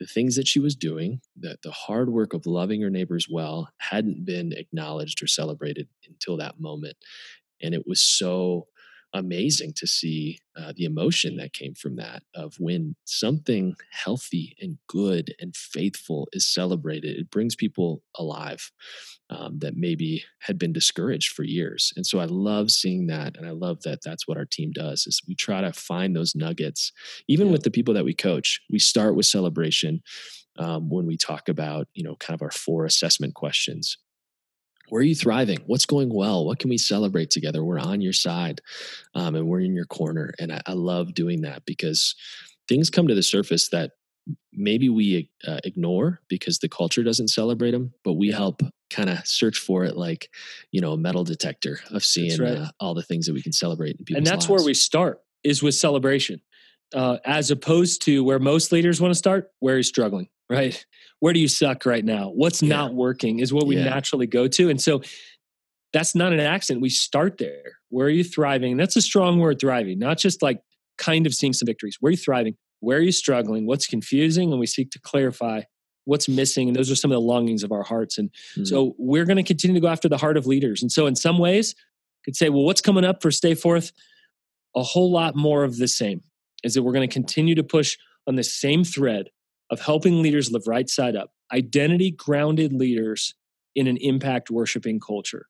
the 0.00 0.06
things 0.06 0.36
that 0.36 0.48
she 0.48 0.60
was 0.60 0.74
doing, 0.74 1.20
that 1.36 1.62
the 1.62 1.70
hard 1.70 2.10
work 2.10 2.34
of 2.34 2.46
loving 2.46 2.80
her 2.82 2.90
neighbors 2.90 3.28
well 3.30 3.68
hadn't 3.78 4.24
been 4.24 4.52
acknowledged 4.52 5.22
or 5.22 5.26
celebrated 5.26 5.88
until 6.08 6.36
that 6.36 6.60
moment. 6.60 6.96
And 7.62 7.74
it 7.74 7.86
was 7.86 8.00
so 8.00 8.66
amazing 9.14 9.72
to 9.76 9.86
see 9.86 10.38
uh, 10.56 10.72
the 10.76 10.84
emotion 10.84 11.36
that 11.36 11.52
came 11.52 11.72
from 11.74 11.96
that 11.96 12.22
of 12.34 12.54
when 12.58 12.96
something 13.04 13.74
healthy 13.90 14.56
and 14.60 14.76
good 14.88 15.34
and 15.40 15.56
faithful 15.56 16.28
is 16.32 16.46
celebrated 16.46 17.16
it 17.16 17.30
brings 17.30 17.54
people 17.54 18.02
alive 18.18 18.70
um, 19.30 19.58
that 19.60 19.76
maybe 19.76 20.22
had 20.40 20.58
been 20.58 20.72
discouraged 20.72 21.32
for 21.32 21.44
years. 21.44 21.92
And 21.96 22.06
so 22.06 22.18
i 22.18 22.24
love 22.24 22.70
seeing 22.70 23.06
that 23.06 23.36
and 23.36 23.46
i 23.46 23.50
love 23.50 23.82
that 23.82 24.00
that's 24.04 24.26
what 24.26 24.36
our 24.36 24.44
team 24.44 24.72
does 24.72 25.06
is 25.06 25.22
we 25.26 25.34
try 25.34 25.60
to 25.60 25.72
find 25.72 26.14
those 26.14 26.34
nuggets. 26.34 26.92
Even 27.28 27.50
with 27.50 27.62
the 27.62 27.70
people 27.70 27.94
that 27.94 28.04
we 28.04 28.14
coach 28.14 28.60
we 28.70 28.78
start 28.78 29.14
with 29.14 29.26
celebration 29.26 30.02
um, 30.58 30.88
when 30.88 31.06
we 31.06 31.16
talk 31.16 31.48
about 31.48 31.88
you 31.94 32.04
know 32.04 32.16
kind 32.16 32.34
of 32.34 32.42
our 32.42 32.50
four 32.50 32.84
assessment 32.84 33.34
questions 33.34 33.96
where 34.94 35.00
are 35.00 35.02
you 35.02 35.16
thriving? 35.16 35.58
What's 35.66 35.86
going 35.86 36.14
well? 36.14 36.46
What 36.46 36.60
can 36.60 36.70
we 36.70 36.78
celebrate 36.78 37.28
together? 37.28 37.64
We're 37.64 37.80
on 37.80 38.00
your 38.00 38.12
side 38.12 38.60
um, 39.16 39.34
and 39.34 39.48
we're 39.48 39.58
in 39.58 39.74
your 39.74 39.86
corner. 39.86 40.32
And 40.38 40.52
I, 40.52 40.60
I, 40.66 40.74
love 40.74 41.14
doing 41.14 41.40
that 41.40 41.64
because 41.66 42.14
things 42.68 42.90
come 42.90 43.08
to 43.08 43.14
the 43.16 43.22
surface 43.24 43.70
that 43.70 43.90
maybe 44.52 44.88
we 44.88 45.30
uh, 45.48 45.58
ignore 45.64 46.20
because 46.28 46.60
the 46.60 46.68
culture 46.68 47.02
doesn't 47.02 47.26
celebrate 47.26 47.72
them, 47.72 47.92
but 48.04 48.12
we 48.12 48.30
help 48.30 48.62
kind 48.88 49.10
of 49.10 49.26
search 49.26 49.58
for 49.58 49.82
it 49.82 49.96
like, 49.96 50.28
you 50.70 50.80
know, 50.80 50.92
a 50.92 50.96
metal 50.96 51.24
detector 51.24 51.80
of 51.90 52.04
seeing 52.04 52.40
right. 52.40 52.56
uh, 52.56 52.68
all 52.78 52.94
the 52.94 53.02
things 53.02 53.26
that 53.26 53.34
we 53.34 53.42
can 53.42 53.50
celebrate. 53.50 53.96
and 54.14 54.24
that's 54.24 54.48
lives. 54.48 54.48
where 54.48 54.64
we 54.64 54.74
start 54.74 55.18
is 55.42 55.60
with 55.60 55.74
celebration. 55.74 56.40
Uh, 56.94 57.18
as 57.24 57.50
opposed 57.50 58.02
to 58.02 58.22
where 58.22 58.38
most 58.38 58.70
leaders 58.70 59.00
want 59.00 59.10
to 59.10 59.18
start, 59.18 59.50
where 59.58 59.76
he's 59.76 59.88
struggling, 59.88 60.28
right? 60.50 60.84
where 61.24 61.32
do 61.32 61.40
you 61.40 61.48
suck 61.48 61.86
right 61.86 62.04
now? 62.04 62.28
What's 62.28 62.62
yeah. 62.62 62.68
not 62.68 62.92
working 62.94 63.38
is 63.38 63.50
what 63.50 63.66
we 63.66 63.78
yeah. 63.78 63.84
naturally 63.84 64.26
go 64.26 64.46
to. 64.46 64.68
And 64.68 64.78
so 64.78 65.00
that's 65.94 66.14
not 66.14 66.34
an 66.34 66.40
accident. 66.40 66.82
We 66.82 66.90
start 66.90 67.38
there. 67.38 67.78
Where 67.88 68.08
are 68.08 68.10
you 68.10 68.24
thriving? 68.24 68.76
That's 68.76 68.94
a 68.96 69.00
strong 69.00 69.38
word, 69.38 69.58
thriving, 69.58 69.98
not 69.98 70.18
just 70.18 70.42
like 70.42 70.60
kind 70.98 71.26
of 71.26 71.32
seeing 71.32 71.54
some 71.54 71.64
victories. 71.64 71.96
Where 71.98 72.10
are 72.10 72.12
you 72.12 72.18
thriving? 72.18 72.56
Where 72.80 72.98
are 72.98 73.00
you 73.00 73.10
struggling? 73.10 73.66
What's 73.66 73.86
confusing? 73.86 74.50
And 74.50 74.60
we 74.60 74.66
seek 74.66 74.90
to 74.90 75.00
clarify 75.00 75.62
what's 76.04 76.28
missing. 76.28 76.68
And 76.68 76.76
those 76.76 76.90
are 76.90 76.94
some 76.94 77.10
of 77.10 77.16
the 77.16 77.22
longings 77.22 77.62
of 77.62 77.72
our 77.72 77.84
hearts. 77.84 78.18
And 78.18 78.28
mm-hmm. 78.28 78.64
so 78.64 78.94
we're 78.98 79.24
going 79.24 79.38
to 79.38 79.42
continue 79.42 79.76
to 79.76 79.80
go 79.80 79.88
after 79.88 80.10
the 80.10 80.18
heart 80.18 80.36
of 80.36 80.46
leaders. 80.46 80.82
And 80.82 80.92
so 80.92 81.06
in 81.06 81.16
some 81.16 81.38
ways, 81.38 81.74
could 82.26 82.36
say, 82.36 82.50
well, 82.50 82.64
what's 82.64 82.82
coming 82.82 83.06
up 83.06 83.22
for 83.22 83.30
Stay 83.30 83.54
Forth? 83.54 83.92
A 84.76 84.82
whole 84.82 85.10
lot 85.10 85.36
more 85.36 85.64
of 85.64 85.78
the 85.78 85.88
same 85.88 86.20
is 86.62 86.74
that 86.74 86.82
we're 86.82 86.92
going 86.92 87.08
to 87.08 87.14
continue 87.14 87.54
to 87.54 87.64
push 87.64 87.96
on 88.26 88.34
the 88.34 88.44
same 88.44 88.84
thread 88.84 89.30
of 89.70 89.80
helping 89.80 90.22
leaders 90.22 90.50
live 90.50 90.66
right 90.66 90.88
side 90.88 91.16
up, 91.16 91.30
identity 91.52 92.10
grounded 92.10 92.72
leaders 92.72 93.34
in 93.74 93.86
an 93.86 93.96
impact 93.98 94.50
worshiping 94.50 95.00
culture. 95.00 95.46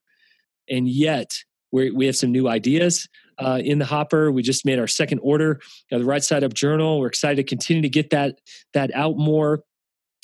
And 0.69 0.89
yet, 0.89 1.33
we 1.73 1.91
we 1.91 2.07
have 2.07 2.17
some 2.17 2.33
new 2.33 2.49
ideas 2.49 3.09
uh, 3.39 3.61
in 3.63 3.79
the 3.79 3.85
hopper. 3.85 4.31
We 4.31 4.43
just 4.43 4.65
made 4.65 4.79
our 4.79 4.87
second 4.87 5.19
order, 5.23 5.61
of 5.91 6.01
the 6.01 6.07
Right 6.07 6.23
Side 6.23 6.45
Up 6.45 6.55
Journal. 6.55 7.01
We're 7.01 7.09
excited 7.09 7.37
to 7.37 7.45
continue 7.45 7.83
to 7.83 7.89
get 7.89 8.11
that 8.11 8.39
that 8.73 8.95
out 8.95 9.17
more 9.17 9.63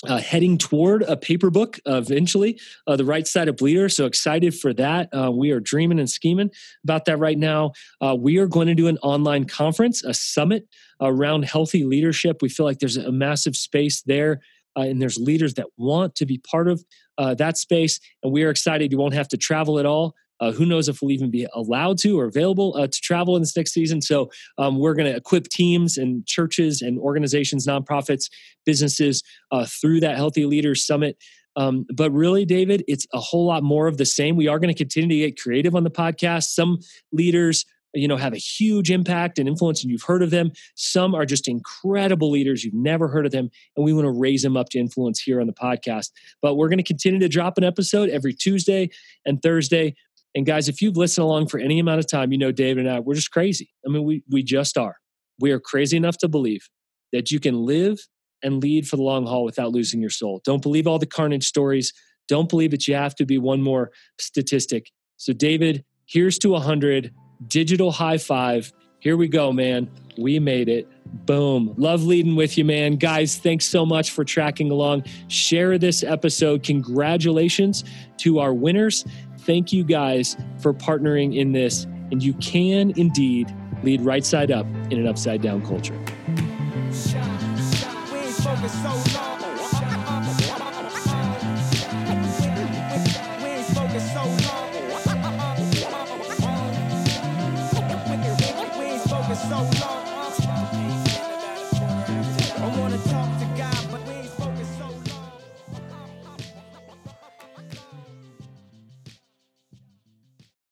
uh, 0.09 0.19
heading 0.19 0.57
toward 0.57 1.03
a 1.03 1.17
paper 1.17 1.51
book 1.51 1.79
eventually, 1.85 2.59
uh, 2.87 2.97
The 2.97 3.05
Right 3.05 3.27
Side 3.27 3.49
Up 3.49 3.61
Leader. 3.61 3.89
So 3.89 4.07
excited 4.07 4.55
for 4.55 4.73
that. 4.75 5.09
Uh, 5.13 5.31
we 5.31 5.51
are 5.51 5.61
dreaming 5.61 5.99
and 5.99 6.09
scheming 6.09 6.51
about 6.85 7.05
that 7.05 7.19
right 7.19 7.39
now. 7.39 7.73
Uh, 8.01 8.17
we 8.19 8.39
are 8.39 8.47
going 8.47 8.67
to 8.69 8.75
do 8.75 8.89
an 8.89 8.99
online 8.99 9.45
conference, 9.45 10.03
a 10.03 10.15
summit 10.15 10.67
around 11.01 11.45
healthy 11.45 11.85
leadership. 11.85 12.39
We 12.41 12.49
feel 12.49 12.65
like 12.65 12.79
there's 12.79 12.97
a 12.97 13.13
massive 13.13 13.57
space 13.57 14.03
there. 14.03 14.41
Uh, 14.77 14.83
and 14.83 15.03
there's 15.03 15.19
leaders 15.19 15.55
that 15.55 15.67
want 15.77 16.15
to 16.15 16.25
be 16.25 16.39
part 16.39 16.69
of 16.69 16.85
that 17.19 17.59
space. 17.59 18.01
And 18.23 18.33
we 18.33 18.45
are 18.45 18.51
excited. 18.51 18.91
You 18.91 18.97
won't 18.97 19.13
have 19.13 19.29
to 19.29 19.37
travel 19.37 19.79
at 19.79 19.85
all. 19.85 20.15
Uh, 20.41 20.53
who 20.53 20.65
knows 20.65 20.89
if 20.89 21.01
we'll 21.01 21.11
even 21.11 21.31
be 21.31 21.47
allowed 21.55 21.99
to 21.99 22.19
or 22.19 22.25
available 22.25 22.75
uh, 22.77 22.87
to 22.87 23.01
travel 23.01 23.37
in 23.37 23.43
this 23.43 23.57
next 23.57 23.73
season? 23.73 24.01
So 24.01 24.31
um, 24.59 24.79
we're 24.79 24.95
going 24.95 25.11
to 25.11 25.17
equip 25.17 25.49
teams 25.49 25.99
and 25.99 26.27
churches 26.27 26.83
and 26.83 26.99
organizations, 26.99 27.67
nonprofits, 27.67 28.31
businesses 28.65 29.23
uh, 29.53 29.67
through 29.67 30.01
that 30.01 30.17
Healthy 30.17 30.47
Leaders 30.47 30.85
Summit. 30.87 31.17
Um, 31.57 31.85
but 31.95 32.11
really, 32.13 32.45
David, 32.45 32.85
it's 32.87 33.07
a 33.13 33.19
whole 33.19 33.47
lot 33.47 33.63
more 33.63 33.87
of 33.87 33.97
the 33.99 34.07
same. 34.07 34.37
We 34.37 34.49
are 34.49 34.59
going 34.59 34.73
to 34.73 34.79
continue 34.79 35.09
to 35.09 35.31
get 35.31 35.41
creative 35.41 35.75
on 35.75 35.85
the 35.85 35.91
podcast. 35.91 36.45
Some 36.45 36.79
leaders 37.13 37.67
you 37.95 38.07
know 38.07 38.17
have 38.17 38.33
a 38.33 38.39
huge 38.39 38.91
impact 38.91 39.39
and 39.39 39.49
influence 39.49 39.83
and 39.83 39.91
you've 39.91 40.03
heard 40.03 40.23
of 40.23 40.31
them 40.31 40.53
some 40.75 41.15
are 41.15 41.27
just 41.27 41.49
incredible 41.49 42.31
leaders 42.31 42.65
you've 42.65 42.75
never 42.75 43.09
heard 43.09 43.27
of 43.27 43.33
them 43.33 43.51
and 43.77 43.85
we 43.85 43.93
want 43.93 44.05
to 44.05 44.11
raise 44.11 44.43
them 44.43 44.57
up 44.57 44.69
to 44.69 44.79
influence 44.79 45.21
here 45.21 45.41
on 45.41 45.47
the 45.47 45.53
podcast 45.53 46.11
but 46.41 46.55
we're 46.55 46.69
going 46.69 46.79
to 46.79 46.85
continue 46.85 47.19
to 47.19 47.29
drop 47.29 47.59
an 47.59 47.65
episode 47.65 48.09
every 48.11 48.33
tuesday 48.33 48.89
and 49.27 49.43
thursday 49.43 49.95
and 50.35 50.47
guys, 50.47 50.69
if 50.69 50.81
you've 50.81 50.97
listened 50.97 51.25
along 51.25 51.49
for 51.49 51.59
any 51.59 51.79
amount 51.79 51.99
of 51.99 52.09
time, 52.09 52.33
you 52.33 52.39
know 52.39 52.53
David 52.53 52.87
and 52.87 52.97
I, 52.97 53.01
we're 53.01 53.15
just 53.15 53.31
crazy. 53.31 53.71
I 53.87 53.91
mean, 53.91 54.05
we 54.05 54.23
we 54.31 54.43
just 54.43 54.79
are. 54.79 54.97
We 55.41 55.51
are 55.53 55.61
crazy 55.61 55.97
enough 55.97 56.19
to 56.19 56.29
believe 56.29 56.69
that 57.13 57.31
you 57.31 57.41
can 57.41 57.65
live 57.65 57.99
and 58.43 58.63
lead 58.63 58.87
for 58.87 58.97
the 58.97 59.03
long 59.03 59.27
haul 59.27 59.45
without 59.45 59.73
losing 59.73 60.01
your 60.01 60.11
soul. 60.11 60.41
Don't 60.45 60.63
believe 60.63 60.87
all 60.87 60.99
the 60.99 61.07
carnage 61.07 61.47
stories. 61.47 61.93
Don't 62.29 62.49
believe 62.49 62.71
that 62.71 62.87
you 62.87 62.95
have 62.95 63.15
to 63.17 63.27
be 63.27 63.39
one 63.39 63.61
more 63.61 63.91
statistic. 64.21 64.91
So, 65.17 65.33
David, 65.33 65.85
here's 66.07 66.39
to 66.39 66.51
100. 66.51 67.13
Digital 67.47 67.91
high 67.91 68.19
five. 68.19 68.73
Here 69.01 69.17
we 69.17 69.29
go, 69.29 69.51
man. 69.51 69.91
We 70.19 70.39
made 70.39 70.69
it. 70.69 70.87
Boom. 71.27 71.75
Love 71.79 72.05
leading 72.05 72.37
with 72.37 72.59
you, 72.59 72.65
man. 72.65 72.97
Guys, 72.97 73.39
thanks 73.39 73.65
so 73.65 73.87
much 73.87 74.11
for 74.11 74.25
tracking 74.25 74.71
along. 74.71 75.05
Share 75.29 75.79
this 75.79 76.05
episode. 76.05 76.63
Congratulations 76.63 77.83
to 78.19 78.39
our 78.39 78.53
winners. 78.53 79.07
Thank 79.51 79.73
you 79.73 79.83
guys 79.83 80.37
for 80.61 80.73
partnering 80.73 81.37
in 81.37 81.51
this. 81.51 81.83
And 82.13 82.23
you 82.23 82.35
can 82.35 82.93
indeed 82.97 83.53
lead 83.83 84.01
right 84.01 84.25
side 84.25 84.53
up 84.53 84.65
in 84.91 84.93
an 84.93 85.09
upside 85.09 85.43
down 85.43 85.67
culture. 85.67 85.99